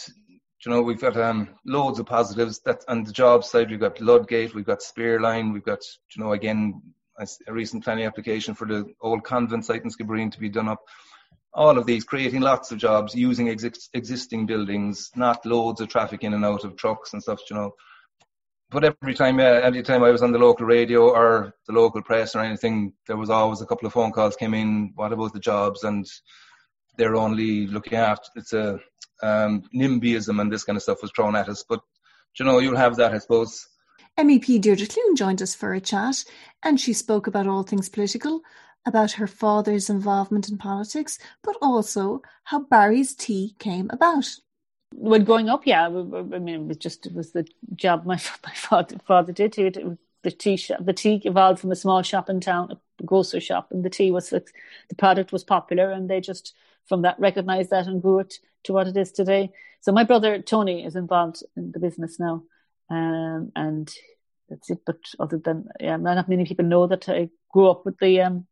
you 0.64 0.72
know, 0.72 0.82
we've 0.82 1.00
got 1.00 1.16
um, 1.16 1.50
loads 1.66 1.98
of 1.98 2.06
positives. 2.06 2.60
That 2.60 2.84
on 2.88 3.04
the 3.04 3.12
job 3.12 3.44
side, 3.44 3.70
we've 3.70 3.80
got 3.80 4.00
Ludgate, 4.00 4.54
we've 4.54 4.64
got 4.64 4.80
Spearline, 4.80 5.52
we've 5.52 5.64
got, 5.64 5.80
you 6.14 6.22
know, 6.22 6.32
again, 6.32 6.82
a, 7.18 7.52
recent 7.52 7.84
planning 7.84 8.06
application 8.06 8.54
for 8.54 8.66
the 8.66 8.86
old 9.00 9.24
convent 9.24 9.64
site 9.64 9.84
in 9.84 9.90
Skibbereen 9.90 10.32
to 10.32 10.40
be 10.40 10.48
done 10.48 10.68
up. 10.68 10.80
all 11.54 11.78
of 11.78 11.86
these 11.86 12.04
creating 12.04 12.40
lots 12.40 12.72
of 12.72 12.78
jobs 12.78 13.14
using 13.14 13.48
ex- 13.48 13.88
existing 13.94 14.44
buildings, 14.46 15.10
not 15.14 15.46
loads 15.46 15.80
of 15.80 15.88
traffic 15.88 16.24
in 16.24 16.34
and 16.34 16.44
out 16.44 16.64
of 16.64 16.76
trucks 16.76 17.12
and 17.12 17.22
stuff, 17.22 17.40
you 17.48 17.56
know. 17.56 17.72
But 18.70 18.84
every 18.84 19.14
time, 19.14 19.38
uh, 19.38 19.60
every 19.68 19.82
time 19.82 20.02
I 20.02 20.10
was 20.10 20.22
on 20.22 20.32
the 20.32 20.38
local 20.38 20.66
radio 20.66 21.10
or 21.10 21.54
the 21.68 21.72
local 21.72 22.02
press 22.02 22.34
or 22.34 22.40
anything, 22.40 22.92
there 23.06 23.16
was 23.16 23.30
always 23.30 23.60
a 23.60 23.66
couple 23.66 23.86
of 23.86 23.92
phone 23.92 24.10
calls 24.10 24.34
came 24.34 24.54
in. 24.54 24.92
What 24.96 25.12
about 25.12 25.32
the 25.32 25.38
jobs? 25.38 25.84
And 25.84 26.04
they're 26.96 27.16
only 27.16 27.66
looking 27.66 27.98
after 27.98 28.28
it's 28.36 28.52
a 28.52 28.78
um, 29.22 29.62
NIMBYism 29.74 30.40
and 30.40 30.52
this 30.52 30.64
kind 30.64 30.76
of 30.76 30.82
stuff 30.82 31.02
was 31.02 31.10
thrown 31.14 31.36
at 31.36 31.48
us. 31.48 31.64
But 31.68 31.80
you 32.38 32.44
know, 32.44 32.58
you'll 32.58 32.76
have 32.76 32.96
that, 32.96 33.12
I 33.12 33.18
suppose. 33.18 33.68
MEP 34.18 34.60
Deirdre 34.60 34.86
Clune 34.86 35.16
joined 35.16 35.42
us 35.42 35.54
for 35.54 35.74
a 35.74 35.80
chat, 35.80 36.24
and 36.62 36.80
she 36.80 36.92
spoke 36.92 37.26
about 37.26 37.46
all 37.46 37.62
things 37.62 37.88
political, 37.88 38.42
about 38.86 39.12
her 39.12 39.26
father's 39.26 39.90
involvement 39.90 40.48
in 40.48 40.58
politics, 40.58 41.18
but 41.42 41.56
also 41.60 42.22
how 42.44 42.60
Barry's 42.60 43.14
tea 43.14 43.56
came 43.58 43.90
about. 43.90 44.26
When 44.92 45.24
growing 45.24 45.48
up, 45.48 45.66
yeah, 45.66 45.86
I 45.86 45.88
mean, 45.88 46.48
it 46.48 46.66
was 46.66 46.76
just 46.76 47.06
it 47.06 47.14
was 47.14 47.32
the 47.32 47.46
job 47.74 48.04
my 48.04 48.14
my 48.46 48.54
father, 48.54 48.96
father 49.04 49.32
did. 49.32 49.58
It, 49.58 49.76
it 49.76 49.86
was 49.86 49.98
the 50.24 50.30
tea 50.30 50.56
shop. 50.56 50.84
The 50.84 50.92
tea 50.92 51.20
evolved 51.24 51.60
from 51.60 51.70
a 51.70 51.76
small 51.76 52.02
shop 52.02 52.28
in 52.28 52.40
town, 52.40 52.72
a 52.72 53.04
grocery 53.04 53.40
shop, 53.40 53.68
and 53.70 53.84
the 53.84 53.90
tea 53.90 54.10
was 54.10 54.30
the 54.30 54.42
product 54.98 55.30
was 55.30 55.44
popular, 55.44 55.90
and 55.90 56.10
they 56.10 56.20
just 56.20 56.54
from 56.88 57.02
that 57.02 57.20
recognised 57.20 57.70
that 57.70 57.86
and 57.86 58.02
grew 58.02 58.18
it 58.18 58.34
to 58.64 58.72
what 58.72 58.88
it 58.88 58.96
is 58.96 59.12
today. 59.12 59.52
So 59.80 59.92
my 59.92 60.04
brother 60.04 60.40
Tony 60.40 60.84
is 60.84 60.96
involved 60.96 61.42
in 61.56 61.70
the 61.72 61.78
business 61.78 62.18
now, 62.18 62.42
um, 62.90 63.52
and 63.54 63.92
that's 64.48 64.70
it. 64.70 64.80
But 64.84 64.98
other 65.20 65.38
than 65.38 65.68
yeah, 65.78 65.96
not 65.96 66.28
many 66.28 66.44
people 66.44 66.64
know 66.64 66.86
that 66.86 67.08
I 67.08 67.28
grew 67.52 67.70
up 67.70 67.84
with 67.84 67.98
the 67.98 68.22
um, 68.22 68.46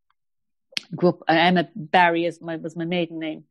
grew 0.95 1.09
up. 1.09 1.23
Emma 1.27 1.67
Barry 1.75 2.25
is 2.25 2.39
my 2.41 2.55
was 2.57 2.75
my 2.75 2.85
maiden 2.85 3.19
name, 3.19 3.45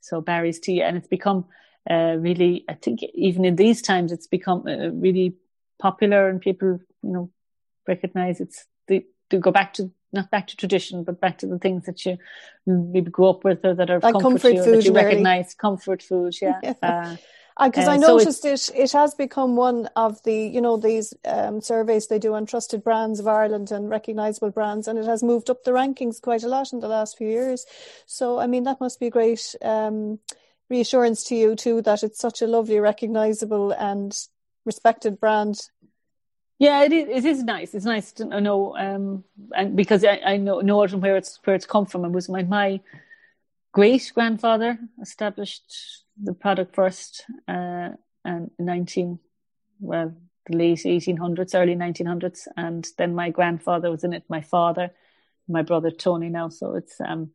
so 0.00 0.20
Barry's 0.20 0.60
tea, 0.60 0.82
and 0.82 0.96
it's 0.96 1.08
become 1.08 1.46
uh, 1.90 2.16
really. 2.18 2.64
I 2.68 2.74
think 2.74 3.00
even 3.14 3.44
in 3.44 3.56
these 3.56 3.82
times, 3.82 4.12
it's 4.12 4.26
become 4.26 4.64
uh, 4.66 4.90
really 4.90 5.34
popular, 5.80 6.28
and 6.28 6.40
people 6.40 6.80
you 7.02 7.12
know 7.12 7.30
recognize 7.86 8.40
it's 8.40 8.66
the 8.88 9.06
to 9.30 9.38
go 9.38 9.50
back 9.50 9.74
to 9.74 9.90
not 10.12 10.30
back 10.30 10.46
to 10.48 10.56
tradition, 10.56 11.04
but 11.04 11.20
back 11.20 11.38
to 11.38 11.46
the 11.46 11.58
things 11.58 11.86
that 11.86 12.04
you 12.04 12.18
maybe 12.66 13.10
grew 13.10 13.28
up 13.28 13.44
with 13.44 13.64
or 13.64 13.74
that 13.74 13.90
are 13.90 14.00
like 14.00 14.12
comfort, 14.12 14.42
comfort 14.42 14.64
food, 14.64 14.74
that 14.74 14.84
you 14.84 14.92
Mary. 14.92 15.06
recognize 15.06 15.54
comfort 15.54 16.02
food. 16.02 16.34
Yeah. 16.40 16.60
Yeah. 16.62 16.74
Uh, 16.82 17.16
because 17.60 17.86
uh, 17.86 17.92
I 17.92 17.98
so 17.98 18.16
noticed 18.16 18.44
it, 18.46 18.70
it 18.74 18.92
has 18.92 19.14
become 19.14 19.56
one 19.56 19.88
of 19.94 20.22
the, 20.22 20.34
you 20.34 20.60
know, 20.60 20.78
these 20.78 21.12
um, 21.26 21.60
surveys 21.60 22.06
they 22.06 22.18
do 22.18 22.34
on 22.34 22.46
trusted 22.46 22.82
brands 22.82 23.20
of 23.20 23.28
Ireland 23.28 23.70
and 23.70 23.90
recognisable 23.90 24.50
brands, 24.50 24.88
and 24.88 24.98
it 24.98 25.04
has 25.04 25.22
moved 25.22 25.50
up 25.50 25.62
the 25.62 25.72
rankings 25.72 26.20
quite 26.20 26.42
a 26.42 26.48
lot 26.48 26.72
in 26.72 26.80
the 26.80 26.88
last 26.88 27.18
few 27.18 27.28
years. 27.28 27.66
So, 28.06 28.38
I 28.38 28.46
mean, 28.46 28.64
that 28.64 28.80
must 28.80 28.98
be 28.98 29.08
a 29.08 29.10
great 29.10 29.54
um, 29.60 30.18
reassurance 30.70 31.24
to 31.24 31.36
you 31.36 31.54
too 31.54 31.82
that 31.82 32.02
it's 32.02 32.18
such 32.18 32.40
a 32.40 32.46
lovely, 32.46 32.80
recognisable 32.80 33.72
and 33.72 34.16
respected 34.64 35.20
brand. 35.20 35.60
Yeah, 36.58 36.84
it 36.84 36.92
is. 36.92 37.08
It 37.08 37.28
is 37.28 37.44
nice. 37.44 37.74
It's 37.74 37.84
nice 37.84 38.12
to 38.14 38.40
know, 38.40 38.76
um, 38.78 39.24
and 39.54 39.76
because 39.76 40.04
I, 40.04 40.20
I 40.24 40.36
know 40.38 40.60
know 40.60 40.82
it 40.84 40.92
and 40.92 41.02
where 41.02 41.16
it's 41.16 41.38
where 41.44 41.56
it's 41.56 41.66
come 41.66 41.86
from. 41.86 42.04
It 42.06 42.12
was 42.12 42.28
my 42.30 42.44
my 42.44 42.80
great 43.72 44.10
grandfather 44.14 44.78
established 45.02 46.04
the 46.22 46.34
product 46.34 46.74
first, 46.74 47.24
uh, 47.48 47.90
and 48.24 48.50
in 48.58 48.64
nineteen, 48.66 49.18
well, 49.80 50.14
the 50.46 50.56
late 50.56 50.86
eighteen 50.86 51.18
hundreds, 51.18 51.54
early 51.54 51.74
nineteen 51.74 52.06
hundreds, 52.06 52.48
and 52.56 52.88
then 52.98 53.14
my 53.14 53.30
grandfather 53.30 53.90
was 53.90 54.04
in 54.04 54.14
it. 54.14 54.24
My 54.28 54.40
father, 54.40 54.90
my 55.48 55.62
brother 55.62 55.90
Tony 55.90 56.30
now. 56.30 56.48
So 56.48 56.76
it's 56.76 57.00
um, 57.00 57.32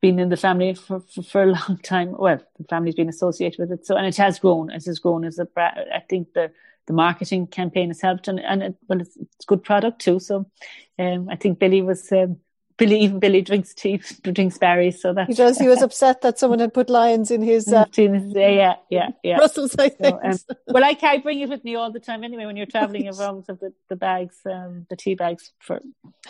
been 0.00 0.18
in 0.18 0.28
the 0.30 0.36
family 0.36 0.74
for, 0.74 1.00
for, 1.00 1.22
for 1.22 1.42
a 1.42 1.46
long 1.68 1.78
time. 1.82 2.14
Well, 2.18 2.40
the 2.58 2.64
family's 2.64 2.94
been 2.94 3.08
associated 3.08 3.60
with 3.60 3.72
it. 3.72 3.86
So 3.86 3.96
and 3.96 4.06
it 4.06 4.16
has 4.16 4.38
grown. 4.38 4.70
It 4.70 4.84
has 4.86 4.98
grown 4.98 5.24
as 5.24 5.38
a. 5.38 5.46
bra- 5.46 5.74
I 5.94 6.00
think 6.08 6.34
the 6.34 6.52
the 6.86 6.92
marketing 6.92 7.46
campaign 7.46 7.88
has 7.88 8.00
helped, 8.00 8.28
and 8.28 8.40
and 8.40 8.62
it, 8.62 8.76
well, 8.88 9.00
it's, 9.00 9.16
it's 9.16 9.44
good 9.44 9.62
product 9.62 10.00
too. 10.00 10.18
So, 10.18 10.46
um, 10.98 11.28
I 11.30 11.36
think 11.36 11.58
Billy 11.58 11.82
was 11.82 12.10
um, 12.12 12.38
Billy. 12.76 13.00
Even 13.00 13.20
Billy 13.20 13.42
drinks 13.42 13.74
tea, 13.74 14.00
drinks 14.22 14.58
Barry's. 14.58 15.00
So 15.00 15.12
that 15.14 15.28
He 15.28 15.34
does. 15.34 15.58
He 15.58 15.68
was 15.68 15.82
upset 15.88 16.22
that 16.22 16.38
someone 16.38 16.58
had 16.58 16.74
put 16.74 16.90
Lyons 16.90 17.30
in 17.30 17.42
his 17.42 17.72
uh, 17.72 17.86
yeah, 17.96 18.76
yeah, 18.90 19.10
yeah. 19.22 19.36
Brussels, 19.36 19.76
I 19.78 19.88
think. 19.90 20.18
So, 20.20 20.28
um, 20.28 20.38
well, 20.68 20.84
I 20.84 20.96
I 21.02 21.18
bring 21.18 21.40
it 21.40 21.48
with 21.48 21.64
me 21.64 21.76
all 21.76 21.92
the 21.92 22.00
time 22.00 22.24
anyway. 22.24 22.46
When 22.46 22.56
you're 22.56 22.66
traveling 22.66 23.08
around 23.08 23.44
with 23.48 23.60
the, 23.60 23.72
the 23.88 23.96
bags, 23.96 24.38
um, 24.46 24.86
the 24.90 24.96
tea 24.96 25.14
bags 25.14 25.52
for 25.60 25.80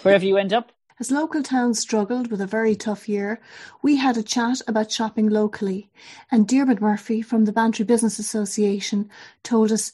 wherever 0.03 0.25
you 0.25 0.37
end 0.37 0.53
up. 0.53 0.73
As 1.01 1.11
local 1.11 1.43
towns 1.43 1.81
struggled 1.81 2.31
with 2.31 2.41
a 2.41 2.47
very 2.47 2.77
tough 2.77 3.09
year, 3.09 3.41
we 3.83 3.97
had 3.97 4.17
a 4.17 4.23
chat 4.23 4.61
about 4.69 4.93
shopping 4.93 5.29
locally, 5.29 5.91
and 6.31 6.47
Diarmuid 6.47 6.81
Murphy 6.81 7.23
from 7.23 7.45
the 7.45 7.53
Bantry 7.53 7.85
Business 7.85 8.21
Association 8.21 9.11
told 9.43 9.73
us 9.73 9.93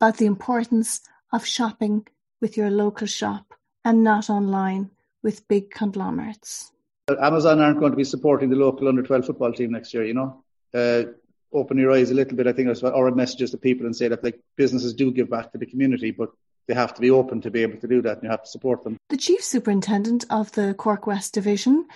about 0.00 0.18
the 0.18 0.26
importance 0.26 1.00
of 1.32 1.46
shopping 1.46 2.06
with 2.40 2.56
your 2.56 2.70
local 2.70 3.06
shop 3.06 3.54
and 3.84 4.02
not 4.02 4.30
online 4.30 4.90
with 5.22 5.46
big 5.48 5.70
conglomerates. 5.70 6.72
Amazon 7.20 7.60
aren't 7.60 7.78
going 7.78 7.92
to 7.92 7.96
be 7.96 8.04
supporting 8.04 8.50
the 8.50 8.56
local 8.56 8.88
under 8.88 9.02
12 9.02 9.26
football 9.26 9.52
team 9.52 9.72
next 9.72 9.94
year, 9.94 10.04
you 10.04 10.14
know. 10.14 10.42
Uh, 10.74 11.04
open 11.52 11.78
your 11.78 11.92
eyes 11.92 12.10
a 12.10 12.14
little 12.14 12.36
bit, 12.36 12.46
I 12.46 12.52
think, 12.52 12.68
or 12.82 13.10
messages 13.12 13.50
to 13.52 13.58
people 13.58 13.86
and 13.86 13.94
say 13.94 14.08
that 14.08 14.24
like 14.24 14.40
businesses 14.56 14.92
do 14.92 15.12
give 15.12 15.30
back 15.30 15.52
to 15.52 15.58
the 15.58 15.66
community, 15.66 16.10
but 16.10 16.30
they 16.66 16.74
have 16.74 16.94
to 16.94 17.00
be 17.00 17.10
open 17.10 17.40
to 17.42 17.50
be 17.50 17.62
able 17.62 17.78
to 17.80 17.86
do 17.86 18.02
that 18.02 18.14
and 18.14 18.24
you 18.24 18.30
have 18.30 18.42
to 18.42 18.50
support 18.50 18.82
them. 18.82 18.96
The 19.08 19.16
Chief 19.16 19.42
Superintendent 19.42 20.24
of 20.30 20.52
the 20.52 20.74
Cork 20.74 21.06
West 21.06 21.32
Division, 21.32 21.86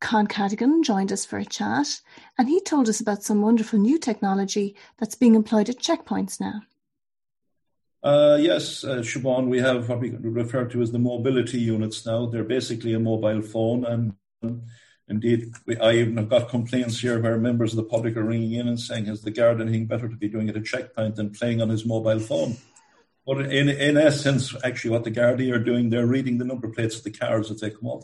Con 0.00 0.26
Cadogan, 0.26 0.82
joined 0.82 1.12
us 1.12 1.24
for 1.24 1.38
a 1.38 1.44
chat, 1.44 2.00
and 2.36 2.48
he 2.48 2.60
told 2.60 2.88
us 2.88 3.00
about 3.00 3.22
some 3.22 3.40
wonderful 3.40 3.78
new 3.78 3.98
technology 3.98 4.76
that's 4.98 5.14
being 5.14 5.34
employed 5.34 5.70
at 5.70 5.78
checkpoints 5.78 6.40
now. 6.40 6.60
Uh, 8.02 8.36
yes, 8.40 8.82
uh, 8.82 8.96
Siobhan, 8.96 9.46
we 9.46 9.60
have 9.60 9.88
what 9.88 10.00
we 10.00 10.10
refer 10.10 10.64
to 10.64 10.82
as 10.82 10.90
the 10.90 10.98
mobility 10.98 11.60
units 11.60 12.04
now. 12.04 12.26
They're 12.26 12.42
basically 12.42 12.94
a 12.94 12.98
mobile 12.98 13.42
phone, 13.42 13.84
and 13.84 14.14
um, 14.42 14.62
indeed, 15.06 15.52
we, 15.66 15.76
I 15.76 15.92
even 15.92 16.16
have 16.16 16.28
got 16.28 16.48
complaints 16.48 16.98
here 16.98 17.20
where 17.20 17.38
members 17.38 17.72
of 17.72 17.76
the 17.76 17.84
public 17.84 18.16
are 18.16 18.24
ringing 18.24 18.54
in 18.54 18.66
and 18.66 18.80
saying, 18.80 19.04
"Has 19.06 19.22
the 19.22 19.30
guard 19.30 19.60
anything 19.60 19.86
better 19.86 20.08
to 20.08 20.16
be 20.16 20.28
doing 20.28 20.48
at 20.48 20.56
a 20.56 20.60
checkpoint 20.60 21.14
than 21.14 21.30
playing 21.30 21.62
on 21.62 21.68
his 21.68 21.86
mobile 21.86 22.18
phone?" 22.18 22.56
But 23.24 23.52
in 23.52 23.68
in 23.68 23.96
essence, 23.96 24.52
actually, 24.64 24.90
what 24.90 25.04
the 25.04 25.12
Gardaí 25.12 25.54
are 25.54 25.62
doing, 25.62 25.90
they're 25.90 26.04
reading 26.04 26.38
the 26.38 26.44
number 26.44 26.68
plates 26.68 26.96
of 26.96 27.04
the 27.04 27.12
cars 27.12 27.52
as 27.52 27.60
they 27.60 27.70
come 27.70 27.88
up 27.88 28.02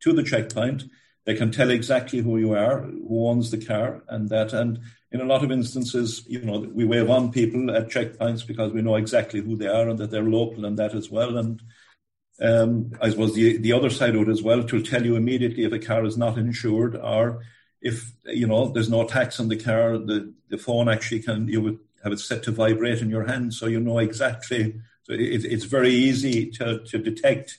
to 0.00 0.12
the 0.12 0.22
checkpoint. 0.22 0.84
They 1.24 1.34
can 1.34 1.50
tell 1.50 1.70
exactly 1.70 2.20
who 2.20 2.38
you 2.38 2.54
are, 2.54 2.80
who 2.80 3.28
owns 3.28 3.50
the 3.50 3.64
car, 3.64 4.02
and 4.08 4.28
that. 4.30 4.52
And 4.52 4.80
in 5.12 5.20
a 5.20 5.24
lot 5.24 5.44
of 5.44 5.50
instances, 5.50 6.24
you 6.26 6.40
know, 6.40 6.60
we 6.60 6.84
wave 6.84 7.10
on 7.10 7.32
people 7.32 7.70
at 7.70 7.88
checkpoints 7.88 8.46
because 8.46 8.72
we 8.72 8.82
know 8.82 8.96
exactly 8.96 9.40
who 9.40 9.56
they 9.56 9.66
are 9.66 9.88
and 9.88 9.98
that 9.98 10.10
they're 10.10 10.22
local 10.22 10.64
and 10.64 10.78
that 10.78 10.94
as 10.94 11.10
well. 11.10 11.36
And 11.36 11.62
um, 12.40 12.92
I 13.00 13.10
suppose 13.10 13.34
the 13.34 13.56
the 13.58 13.72
other 13.72 13.90
side 13.90 14.14
of 14.14 14.22
it 14.22 14.30
as 14.30 14.42
well 14.42 14.62
to 14.64 14.82
tell 14.82 15.04
you 15.04 15.16
immediately 15.16 15.64
if 15.64 15.72
a 15.72 15.78
car 15.78 16.04
is 16.04 16.16
not 16.16 16.38
insured 16.38 16.94
or 16.96 17.44
if 17.80 18.12
you 18.26 18.46
know 18.46 18.68
there's 18.68 18.90
no 18.90 19.06
tax 19.06 19.40
on 19.40 19.48
the 19.48 19.56
car, 19.56 19.98
the 19.98 20.32
the 20.48 20.58
phone 20.58 20.88
actually 20.88 21.20
can 21.20 21.48
you 21.48 21.60
would 21.60 21.78
have 22.04 22.12
it 22.12 22.20
set 22.20 22.42
to 22.44 22.52
vibrate 22.52 23.00
in 23.00 23.10
your 23.10 23.26
hand, 23.26 23.54
so 23.54 23.66
you 23.66 23.80
know 23.80 23.98
exactly. 23.98 24.80
So 25.02 25.12
it, 25.14 25.44
it's 25.44 25.64
very 25.64 25.90
easy 25.90 26.50
to 26.52 26.80
to 26.84 26.98
detect 26.98 27.58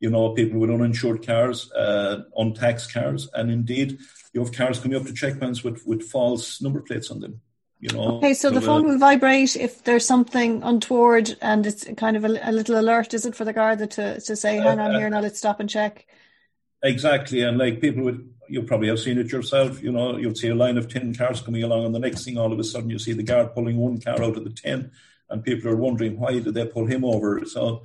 you 0.00 0.10
know, 0.10 0.30
people 0.30 0.60
with 0.60 0.70
uninsured 0.70 1.26
cars, 1.26 1.70
uh, 1.72 2.22
untaxed 2.36 2.92
cars, 2.92 3.28
and 3.34 3.50
indeed, 3.50 3.98
you 4.32 4.44
have 4.44 4.52
cars 4.52 4.78
coming 4.78 4.96
up 4.98 5.06
to 5.06 5.12
checkpoints 5.12 5.64
with, 5.64 5.86
with 5.86 6.02
false 6.02 6.60
number 6.60 6.82
plates 6.82 7.10
on 7.10 7.20
them. 7.20 7.40
You 7.78 7.90
know, 7.94 8.18
Okay, 8.18 8.34
so 8.34 8.50
the 8.50 8.58
uh, 8.58 8.62
phone 8.62 8.86
will 8.86 8.98
vibrate 8.98 9.54
if 9.54 9.84
there's 9.84 10.06
something 10.06 10.62
untoward 10.62 11.36
and 11.42 11.66
it's 11.66 11.84
kind 11.96 12.16
of 12.16 12.24
a, 12.24 12.38
a 12.42 12.52
little 12.52 12.80
alert, 12.80 13.12
is 13.12 13.26
it, 13.26 13.34
for 13.34 13.44
the 13.44 13.52
guard 13.52 13.78
to, 13.78 14.20
to 14.20 14.36
say, 14.36 14.58
uh, 14.58 14.62
hang 14.62 14.78
on 14.80 14.94
uh, 14.94 14.98
here, 14.98 15.10
now 15.10 15.20
let's 15.20 15.38
stop 15.38 15.60
and 15.60 15.68
check? 15.68 16.06
Exactly, 16.82 17.42
and 17.42 17.58
like 17.58 17.80
people 17.80 18.04
would, 18.04 18.32
you 18.48 18.62
probably 18.62 18.88
have 18.88 19.00
seen 19.00 19.18
it 19.18 19.32
yourself. 19.32 19.82
You 19.82 19.92
know, 19.92 20.16
you'll 20.16 20.34
see 20.34 20.48
a 20.48 20.54
line 20.54 20.78
of 20.78 20.88
ten 20.88 21.14
cars 21.14 21.40
coming 21.40 21.62
along, 21.62 21.86
and 21.86 21.94
the 21.94 21.98
next 21.98 22.24
thing, 22.24 22.38
all 22.38 22.52
of 22.52 22.58
a 22.58 22.64
sudden, 22.64 22.90
you 22.90 22.98
see 22.98 23.12
the 23.12 23.22
guard 23.22 23.54
pulling 23.54 23.76
one 23.76 24.00
car 24.00 24.22
out 24.22 24.36
of 24.36 24.44
the 24.44 24.50
ten, 24.50 24.92
and 25.28 25.42
people 25.42 25.70
are 25.70 25.76
wondering 25.76 26.18
why 26.18 26.38
did 26.38 26.54
they 26.54 26.66
pull 26.66 26.86
him 26.86 27.04
over. 27.04 27.44
So 27.44 27.84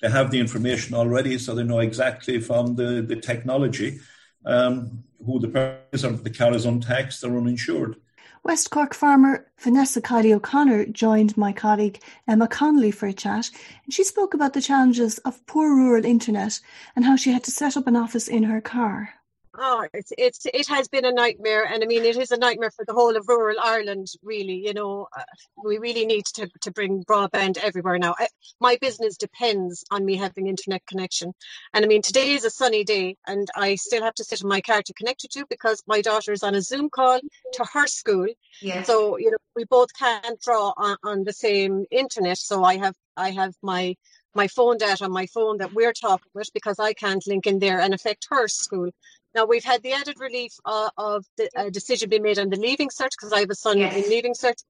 they 0.00 0.10
have 0.10 0.30
the 0.30 0.40
information 0.40 0.94
already, 0.94 1.38
so 1.38 1.54
they 1.54 1.62
know 1.62 1.80
exactly 1.80 2.40
from 2.40 2.74
the 2.76 3.02
the 3.02 3.16
technology 3.16 4.00
um, 4.44 5.04
who 5.24 5.38
the 5.38 5.48
person 5.48 5.80
is, 5.92 6.04
or 6.04 6.14
if 6.14 6.24
the 6.24 6.30
car 6.30 6.54
is 6.54 6.64
untaxed 6.64 7.24
or 7.24 7.36
uninsured. 7.36 7.96
West 8.42 8.70
Cork 8.70 8.94
farmer 8.94 9.46
Vanessa 9.58 10.00
Kiley 10.00 10.32
O'Connor 10.32 10.86
joined 10.86 11.36
my 11.36 11.52
colleague 11.52 12.00
Emma 12.26 12.48
Connolly 12.48 12.90
for 12.90 13.06
a 13.06 13.12
chat, 13.12 13.50
and 13.84 13.92
she 13.92 14.02
spoke 14.02 14.32
about 14.32 14.54
the 14.54 14.62
challenges 14.62 15.18
of 15.18 15.44
poor 15.46 15.68
rural 15.68 16.06
internet 16.06 16.58
and 16.96 17.04
how 17.04 17.16
she 17.16 17.32
had 17.32 17.44
to 17.44 17.50
set 17.50 17.76
up 17.76 17.86
an 17.86 17.96
office 17.96 18.28
in 18.28 18.44
her 18.44 18.62
car. 18.62 19.19
Oh, 19.58 19.84
it's 19.92 20.12
it's 20.16 20.46
it 20.46 20.68
has 20.68 20.86
been 20.86 21.04
a 21.04 21.10
nightmare, 21.12 21.64
and 21.64 21.82
I 21.82 21.86
mean 21.86 22.04
it 22.04 22.16
is 22.16 22.30
a 22.30 22.36
nightmare 22.36 22.70
for 22.70 22.84
the 22.84 22.92
whole 22.92 23.16
of 23.16 23.28
rural 23.28 23.56
Ireland. 23.60 24.06
Really, 24.22 24.64
you 24.64 24.72
know, 24.72 25.08
uh, 25.16 25.24
we 25.64 25.78
really 25.78 26.06
need 26.06 26.24
to 26.34 26.48
to 26.60 26.70
bring 26.70 27.02
broadband 27.04 27.58
everywhere 27.58 27.98
now. 27.98 28.14
I, 28.16 28.28
my 28.60 28.78
business 28.80 29.16
depends 29.16 29.84
on 29.90 30.04
me 30.04 30.16
having 30.16 30.46
internet 30.46 30.86
connection, 30.86 31.32
and 31.74 31.84
I 31.84 31.88
mean 31.88 32.00
today 32.00 32.30
is 32.30 32.44
a 32.44 32.50
sunny 32.50 32.84
day, 32.84 33.16
and 33.26 33.48
I 33.56 33.74
still 33.74 34.04
have 34.04 34.14
to 34.14 34.24
sit 34.24 34.40
in 34.40 34.48
my 34.48 34.60
car 34.60 34.82
to 34.82 34.94
connect 34.94 35.24
it 35.24 35.32
to 35.32 35.44
because 35.50 35.82
my 35.88 36.00
daughter 36.00 36.32
is 36.32 36.44
on 36.44 36.54
a 36.54 36.62
Zoom 36.62 36.88
call 36.88 37.18
to 37.54 37.64
her 37.72 37.88
school. 37.88 38.28
Yes. 38.62 38.86
So 38.86 39.18
you 39.18 39.32
know 39.32 39.38
we 39.56 39.64
both 39.64 39.88
can't 39.98 40.40
draw 40.40 40.72
on, 40.76 40.96
on 41.02 41.24
the 41.24 41.32
same 41.32 41.86
internet. 41.90 42.38
So 42.38 42.62
I 42.62 42.76
have 42.76 42.94
I 43.16 43.30
have 43.32 43.54
my 43.62 43.96
my 44.34 44.46
phone 44.46 44.78
data 44.78 45.04
on 45.04 45.12
my 45.12 45.26
phone 45.26 45.58
that 45.58 45.72
we're 45.72 45.92
talking 45.92 46.30
with 46.34 46.50
because 46.54 46.78
I 46.78 46.92
can't 46.92 47.26
link 47.26 47.46
in 47.46 47.58
there 47.58 47.80
and 47.80 47.92
affect 47.92 48.28
her 48.30 48.46
school. 48.48 48.90
Now 49.34 49.44
we've 49.44 49.64
had 49.64 49.82
the 49.82 49.92
added 49.92 50.16
relief 50.18 50.52
uh, 50.64 50.90
of 50.96 51.24
the 51.36 51.48
uh, 51.56 51.70
decision 51.70 52.08
being 52.08 52.22
made 52.22 52.38
on 52.38 52.50
the 52.50 52.56
leaving 52.58 52.88
cert 52.88 53.10
because 53.10 53.32
I 53.32 53.40
have 53.40 53.50
a 53.50 53.54
son 53.54 53.78
Yes. 53.78 53.94
in 53.96 54.10
leaving 54.10 54.34
cert. 54.34 54.62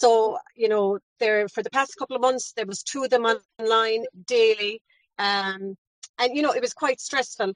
So 0.00 0.38
you 0.56 0.68
know, 0.68 0.98
there 1.20 1.48
for 1.48 1.62
the 1.62 1.70
past 1.70 1.96
couple 1.98 2.16
of 2.16 2.22
months 2.22 2.52
there 2.56 2.66
was 2.66 2.82
two 2.82 3.04
of 3.04 3.10
them 3.10 3.24
online 3.24 4.04
daily, 4.26 4.82
um, 5.18 5.76
and 6.18 6.34
you 6.36 6.42
know 6.42 6.52
it 6.52 6.60
was 6.62 6.72
quite 6.72 7.00
stressful. 7.00 7.52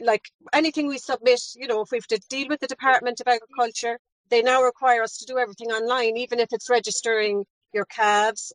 Like 0.00 0.22
anything 0.52 0.86
we 0.86 0.98
submit, 0.98 1.40
you 1.56 1.66
know, 1.66 1.82
if 1.82 1.90
we 1.90 1.98
have 1.98 2.06
to 2.08 2.20
deal 2.28 2.48
with 2.48 2.60
the 2.60 2.66
Department 2.66 3.20
of 3.20 3.26
Agriculture, 3.28 3.98
they 4.30 4.42
now 4.42 4.62
require 4.62 5.02
us 5.02 5.18
to 5.18 5.26
do 5.26 5.38
everything 5.38 5.68
online, 5.68 6.16
even 6.16 6.38
if 6.40 6.48
it's 6.52 6.70
registering 6.70 7.44
your 7.74 7.84
calves, 7.86 8.52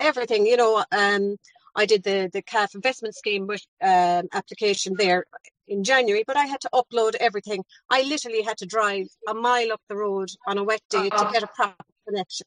everything. 0.00 0.46
You 0.46 0.56
know, 0.56 0.84
um, 0.92 1.36
I 1.74 1.86
did 1.86 2.02
the 2.02 2.30
the 2.32 2.42
calf 2.42 2.74
investment 2.74 3.14
scheme 3.14 3.46
with, 3.46 3.62
um, 3.82 4.28
application 4.32 4.94
there 4.96 5.24
in 5.68 5.84
January, 5.84 6.24
but 6.26 6.36
I 6.36 6.46
had 6.46 6.60
to 6.62 6.70
upload 6.72 7.14
everything. 7.16 7.64
I 7.90 8.02
literally 8.02 8.42
had 8.42 8.58
to 8.58 8.66
drive 8.66 9.06
a 9.28 9.34
mile 9.34 9.72
up 9.72 9.80
the 9.88 9.96
road 9.96 10.30
on 10.46 10.58
a 10.58 10.64
wet 10.64 10.82
day 10.90 11.10
to 11.10 11.30
get 11.32 11.42
a 11.42 11.48
proper 11.48 11.84
connection. 12.06 12.46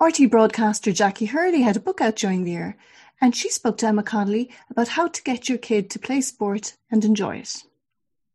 RTÉ 0.00 0.28
broadcaster 0.28 0.92
Jackie 0.92 1.26
Hurley 1.26 1.62
had 1.62 1.76
a 1.76 1.80
book 1.80 2.00
out 2.00 2.16
during 2.16 2.44
the 2.44 2.50
year, 2.50 2.76
and 3.20 3.34
she 3.34 3.48
spoke 3.48 3.78
to 3.78 3.86
Emma 3.86 4.02
Connolly 4.02 4.50
about 4.68 4.88
how 4.88 5.08
to 5.08 5.22
get 5.22 5.48
your 5.48 5.58
kid 5.58 5.88
to 5.90 5.98
play 5.98 6.20
sport 6.20 6.76
and 6.90 7.04
enjoy 7.04 7.36
it. 7.36 7.62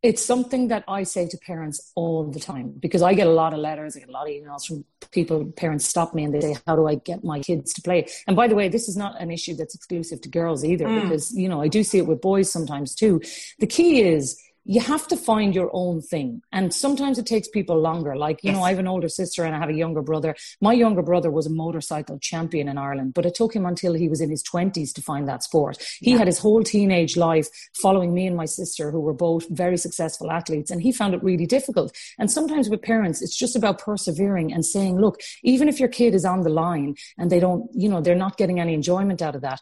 It's 0.02 0.24
something 0.24 0.70
that 0.70 0.86
I 0.88 1.04
say 1.04 1.28
to 1.28 1.38
parents 1.38 1.92
all 1.94 2.24
the 2.32 2.40
time 2.40 2.72
because 2.80 3.02
I 3.02 3.14
get 3.14 3.28
a 3.28 3.32
lot 3.32 3.54
of 3.54 3.60
letters, 3.60 3.98
I 3.98 4.00
get 4.00 4.08
a 4.08 4.14
lot 4.14 4.30
of 4.30 4.34
emails 4.34 4.66
from 4.66 4.86
people, 5.12 5.46
parents 5.58 5.86
stop 5.86 6.14
me 6.14 6.24
and 6.24 6.34
they 6.34 6.40
say, 6.40 6.56
How 6.66 6.78
do 6.78 6.88
I 6.88 6.96
get 6.96 7.22
my 7.24 7.40
kids 7.42 7.74
to 7.74 7.82
play? 7.82 8.08
And 8.26 8.34
by 8.36 8.48
the 8.48 8.56
way, 8.56 8.70
this 8.70 8.88
is 8.88 8.96
not 8.96 9.20
an 9.20 9.30
issue 9.30 9.56
that's 9.56 9.76
exclusive 9.76 10.22
to 10.22 10.30
girls 10.30 10.64
either 10.64 10.86
Mm. 10.86 11.02
because, 11.04 11.34
you 11.34 11.50
know, 11.50 11.62
I 11.62 11.68
do 11.68 11.84
see 11.84 11.98
it 11.98 12.08
with 12.08 12.22
boys 12.22 12.50
sometimes 12.50 12.96
too. 12.96 13.20
The 13.60 13.68
key 13.68 14.02
is 14.02 14.40
you 14.70 14.80
have 14.80 15.08
to 15.08 15.18
find 15.18 15.56
your 15.56 15.72
own 15.74 16.00
thing. 16.00 16.44
And 16.52 16.72
sometimes 16.72 17.18
it 17.18 17.26
takes 17.26 17.48
people 17.48 17.82
longer. 17.82 18.16
Like, 18.16 18.44
you 18.44 18.52
know, 18.52 18.62
I 18.62 18.70
have 18.70 18.78
an 18.78 18.88
older 18.88 19.10
sister 19.10 19.44
and 19.44 19.56
I 19.56 19.58
have 19.58 19.70
a 19.70 19.74
younger 19.74 20.04
brother. 20.04 20.36
My 20.62 20.74
younger 20.74 21.02
brother 21.02 21.32
was 21.32 21.48
a 21.48 21.50
motorcycle 21.50 22.20
champion 22.20 22.68
in 22.68 22.78
Ireland, 22.78 23.16
but 23.16 23.26
it 23.26 23.34
took 23.34 23.56
him 23.56 23.66
until 23.66 23.96
he 23.96 24.08
was 24.08 24.22
in 24.22 24.30
his 24.30 24.44
20s 24.44 24.94
to 24.94 25.02
find 25.02 25.28
that 25.28 25.42
sport. 25.42 25.84
He 26.00 26.12
had 26.12 26.28
his 26.28 26.38
whole 26.38 26.64
teenage 26.64 27.18
life 27.18 27.48
following 27.82 28.14
me 28.14 28.28
and 28.28 28.38
my 28.38 28.46
sister, 28.46 28.92
who 28.92 29.00
were 29.00 29.12
both 29.12 29.50
very 29.50 29.76
successful 29.76 30.30
athletes, 30.30 30.70
and 30.70 30.84
he 30.84 30.92
found 30.92 31.16
it 31.16 31.24
really 31.24 31.48
difficult. 31.48 31.92
And 32.20 32.30
sometimes 32.30 32.70
with 32.70 32.84
parents, 32.84 33.24
it's 33.24 33.36
just 33.36 33.56
about 33.56 33.80
persevering 33.80 34.54
and 34.54 34.64
saying, 34.64 35.02
look, 35.02 35.20
even 35.42 35.68
if 35.68 35.80
your 35.80 35.90
kid 35.90 36.14
is 36.14 36.26
on 36.26 36.42
the 36.42 36.50
line 36.52 36.94
and 37.18 37.32
they 37.32 37.40
don't, 37.40 37.68
you 37.74 37.90
know, 37.90 38.02
they're 38.02 38.14
not 38.14 38.38
getting 38.38 38.60
any 38.60 38.76
enjoyment 38.76 39.24
out 39.24 39.34
of 39.34 39.42
that, 39.42 39.62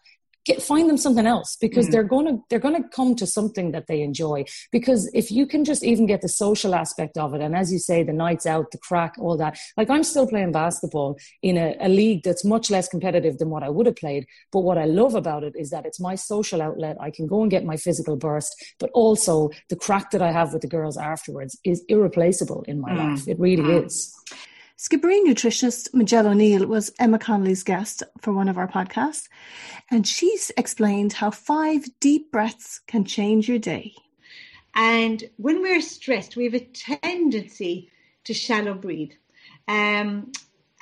get 0.49 0.61
find 0.71 0.85
them 0.89 0.97
something 1.05 1.27
else 1.35 1.49
because 1.65 1.85
Mhm. 1.87 1.91
they're 1.91 2.11
going 2.15 2.27
to 2.29 2.35
they're 2.49 2.65
going 2.67 2.81
to 2.81 2.87
come 2.99 3.11
to 3.21 3.25
something 3.37 3.67
that 3.75 3.85
they 3.89 3.99
enjoy 4.09 4.37
because 4.77 5.01
if 5.21 5.27
you 5.37 5.43
can 5.53 5.61
just 5.71 5.83
even 5.91 6.05
get 6.13 6.21
the 6.25 6.33
social 6.45 6.73
aspect 6.83 7.15
of 7.23 7.29
it 7.35 7.41
and 7.45 7.53
as 7.61 7.67
you 7.73 7.79
say 7.89 7.97
the 8.09 8.17
nights 8.27 8.45
out 8.53 8.65
the 8.71 8.81
crack 8.87 9.13
all 9.23 9.35
that 9.43 9.53
like 9.79 9.89
i'm 9.93 10.05
still 10.11 10.27
playing 10.33 10.51
basketball 10.63 11.09
in 11.49 11.55
a, 11.57 11.69
a 11.87 11.89
league 12.01 12.21
that's 12.23 12.45
much 12.55 12.65
less 12.75 12.87
competitive 12.95 13.35
than 13.39 13.49
what 13.53 13.63
i 13.67 13.69
would 13.75 13.87
have 13.89 13.99
played 14.05 14.23
but 14.53 14.61
what 14.67 14.77
i 14.83 14.85
love 15.01 15.15
about 15.23 15.43
it 15.49 15.53
is 15.63 15.69
that 15.73 15.85
it's 15.89 15.99
my 16.09 16.15
social 16.33 16.59
outlet 16.67 16.95
i 17.07 17.09
can 17.17 17.25
go 17.33 17.41
and 17.43 17.51
get 17.55 17.65
my 17.71 17.77
physical 17.85 18.15
burst 18.27 18.51
but 18.81 18.89
also 19.03 19.33
the 19.71 19.75
crack 19.85 20.05
that 20.11 20.21
i 20.29 20.31
have 20.39 20.49
with 20.53 20.61
the 20.65 20.73
girls 20.77 20.97
afterwards 21.13 21.53
is 21.71 21.83
irreplaceable 21.95 22.61
in 22.71 22.77
my 22.85 22.91
Mm. 22.91 22.97
life 23.05 23.23
it 23.27 23.37
really 23.47 23.63
Mm. 23.63 23.85
is 23.85 23.95
Skibbereen 24.79 25.25
nutritionist 25.25 25.91
Majella 25.91 26.29
O'Neill 26.29 26.67
was 26.67 26.93
Emma 26.99 27.17
Connolly's 27.17 27.63
guest 27.63 28.03
for 28.21 28.31
one 28.31 28.47
of 28.47 28.59
our 28.59 28.67
podcasts, 28.67 29.27
and 29.89 30.05
she's 30.05 30.51
explained 30.55 31.13
how 31.13 31.31
five 31.31 31.87
deep 31.99 32.31
breaths 32.31 32.79
can 32.85 33.03
change 33.03 33.49
your 33.49 33.57
day. 33.57 33.95
And 34.75 35.23
when 35.37 35.63
we're 35.63 35.81
stressed, 35.81 36.35
we 36.35 36.43
have 36.43 36.53
a 36.53 36.59
tendency 36.59 37.89
to 38.25 38.35
shallow 38.35 38.75
breathe. 38.75 39.13
Um, 39.67 40.31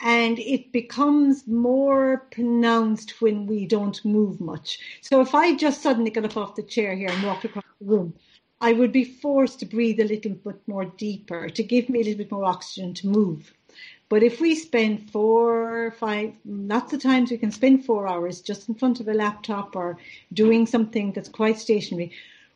and 0.01 0.39
it 0.39 0.73
becomes 0.73 1.47
more 1.47 2.27
pronounced 2.31 3.21
when 3.21 3.47
we 3.47 3.65
don't 3.65 4.03
move 4.03 4.41
much. 4.41 4.77
So 4.99 5.21
if 5.21 5.33
I 5.33 5.55
just 5.55 5.81
suddenly 5.81 6.11
got 6.11 6.25
up 6.25 6.35
off 6.35 6.55
the 6.55 6.63
chair 6.63 6.95
here 6.95 7.09
and 7.09 7.23
walked 7.23 7.45
across 7.45 7.63
the 7.79 7.85
room, 7.85 8.13
I 8.59 8.73
would 8.73 8.91
be 8.91 9.05
forced 9.05 9.59
to 9.59 9.65
breathe 9.65 10.01
a 10.01 10.03
little 10.03 10.31
bit 10.31 10.67
more 10.67 10.83
deeper 10.83 11.47
to 11.47 11.63
give 11.63 11.87
me 11.87 12.01
a 12.01 12.03
little 12.03 12.17
bit 12.17 12.31
more 12.33 12.43
oxygen 12.43 12.93
to 12.95 13.07
move. 13.07 13.53
But 14.07 14.21
if 14.21 14.39
we 14.39 14.53
spend 14.53 15.09
four, 15.09 15.95
five, 15.97 16.33
lots 16.45 16.93
of 16.93 17.01
times 17.01 17.31
we 17.31 17.37
can 17.37 17.51
spend 17.51 17.85
four 17.85 18.07
hours 18.07 18.39
just 18.39 18.69
in 18.69 18.75
front 18.75 18.99
of 18.99 19.07
a 19.07 19.13
laptop 19.13 19.75
or 19.75 19.97
doing 20.31 20.67
something 20.67 21.11
that's 21.11 21.29
quite 21.29 21.57
stationary, 21.57 22.11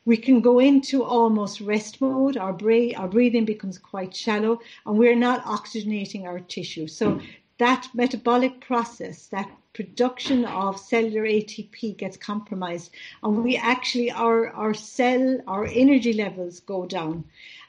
we 0.06 0.16
can 0.16 0.42
go 0.42 0.60
into 0.60 1.04
almost 1.04 1.60
rest 1.62 2.02
mode. 2.02 2.38
Our, 2.38 2.54
bra- 2.54 2.94
our 2.96 3.08
breathing 3.08 3.46
becomes 3.46 3.80
quite 3.80 4.16
shallow 4.16 4.60
and 4.86 4.98
we're 4.98 5.16
not 5.16 5.44
oxygenating 5.44 6.26
our 6.26 6.40
tissue. 6.40 6.88
So 6.88 7.20
that 7.58 7.90
metabolic 7.94 8.62
process, 8.62 9.28
that 9.28 9.50
production 9.74 10.46
of 10.46 10.80
cellular 10.80 11.24
ATP 11.24 11.98
gets 11.98 12.18
compromised 12.18 12.92
and 13.24 13.44
we 13.44 13.58
actually, 13.58 14.12
our, 14.12 14.50
our 14.50 14.74
cell, 14.74 15.40
our 15.48 15.66
energy 15.66 16.14
levels 16.14 16.60
go 16.60 16.86
down. 16.86 17.24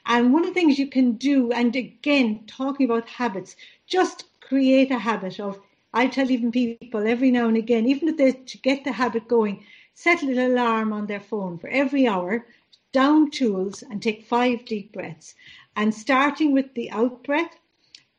And 0.05 0.33
one 0.33 0.43
of 0.43 0.49
the 0.49 0.53
things 0.53 0.79
you 0.79 0.87
can 0.87 1.13
do, 1.13 1.51
and 1.51 1.75
again, 1.75 2.43
talking 2.47 2.85
about 2.85 3.09
habits, 3.09 3.55
just 3.87 4.25
create 4.41 4.91
a 4.91 4.99
habit 4.99 5.39
of, 5.39 5.59
I 5.93 6.07
tell 6.07 6.31
even 6.31 6.51
people 6.51 6.89
every 6.89 7.15
now 7.15 7.31
and 7.31 7.41
again, 7.41 7.69
even 7.69 7.91
if 7.91 7.99
they 7.99 8.15
to 8.17 8.41
get 8.43 8.67
the 8.67 8.77
habit 8.79 9.13
going, 9.15 9.55
set 9.83 10.11
a 10.11 10.17
little 10.17 10.47
alarm 10.47 10.91
on 10.91 11.05
their 11.07 11.19
phone 11.19 11.57
for 11.57 11.67
every 11.69 12.07
hour, 12.07 12.45
down 12.91 13.29
tools 13.29 13.81
and 13.83 14.01
take 14.01 14.23
five 14.23 14.65
deep 14.65 14.91
breaths. 14.93 15.35
And 15.75 15.93
starting 15.93 16.51
with 16.53 16.73
the 16.75 16.89
out 16.91 17.23
breath, 17.23 17.57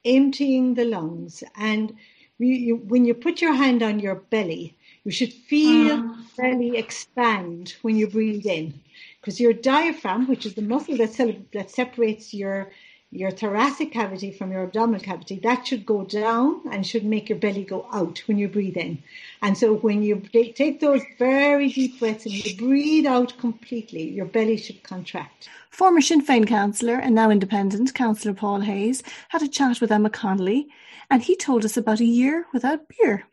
emptying 0.05 0.74
the 0.74 0.85
lungs. 0.85 1.43
And 1.57 1.95
you, 2.39 2.49
you, 2.55 2.76
when 2.76 3.05
you 3.05 3.14
put 3.14 3.41
your 3.41 3.55
hand 3.55 3.83
on 3.83 3.99
your 4.01 4.14
belly, 4.14 4.76
you 5.05 5.11
should 5.11 5.33
feel 5.33 6.03
Mm. 6.03 6.24
belly 6.37 6.76
expand 6.76 7.74
when 7.83 7.97
you 7.97 8.07
breathe 8.09 8.47
in. 8.47 8.80
Because 9.22 9.38
your 9.38 9.52
diaphragm, 9.52 10.26
which 10.26 10.44
is 10.44 10.54
the 10.54 10.62
muscle 10.62 10.96
that, 10.96 11.12
cel- 11.12 11.46
that 11.52 11.70
separates 11.70 12.34
your 12.34 12.72
your 13.12 13.30
thoracic 13.30 13.92
cavity 13.92 14.32
from 14.32 14.50
your 14.50 14.64
abdominal 14.64 14.98
cavity, 14.98 15.38
that 15.40 15.66
should 15.66 15.84
go 15.84 16.02
down 16.02 16.62
and 16.72 16.86
should 16.86 17.04
make 17.04 17.28
your 17.28 17.38
belly 17.38 17.62
go 17.62 17.86
out 17.92 18.18
when 18.26 18.38
you 18.38 18.48
breathe 18.48 18.76
in. 18.76 19.02
And 19.42 19.56
so 19.56 19.74
when 19.74 20.02
you 20.02 20.22
take 20.32 20.56
take 20.56 20.80
those 20.80 21.02
very 21.18 21.68
deep 21.68 22.00
breaths 22.00 22.24
and 22.26 22.34
you 22.34 22.56
breathe 22.56 23.06
out 23.06 23.38
completely, 23.38 24.08
your 24.08 24.24
belly 24.26 24.56
should 24.56 24.82
contract. 24.82 25.48
Former 25.70 26.00
Sinn 26.00 26.24
Féin 26.24 26.46
councillor 26.46 26.96
and 26.96 27.14
now 27.14 27.30
independent 27.30 27.94
councillor 27.94 28.34
Paul 28.34 28.60
Hayes 28.60 29.04
had 29.28 29.42
a 29.42 29.48
chat 29.48 29.80
with 29.80 29.92
Emma 29.92 30.10
Connolly, 30.10 30.68
and 31.10 31.22
he 31.22 31.36
told 31.36 31.64
us 31.64 31.76
about 31.76 32.00
a 32.00 32.04
year 32.04 32.46
without 32.52 32.88
beer. 32.88 33.26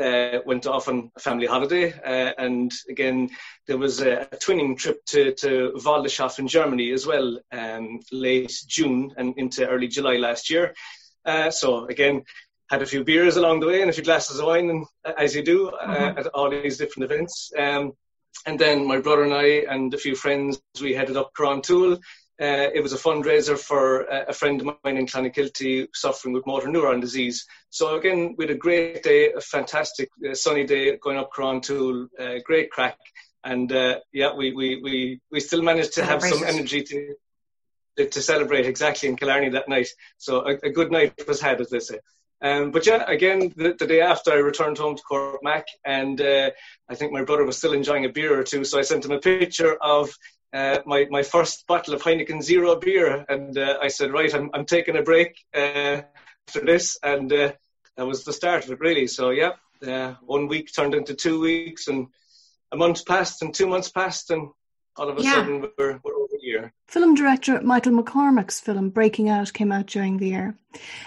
Uh, 0.00 0.40
went 0.46 0.66
off 0.66 0.88
on 0.88 1.10
a 1.16 1.20
family 1.20 1.46
holiday. 1.46 1.92
Uh, 1.92 2.32
and 2.38 2.72
again, 2.88 3.28
there 3.66 3.78
was 3.78 4.00
a, 4.00 4.22
a 4.32 4.36
twinning 4.36 4.76
trip 4.76 5.04
to, 5.06 5.34
to 5.34 5.72
Waldaschaff 5.76 6.38
in 6.38 6.48
Germany 6.48 6.90
as 6.92 7.06
well, 7.06 7.38
um, 7.52 8.00
late 8.10 8.54
June 8.66 9.12
and 9.18 9.36
into 9.36 9.68
early 9.68 9.88
July 9.88 10.16
last 10.16 10.50
year. 10.50 10.74
Uh, 11.24 11.50
so 11.50 11.86
again, 11.86 12.24
had 12.70 12.82
a 12.82 12.86
few 12.86 13.04
beers 13.04 13.36
along 13.36 13.60
the 13.60 13.66
way 13.66 13.80
and 13.82 13.90
a 13.90 13.92
few 13.92 14.04
glasses 14.04 14.38
of 14.38 14.46
wine, 14.46 14.70
and, 14.70 14.86
uh, 15.04 15.12
as 15.18 15.34
you 15.34 15.42
do 15.42 15.68
uh, 15.68 15.86
Mhm. 15.86 16.18
at 16.18 16.26
all 16.28 16.50
these 16.50 16.78
different 16.78 17.10
events. 17.10 17.52
Um, 17.58 17.92
and 18.46 18.58
then 18.58 18.86
my 18.86 19.00
brother 19.00 19.24
and 19.24 19.34
I 19.34 19.64
and 19.68 19.92
a 19.92 19.98
few 19.98 20.14
friends, 20.14 20.62
we 20.80 20.94
headed 20.94 21.16
up 21.16 21.32
Tool. 21.62 21.98
Uh, 22.40 22.70
it 22.72 22.82
was 22.82 22.94
a 22.94 22.96
fundraiser 22.96 23.58
for 23.58 24.10
uh, 24.10 24.24
a 24.28 24.32
friend 24.32 24.60
of 24.60 24.66
mine 24.82 24.96
in 24.96 25.04
Clonakilty 25.04 25.88
suffering 25.92 26.32
with 26.32 26.46
motor 26.46 26.68
neuron 26.68 26.98
disease. 27.00 27.46
So 27.68 27.96
again, 27.96 28.34
we 28.38 28.44
had 28.44 28.50
a 28.50 28.58
great 28.58 29.02
day, 29.02 29.32
a 29.32 29.42
fantastic 29.42 30.08
uh, 30.26 30.34
sunny 30.34 30.64
day 30.64 30.96
going 30.96 31.18
up 31.18 31.30
Tool, 31.62 32.08
uh, 32.18 32.36
great 32.44 32.70
crack. 32.70 32.96
And 33.44 33.70
uh, 33.70 34.00
yeah, 34.12 34.34
we, 34.34 34.54
we, 34.54 34.80
we, 34.82 35.20
we 35.30 35.40
still 35.40 35.60
managed 35.60 35.94
to 35.94 36.04
have 36.04 36.22
some 36.22 36.42
energy 36.44 36.82
to, 36.82 37.14
to, 37.98 38.06
to 38.06 38.22
celebrate 38.22 38.64
exactly 38.64 39.10
in 39.10 39.16
Killarney 39.16 39.50
that 39.50 39.68
night. 39.68 39.88
So 40.16 40.40
a, 40.46 40.56
a 40.62 40.70
good 40.70 40.90
night 40.90 41.26
was 41.28 41.42
had, 41.42 41.60
as 41.60 41.68
they 41.68 41.80
say. 41.80 41.98
Um, 42.42 42.70
but 42.70 42.86
yeah, 42.86 43.04
again, 43.06 43.52
the, 43.54 43.76
the 43.78 43.86
day 43.86 44.00
after 44.00 44.32
I 44.32 44.36
returned 44.36 44.78
home 44.78 44.96
to 44.96 45.02
Cork 45.02 45.40
Mac, 45.42 45.66
and 45.84 46.18
uh, 46.20 46.50
I 46.88 46.94
think 46.94 47.12
my 47.12 47.22
brother 47.22 47.44
was 47.44 47.58
still 47.58 47.74
enjoying 47.74 48.06
a 48.06 48.08
beer 48.08 48.38
or 48.38 48.44
two, 48.44 48.64
so 48.64 48.78
I 48.78 48.82
sent 48.82 49.04
him 49.04 49.10
a 49.10 49.18
picture 49.18 49.76
of 49.76 50.10
uh, 50.52 50.78
my 50.86 51.06
my 51.10 51.22
first 51.22 51.66
bottle 51.66 51.94
of 51.94 52.02
Heineken 52.02 52.42
Zero 52.42 52.76
beer, 52.76 53.24
and 53.28 53.56
uh, 53.56 53.78
I 53.80 53.88
said, 53.88 54.12
right, 54.12 54.34
I'm 54.34 54.50
I'm 54.54 54.64
taking 54.64 54.96
a 54.96 55.02
break 55.02 55.38
uh, 55.54 56.02
after 56.48 56.64
this, 56.64 56.98
and 57.02 57.32
uh, 57.32 57.52
that 57.96 58.06
was 58.06 58.24
the 58.24 58.32
start 58.32 58.64
of 58.64 58.70
it, 58.72 58.80
really. 58.80 59.06
So 59.06 59.30
yeah, 59.30 59.52
uh, 59.86 60.14
one 60.22 60.48
week 60.48 60.72
turned 60.72 60.94
into 60.94 61.14
two 61.14 61.40
weeks, 61.40 61.88
and 61.88 62.08
a 62.72 62.76
month 62.76 63.06
passed, 63.06 63.42
and 63.42 63.54
two 63.54 63.66
months 63.66 63.90
passed, 63.90 64.30
and 64.30 64.48
all 64.96 65.08
of 65.08 65.18
a 65.18 65.22
Yeah. 65.22 65.34
sudden 65.34 65.60
we're 65.78 66.00
we're 66.02 66.14
over 66.16 66.36
here. 66.40 66.72
Film 66.88 67.14
director 67.14 67.60
Michael 67.62 67.92
McCormack's 67.92 68.60
film 68.60 68.90
Breaking 68.90 69.28
Out 69.28 69.52
came 69.52 69.70
out 69.70 69.86
during 69.86 70.18
the 70.18 70.28
year, 70.28 70.58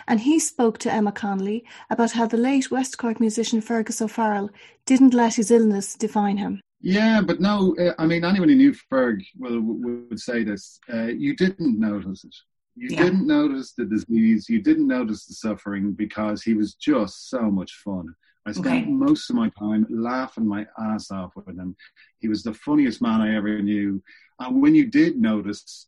and 0.07 0.21
he 0.21 0.39
spoke 0.39 0.77
to 0.79 0.91
Emma 0.93 1.11
Connolly 1.11 1.65
about 1.89 2.11
how 2.13 2.25
the 2.25 2.37
late 2.37 2.71
West 2.71 2.97
Cork 2.97 3.19
musician 3.19 3.59
Fergus 3.59 4.01
O'Farrell 4.01 4.49
didn't 4.85 5.13
let 5.13 5.35
his 5.35 5.51
illness 5.51 5.95
define 5.95 6.37
him. 6.37 6.61
Yeah, 6.85 7.21
but 7.21 7.39
no, 7.39 7.73
uh, 7.79 7.93
I 7.97 8.05
mean, 8.05 8.25
anyone 8.25 8.49
who 8.49 8.55
knew 8.55 8.73
Ferg 8.91 9.25
will, 9.39 9.61
would 9.61 10.19
say 10.19 10.43
this. 10.43 10.79
Uh, 10.93 11.03
you 11.05 11.33
didn't 11.33 11.79
notice 11.79 12.25
it. 12.25 12.35
You 12.75 12.89
Yeah. 12.91 13.03
didn't 13.03 13.25
notice 13.25 13.71
the 13.71 13.85
disease. 13.85 14.49
You 14.49 14.61
didn't 14.61 14.87
notice 14.87 15.25
the 15.25 15.33
suffering 15.33 15.93
because 15.93 16.43
he 16.43 16.53
was 16.53 16.73
just 16.75 17.29
so 17.29 17.49
much 17.49 17.71
fun. 17.85 18.13
I 18.45 18.51
spent 18.51 18.83
Okay. 18.83 18.91
most 18.91 19.29
of 19.29 19.37
my 19.37 19.49
time 19.57 19.85
laughing 19.89 20.45
my 20.45 20.67
ass 20.77 21.09
off 21.09 21.33
with 21.37 21.57
him. 21.57 21.77
He 22.19 22.27
was 22.27 22.43
the 22.43 22.53
funniest 22.53 23.01
man 23.01 23.21
I 23.21 23.33
ever 23.35 23.61
knew. 23.61 24.03
And 24.41 24.61
when 24.61 24.75
you 24.75 24.85
did 24.87 25.15
notice, 25.17 25.87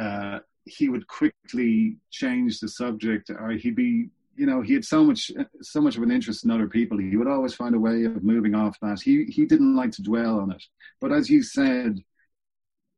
uh, 0.00 0.38
he 0.64 0.88
would 0.88 1.06
quickly 1.06 1.98
change 2.10 2.60
the 2.60 2.68
subject, 2.68 3.28
or 3.28 3.50
he'd 3.50 3.76
be, 3.76 4.08
you 4.40 4.46
know, 4.46 4.62
he 4.62 4.72
had 4.72 4.86
so 4.86 5.04
much, 5.04 5.30
so 5.60 5.82
much 5.82 5.98
of 5.98 6.02
an 6.02 6.10
interest 6.10 6.44
in 6.46 6.50
other 6.50 6.66
people. 6.66 6.96
He 6.96 7.14
would 7.14 7.28
always 7.28 7.52
find 7.52 7.74
a 7.74 7.78
way 7.78 8.04
of 8.04 8.24
moving 8.24 8.54
off 8.54 8.80
that. 8.80 9.02
He 9.02 9.26
he 9.26 9.44
didn't 9.44 9.76
like 9.76 9.92
to 9.92 10.02
dwell 10.02 10.40
on 10.40 10.50
it. 10.50 10.62
But 10.98 11.12
as 11.12 11.28
you 11.28 11.42
said, 11.42 12.02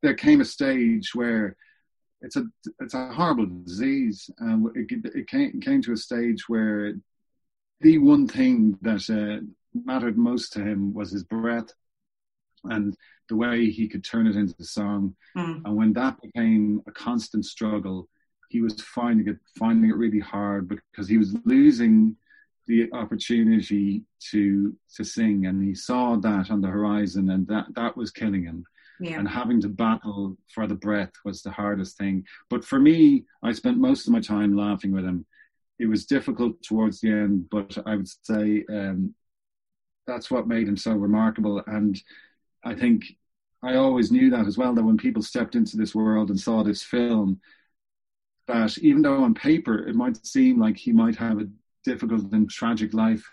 there 0.03 0.15
came 0.15 0.41
a 0.41 0.45
stage 0.45 1.17
where 1.17 1.57
it's 2.21 2.37
a 2.37 2.45
it's 2.79 2.95
a 2.95 3.09
horrible 3.09 3.47
disease, 3.47 4.31
and 4.39 4.69
it, 4.77 5.05
it 5.17 5.27
came 5.27 5.61
came 5.61 5.83
to 5.83 5.93
a 5.93 5.97
stage 5.97 6.49
where 6.49 6.95
the 7.81 7.99
one 7.99 8.29
thing 8.29 8.79
that 8.83 9.11
uh, 9.11 9.45
mattered 9.75 10.17
most 10.17 10.53
to 10.53 10.61
him 10.61 10.95
was 10.95 11.11
his 11.11 11.25
breath 11.25 11.73
and 12.63 12.97
the 13.29 13.35
way 13.35 13.69
he 13.69 13.89
could 13.89 14.05
turn 14.05 14.29
it 14.29 14.37
into 14.37 14.63
song. 14.63 15.17
Mm. 15.37 15.63
And 15.65 15.77
when 15.77 15.93
that 15.95 16.23
became 16.23 16.83
a 16.87 16.93
constant 16.93 17.45
struggle, 17.45 18.09
he 18.53 18.61
was 18.61 18.81
finding 18.83 19.27
it 19.29 19.39
finding 19.59 19.91
it 19.91 19.97
really 19.97 20.21
hard 20.21 20.69
because 20.69 21.09
he 21.09 21.17
was 21.17 21.35
losing 21.47 22.15
the 22.67 22.93
opportunity 22.93 24.05
to 24.31 24.77
to 24.95 25.05
sing, 25.05 25.47
and 25.47 25.65
he 25.65 25.75
saw 25.75 26.17
that 26.17 26.51
on 26.51 26.61
the 26.61 26.69
horizon, 26.69 27.31
and 27.31 27.47
that 27.49 27.67
that 27.75 27.97
was 27.97 28.11
killing 28.11 28.45
him. 28.45 28.65
Yeah. 29.01 29.19
And 29.19 29.27
having 29.27 29.61
to 29.63 29.69
battle 29.69 30.37
for 30.55 30.67
the 30.69 30.77
breath 30.77 31.13
was 31.25 31.43
the 31.43 31.51
hardest 31.51 31.97
thing. 31.97 32.25
But 32.51 32.65
for 32.65 32.79
me, 32.79 33.25
I 33.43 33.51
spent 33.53 33.79
most 33.79 34.07
of 34.07 34.13
my 34.13 34.21
time 34.21 34.57
laughing 34.57 34.93
with 34.93 35.05
him. 35.05 35.25
It 35.81 35.87
was 35.87 36.07
difficult 36.07 36.63
towards 36.63 37.01
the 37.01 37.11
end, 37.11 37.49
but 37.51 37.77
I 37.85 37.97
would 37.97 38.07
say 38.07 38.65
um, 38.71 39.15
that's 40.07 40.31
what 40.31 40.47
made 40.47 40.69
him 40.69 40.77
so 40.77 40.93
remarkable. 40.93 41.63
And 41.67 42.01
I 42.65 42.75
think 42.75 43.05
I 43.63 43.75
always 43.75 44.13
knew 44.13 44.31
that 44.31 44.47
as 44.47 44.57
well. 44.59 44.75
That 44.75 44.85
when 44.85 44.99
people 44.99 45.23
stepped 45.23 45.57
into 45.57 45.77
this 45.77 45.95
world 45.97 46.31
and 46.31 46.39
saw 46.39 46.63
this 46.63 46.83
film, 46.83 47.41
that 48.49 48.77
even 48.79 49.03
though 49.03 49.23
on 49.23 49.35
paper 49.35 49.87
it 49.87 49.95
might 49.95 50.25
seem 50.27 50.59
like 50.59 50.77
he 50.77 50.93
might 50.93 51.17
have 51.17 51.41
a 51.41 51.49
difficult 51.85 52.33
and 52.33 52.51
tragic 52.51 52.95
life, 52.95 53.25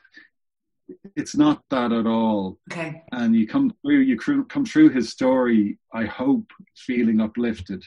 it's 1.16 1.36
not 1.36 1.64
that 1.70 1.92
at 1.92 2.08
all. 2.08 2.58
Okay. 2.72 3.04
And 3.12 3.36
you 3.36 3.48
come 3.48 3.74
through, 3.82 4.00
you 4.00 4.18
cr- 4.18 4.42
come 4.42 4.66
through 4.66 4.90
his 4.90 5.10
story. 5.10 5.80
I 5.94 6.06
hope 6.06 6.52
feeling 6.76 7.22
uplifted. 7.22 7.84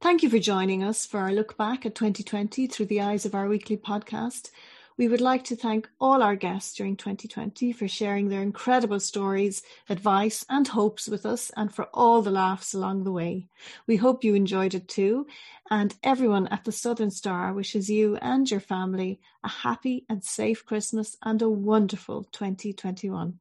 Thank 0.00 0.22
you 0.22 0.28
for 0.28 0.38
joining 0.38 0.82
us 0.82 1.06
for 1.06 1.20
our 1.20 1.32
look 1.32 1.56
back 1.56 1.86
at 1.86 1.94
2020 1.94 2.66
through 2.66 2.86
the 2.86 3.00
eyes 3.00 3.24
of 3.24 3.34
our 3.34 3.48
weekly 3.48 3.76
podcast. 3.78 4.50
We 4.96 5.08
would 5.08 5.20
like 5.20 5.42
to 5.44 5.56
thank 5.56 5.88
all 6.00 6.22
our 6.22 6.36
guests 6.36 6.76
during 6.76 6.96
2020 6.96 7.72
for 7.72 7.88
sharing 7.88 8.28
their 8.28 8.42
incredible 8.42 9.00
stories, 9.00 9.60
advice, 9.88 10.46
and 10.48 10.68
hopes 10.68 11.08
with 11.08 11.26
us, 11.26 11.50
and 11.56 11.74
for 11.74 11.86
all 11.92 12.22
the 12.22 12.30
laughs 12.30 12.74
along 12.74 13.02
the 13.02 13.10
way. 13.10 13.48
We 13.88 13.96
hope 13.96 14.22
you 14.22 14.36
enjoyed 14.36 14.72
it 14.72 14.86
too, 14.86 15.26
and 15.68 15.96
everyone 16.04 16.46
at 16.46 16.62
the 16.62 16.70
Southern 16.70 17.10
Star 17.10 17.52
wishes 17.52 17.90
you 17.90 18.16
and 18.22 18.48
your 18.48 18.60
family 18.60 19.18
a 19.42 19.48
happy 19.48 20.04
and 20.08 20.22
safe 20.22 20.64
Christmas 20.64 21.16
and 21.24 21.42
a 21.42 21.50
wonderful 21.50 22.22
2021. 22.30 23.40